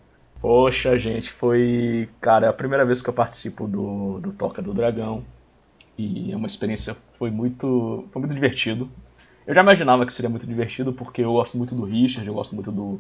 Poxa, 0.42 0.98
gente, 0.98 1.32
foi, 1.32 2.10
cara, 2.20 2.50
a 2.50 2.54
primeira 2.54 2.84
vez 2.84 3.02
que 3.02 3.10
eu 3.10 3.14
participo 3.14 3.68
do, 3.68 4.20
do 4.20 4.32
Toca 4.34 4.62
do 4.62 4.74
Dragão. 4.74 5.24
E 5.98 6.32
é 6.32 6.38
uma 6.38 6.48
experiência, 6.48 6.96
foi 7.20 7.32
muito, 7.32 8.08
foi 8.12 8.22
muito 8.22 8.34
divertido. 8.36 8.90
Eu 9.48 9.56
já 9.56 9.62
imaginava 9.62 10.06
que 10.06 10.14
seria 10.14 10.30
muito 10.30 10.48
divertido, 10.48 10.94
porque 10.94 11.22
eu 11.24 11.34
gosto 11.34 11.58
muito 11.58 11.76
do 11.76 11.86
Richard, 11.86 12.28
eu 12.28 12.34
gosto 12.36 12.56
muito 12.56 12.72
do, 12.72 13.00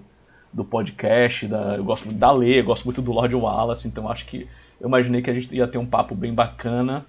do 0.53 0.65
podcast, 0.65 1.47
da, 1.47 1.77
eu 1.77 1.83
gosto 1.85 2.05
muito 2.05 2.19
da 2.19 2.31
Lê, 2.31 2.59
eu 2.61 2.65
gosto 2.65 2.85
muito 2.85 3.01
do 3.01 3.11
Lord 3.13 3.35
Wallace, 3.35 3.87
então 3.87 4.09
acho 4.09 4.25
que 4.27 4.47
eu 4.79 4.87
imaginei 4.87 5.21
que 5.21 5.29
a 5.31 5.33
gente 5.33 5.55
ia 5.55 5.67
ter 5.67 5.77
um 5.79 5.85
papo 5.87 6.15
bem 6.15 6.33
bacana. 6.33 7.05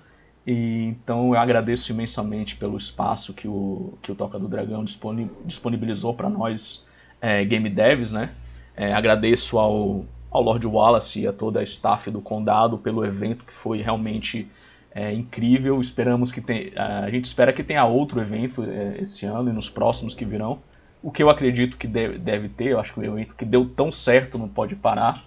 E 0.47 0.87
então 0.87 1.35
eu 1.35 1.41
agradeço 1.41 1.93
imensamente 1.93 2.57
pelo 2.57 2.77
espaço 2.79 3.35
que 3.35 3.49
o, 3.49 3.99
que 4.03 4.13
o 4.13 4.15
Toca 4.15 4.39
do 4.39 4.49
Dragão 4.49 4.85
disponi- 4.85 5.31
disponibilizou 5.45 6.15
para 6.15 6.29
nós 6.31 6.87
é, 7.21 7.45
game 7.45 7.69
devs, 7.71 8.13
né? 8.13 8.31
É, 8.77 8.93
agradeço 8.95 9.59
ao, 9.59 10.05
ao 10.33 10.43
Lord 10.43 10.67
Wallace 10.67 11.21
e 11.21 11.27
a 11.27 11.33
toda 11.33 11.61
a 11.61 11.63
staff 11.63 12.11
do 12.11 12.21
Condado 12.21 12.79
pelo 12.79 13.05
evento, 13.05 13.45
que 13.45 13.53
foi 13.53 13.83
realmente 13.83 14.49
é 14.95 15.13
incrível. 15.13 15.81
Esperamos 15.81 16.31
que 16.31 16.43
a 16.77 17.11
gente 17.11 17.25
espera 17.25 17.53
que 17.53 17.63
tenha 17.63 17.85
outro 17.85 18.21
evento 18.21 18.63
é, 18.65 18.99
esse 19.01 19.27
ano 19.27 19.51
e 19.51 19.53
nos 19.53 19.69
próximos 19.69 20.15
que 20.15 20.25
virão. 20.25 20.61
O 21.03 21.11
que 21.11 21.23
eu 21.23 21.31
acredito 21.31 21.77
que 21.77 21.87
deve, 21.87 22.19
deve 22.19 22.49
ter, 22.49 22.69
eu 22.69 22.81
acho 22.81 22.95
que 22.95 23.01
o 23.01 23.05
evento 23.05 23.35
que 23.35 23.45
deu 23.45 23.69
tão 23.69 23.91
certo 23.91 24.39
não 24.39 24.49
pode 24.49 24.77
parar. 24.77 25.25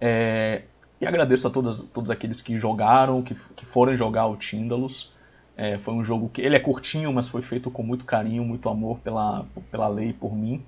É, 0.00 0.62
e 1.00 1.06
agradeço 1.06 1.48
a 1.48 1.50
todos, 1.50 1.82
todos 1.82 2.10
aqueles 2.10 2.40
que 2.40 2.58
jogaram, 2.58 3.22
que, 3.22 3.34
que 3.54 3.66
foram 3.66 3.96
jogar 3.96 4.26
o 4.26 4.36
Tindalus. 4.36 5.12
É, 5.56 5.78
foi 5.78 5.94
um 5.94 6.04
jogo 6.04 6.28
que 6.28 6.42
ele 6.42 6.54
é 6.54 6.60
curtinho, 6.60 7.12
mas 7.12 7.28
foi 7.28 7.42
feito 7.42 7.70
com 7.70 7.82
muito 7.82 8.04
carinho, 8.04 8.44
muito 8.44 8.68
amor 8.68 8.98
pela, 9.00 9.46
pela 9.70 9.88
lei, 9.88 10.12
por 10.12 10.36
mim. 10.36 10.62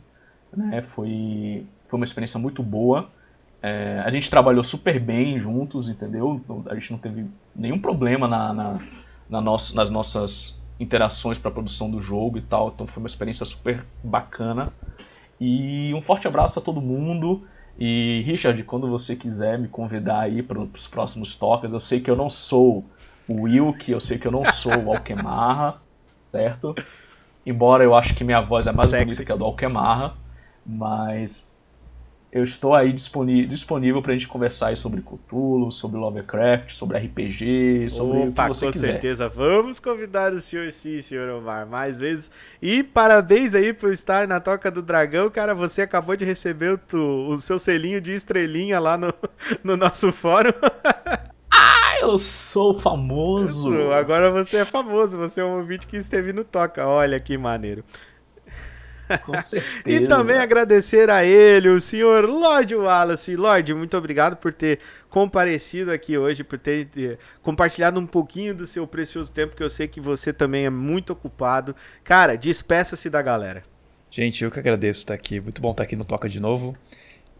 Né? 0.55 0.83
Foi, 0.83 1.67
foi 1.89 1.99
uma 1.99 2.05
experiência 2.05 2.41
muito 2.41 2.63
boa. 2.63 3.11
É, 3.63 4.03
a 4.05 4.11
gente 4.11 4.31
trabalhou 4.31 4.63
super 4.63 5.01
bem 5.01 5.39
juntos, 5.41 5.89
entendeu? 5.89 6.41
A 6.67 6.75
gente 6.75 6.93
não 6.93 6.99
teve 6.99 7.27
nenhum 7.55 7.79
problema 7.79 8.29
na, 8.29 8.53
na, 8.53 8.79
na 9.29 9.41
nossa, 9.41 9.75
nas 9.75 9.91
nossas 9.91 10.61
interações 10.79 11.39
para 11.39 11.51
a 11.51 11.55
produção 11.55 11.91
do 11.91 12.01
jogo 12.01 12.39
e 12.39 12.43
tal. 12.43 12.73
Então 12.75 12.87
foi 12.87 13.03
uma 13.03 13.09
experiência 13.09 13.45
super 13.45 13.85
bacana. 14.03 14.73
E 15.41 15.93
um 15.95 16.01
forte 16.01 16.29
abraço 16.29 16.59
a 16.59 16.63
todo 16.63 16.81
mundo. 16.81 17.43
E 17.79 18.23
Richard, 18.27 18.61
quando 18.65 18.89
você 18.89 19.15
quiser 19.15 19.59
me 19.59 19.69
convidar 19.69 20.21
aí 20.21 20.43
para 20.43 20.59
os 20.59 20.89
próximos 20.89 21.37
tocas, 21.37 21.73
eu 21.73 21.81
sei 21.81 22.01
que 22.01 22.11
eu 22.11 22.17
não 22.17 22.29
sou 22.29 22.85
o 23.29 23.43
Wilk, 23.43 23.91
eu 23.91 24.01
sei 24.01 24.19
que 24.19 24.27
eu 24.27 24.33
não 24.33 24.45
sou 24.45 24.77
o 24.85 24.93
Alquemarra, 24.93 25.77
certo? 26.33 26.75
Embora 27.47 27.85
eu 27.85 27.95
acho 27.95 28.15
que 28.15 28.25
minha 28.25 28.41
voz 28.41 28.67
é 28.67 28.73
mais 28.73 28.91
Sexy. 28.91 29.05
bonita 29.05 29.25
que 29.25 29.33
a 29.33 29.37
do 29.37 29.45
Alquemarra, 29.45 30.15
mas 30.67 31.48
eu 32.31 32.45
estou 32.45 32.75
aí 32.75 32.93
disponível, 32.93 33.49
disponível 33.49 34.03
pra 34.03 34.13
gente 34.13 34.29
conversar 34.29 34.77
sobre 34.77 35.01
Cthulhu, 35.01 35.73
sobre 35.73 35.99
Lovecraft, 35.99 36.73
sobre 36.75 36.99
RPG, 36.99 37.89
sobre 37.91 38.19
o 38.19 38.29
Opa, 38.29 38.43
que 38.43 38.49
você 38.49 38.67
com 38.67 38.73
quiser. 38.73 38.93
certeza. 38.93 39.29
Vamos 39.29 39.81
convidar 39.81 40.33
o 40.35 40.41
senhor 40.41 40.71
sim, 40.71 41.01
senhor 41.01 41.29
Omar, 41.31 41.67
mais 41.67 41.99
vezes. 41.99 42.31
E 42.61 42.83
parabéns 42.83 43.55
aí 43.55 43.73
por 43.73 43.93
estar 43.93 44.29
na 44.29 44.41
Toca 44.41 44.71
do 44.71 44.83
Dragão. 44.83 45.31
Cara, 45.31 45.55
você 45.55 45.83
acabou 45.83 46.17
de 46.17 46.25
receber 46.25 46.73
o, 46.75 46.79
tu- 46.79 47.29
o 47.31 47.39
seu 47.41 47.59
selinho 47.59 48.01
de 48.01 48.13
estrelinha 48.13 48.79
lá 48.79 48.99
no, 48.99 49.13
no 49.65 49.77
nosso 49.77 50.13
fórum. 50.13 50.53
Ah, 51.51 51.99
eu 52.01 52.17
sou 52.19 52.79
famoso! 52.81 53.91
Agora 53.93 54.31
você 54.31 54.59
é 54.59 54.65
famoso, 54.65 55.17
você 55.17 55.41
é 55.41 55.45
um 55.45 55.57
ouvinte 55.57 55.87
que 55.87 55.97
esteve 55.97 56.33
no 56.33 56.45
Toca. 56.45 56.87
Olha 56.87 57.19
que 57.19 57.37
maneiro. 57.37 57.83
Com 59.25 59.41
certeza. 59.41 59.83
E 59.87 60.07
também 60.07 60.39
agradecer 60.39 61.11
a 61.11 61.25
ele, 61.25 61.69
o 61.69 61.81
senhor 61.81 62.25
Lorde 62.25 62.75
Wallace. 62.75 63.37
Lorde, 63.37 63.75
muito 63.75 63.97
obrigado 63.97 64.37
por 64.37 64.53
ter 64.53 64.81
comparecido 65.09 65.91
aqui 65.91 66.19
hoje, 66.19 66.45
por 66.45 66.59
ter 66.59 66.89
eh, 66.97 67.19
compartilhado 67.43 67.99
um 67.99 68.07
pouquinho 68.07 68.55
do 68.55 68.67
seu 68.67 68.87
precioso 68.87 69.33
tempo, 69.33 69.57
que 69.57 69.63
eu 69.63 69.71
sei 69.71 69.89
que 69.89 70.01
você 70.01 70.33
também 70.33 70.67
é 70.67 70.71
muito 70.71 71.13
ocupado. 71.13 71.75
Cara, 72.05 72.37
despeça-se 72.37 73.09
da 73.09 73.23
galera. 73.23 73.63
Gente, 74.11 74.45
eu 74.45 74.51
que 74.51 74.59
agradeço 74.59 75.01
estar 75.01 75.15
aqui. 75.15 75.41
Muito 75.41 75.61
bom 75.61 75.71
estar 75.71 75.83
aqui 75.83 75.97
no 75.97 76.05
Toca 76.05 76.29
de 76.29 76.41
novo. 76.41 76.77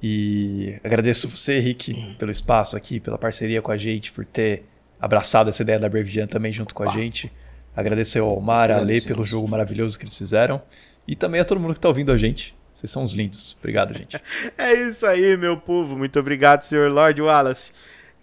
E 0.03 0.79
agradeço 0.85 1.29
você, 1.29 1.59
Rick, 1.59 2.15
pelo 2.19 2.31
espaço 2.31 2.77
aqui, 2.77 3.01
pela 3.01 3.19
parceria 3.19 3.61
com 3.61 3.73
a 3.73 3.77
gente, 3.77 4.13
por 4.13 4.25
ter 4.25 4.65
abraçado 5.01 5.51
essa 5.51 5.63
ideia 5.63 5.79
da 5.79 5.89
Brave 5.89 6.11
Jam 6.11 6.27
também 6.27 6.53
junto 6.53 6.75
com 6.75 6.83
a 6.83 6.89
gente. 6.89 7.33
Agradeço 7.75 8.19
ao 8.19 8.37
Omar, 8.37 8.65
a 8.65 8.67
Lê 8.67 8.73
agradecemos. 8.75 9.07
pelo 9.07 9.25
jogo 9.25 9.49
maravilhoso 9.49 9.99
que 9.99 10.05
eles 10.05 10.17
fizeram. 10.17 10.61
E 11.09 11.17
também 11.17 11.41
a 11.41 11.45
todo 11.45 11.59
mundo 11.59 11.73
que 11.73 11.79
está 11.79 11.89
ouvindo 11.89 12.13
a 12.13 12.19
gente. 12.19 12.55
Vocês 12.75 12.91
são 12.93 13.03
os 13.03 13.13
lindos. 13.13 13.57
Obrigado, 13.59 13.97
gente. 13.97 14.21
É 14.59 14.75
isso 14.75 15.07
aí, 15.07 15.37
meu 15.39 15.57
povo. 15.57 15.97
Muito 15.97 16.21
obrigado, 16.21 16.61
senhor 16.63 16.93
Lorde 16.93 17.23
Wallace. 17.23 17.73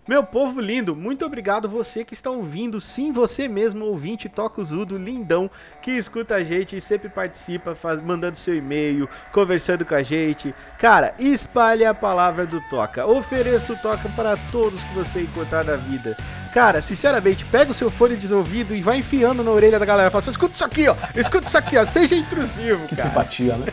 Meu 0.07 0.23
povo 0.23 0.61
lindo, 0.61 0.95
muito 0.95 1.25
obrigado 1.25 1.67
você 1.67 2.05
que 2.05 2.13
está 2.13 2.29
ouvindo, 2.29 2.79
sim, 2.79 3.11
você 3.11 3.47
mesmo, 3.47 3.85
ouvinte 3.85 4.29
Tocuzudo, 4.29 4.99
lindão, 4.99 5.49
que 5.81 5.89
escuta 5.89 6.35
a 6.35 6.43
gente 6.43 6.75
e 6.77 6.81
sempre 6.81 7.09
participa, 7.09 7.73
faz, 7.73 7.99
mandando 7.99 8.37
seu 8.37 8.55
e-mail, 8.55 9.09
conversando 9.31 9.83
com 9.83 9.95
a 9.95 10.03
gente. 10.03 10.53
Cara, 10.77 11.15
espalhe 11.17 11.83
a 11.83 11.93
palavra 11.93 12.45
do 12.45 12.61
Toca, 12.69 13.03
ofereça 13.07 13.73
o 13.73 13.77
Toca 13.77 14.07
para 14.09 14.37
todos 14.51 14.83
que 14.83 14.93
você 14.93 15.21
encontrar 15.21 15.65
na 15.65 15.75
vida. 15.75 16.15
Cara, 16.53 16.83
sinceramente, 16.83 17.43
pega 17.43 17.71
o 17.71 17.73
seu 17.73 17.89
fone 17.89 18.15
de 18.15 18.31
ouvido 18.31 18.75
e 18.75 18.81
vai 18.81 18.99
enfiando 18.99 19.43
na 19.43 19.49
orelha 19.49 19.79
da 19.79 19.85
galera. 19.85 20.11
Fala 20.11 20.19
assim, 20.19 20.29
escuta 20.29 20.53
isso 20.53 20.63
aqui, 20.65 20.87
ó, 20.87 20.95
escuta 21.15 21.47
isso 21.47 21.57
aqui, 21.57 21.77
ó, 21.77 21.83
seja 21.85 22.15
intrusivo, 22.15 22.87
Que 22.87 22.95
cara. 22.95 23.09
simpatia, 23.09 23.55
né? 23.57 23.65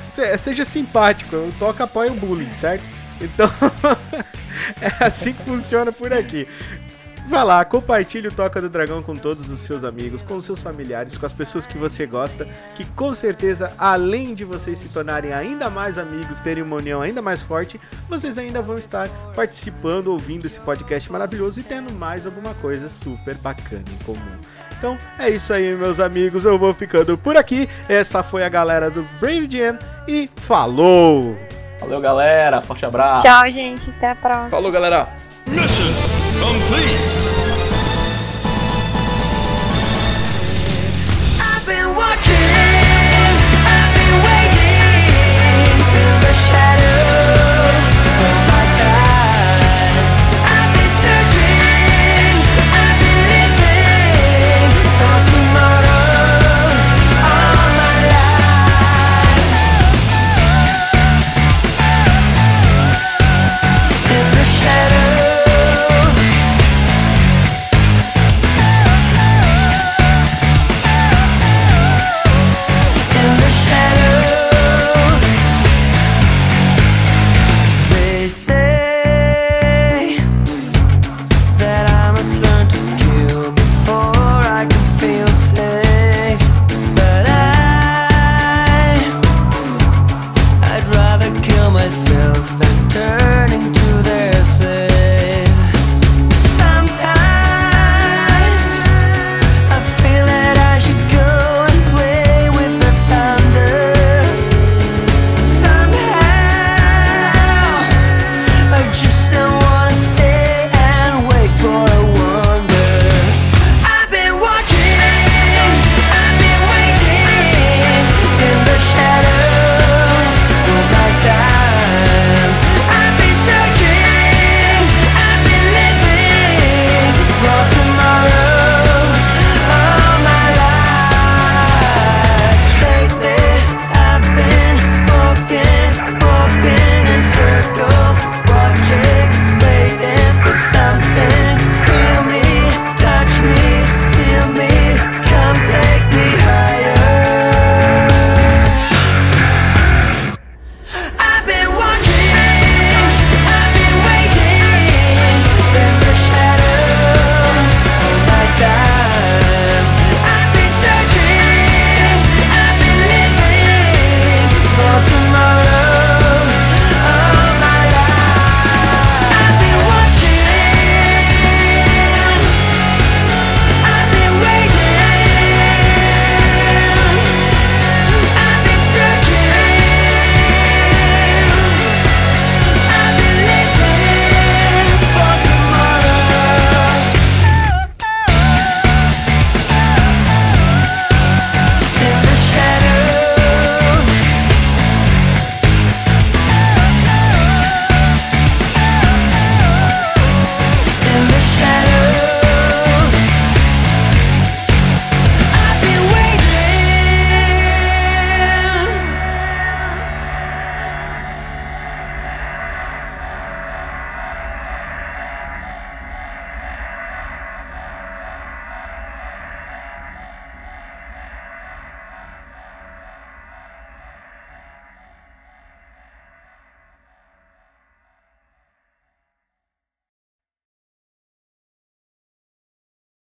Se- 0.00 0.38
seja 0.38 0.64
simpático, 0.64 1.34
o 1.34 1.52
Toca 1.58 1.82
apoia 1.82 2.12
o 2.12 2.14
bullying, 2.14 2.54
certo? 2.54 2.84
Então, 3.24 3.50
é 4.80 5.04
assim 5.04 5.32
que 5.32 5.42
funciona 5.42 5.92
por 5.92 6.12
aqui. 6.12 6.46
Vai 7.28 7.44
lá, 7.44 7.64
compartilhe 7.64 8.28
o 8.28 8.32
Toca 8.32 8.60
do 8.60 8.68
Dragão 8.68 9.00
com 9.00 9.14
todos 9.14 9.48
os 9.48 9.60
seus 9.60 9.84
amigos, 9.84 10.22
com 10.22 10.36
os 10.36 10.44
seus 10.44 10.60
familiares, 10.60 11.16
com 11.16 11.24
as 11.24 11.32
pessoas 11.32 11.66
que 11.66 11.78
você 11.78 12.04
gosta, 12.04 12.46
que 12.74 12.84
com 12.84 13.14
certeza, 13.14 13.72
além 13.78 14.34
de 14.34 14.44
vocês 14.44 14.78
se 14.78 14.88
tornarem 14.88 15.32
ainda 15.32 15.70
mais 15.70 15.98
amigos, 15.98 16.40
terem 16.40 16.62
uma 16.62 16.76
união 16.76 17.00
ainda 17.00 17.22
mais 17.22 17.40
forte, 17.40 17.80
vocês 18.08 18.38
ainda 18.38 18.60
vão 18.60 18.76
estar 18.76 19.08
participando, 19.36 20.08
ouvindo 20.08 20.46
esse 20.46 20.58
podcast 20.60 21.10
maravilhoso 21.12 21.60
e 21.60 21.62
tendo 21.62 21.92
mais 21.92 22.26
alguma 22.26 22.54
coisa 22.54 22.90
super 22.90 23.36
bacana 23.36 23.84
em 23.88 24.04
comum. 24.04 24.38
Então 24.76 24.98
é 25.16 25.30
isso 25.30 25.52
aí, 25.52 25.74
meus 25.76 26.00
amigos. 26.00 26.44
Eu 26.44 26.58
vou 26.58 26.74
ficando 26.74 27.16
por 27.16 27.36
aqui. 27.36 27.68
Essa 27.88 28.24
foi 28.24 28.42
a 28.42 28.48
galera 28.48 28.90
do 28.90 29.04
Brave 29.20 29.48
Jam 29.48 29.78
e 30.08 30.28
falou! 30.36 31.51
Valeu, 31.82 32.00
galera. 32.00 32.62
Forte 32.62 32.86
abraço. 32.86 33.22
Tchau, 33.22 33.50
gente. 33.50 33.90
Até 33.90 34.10
a 34.10 34.14
próxima. 34.14 34.50
Falou, 34.50 34.70
galera! 34.70 35.08
Mission 35.48 35.84
complete. 36.40 37.21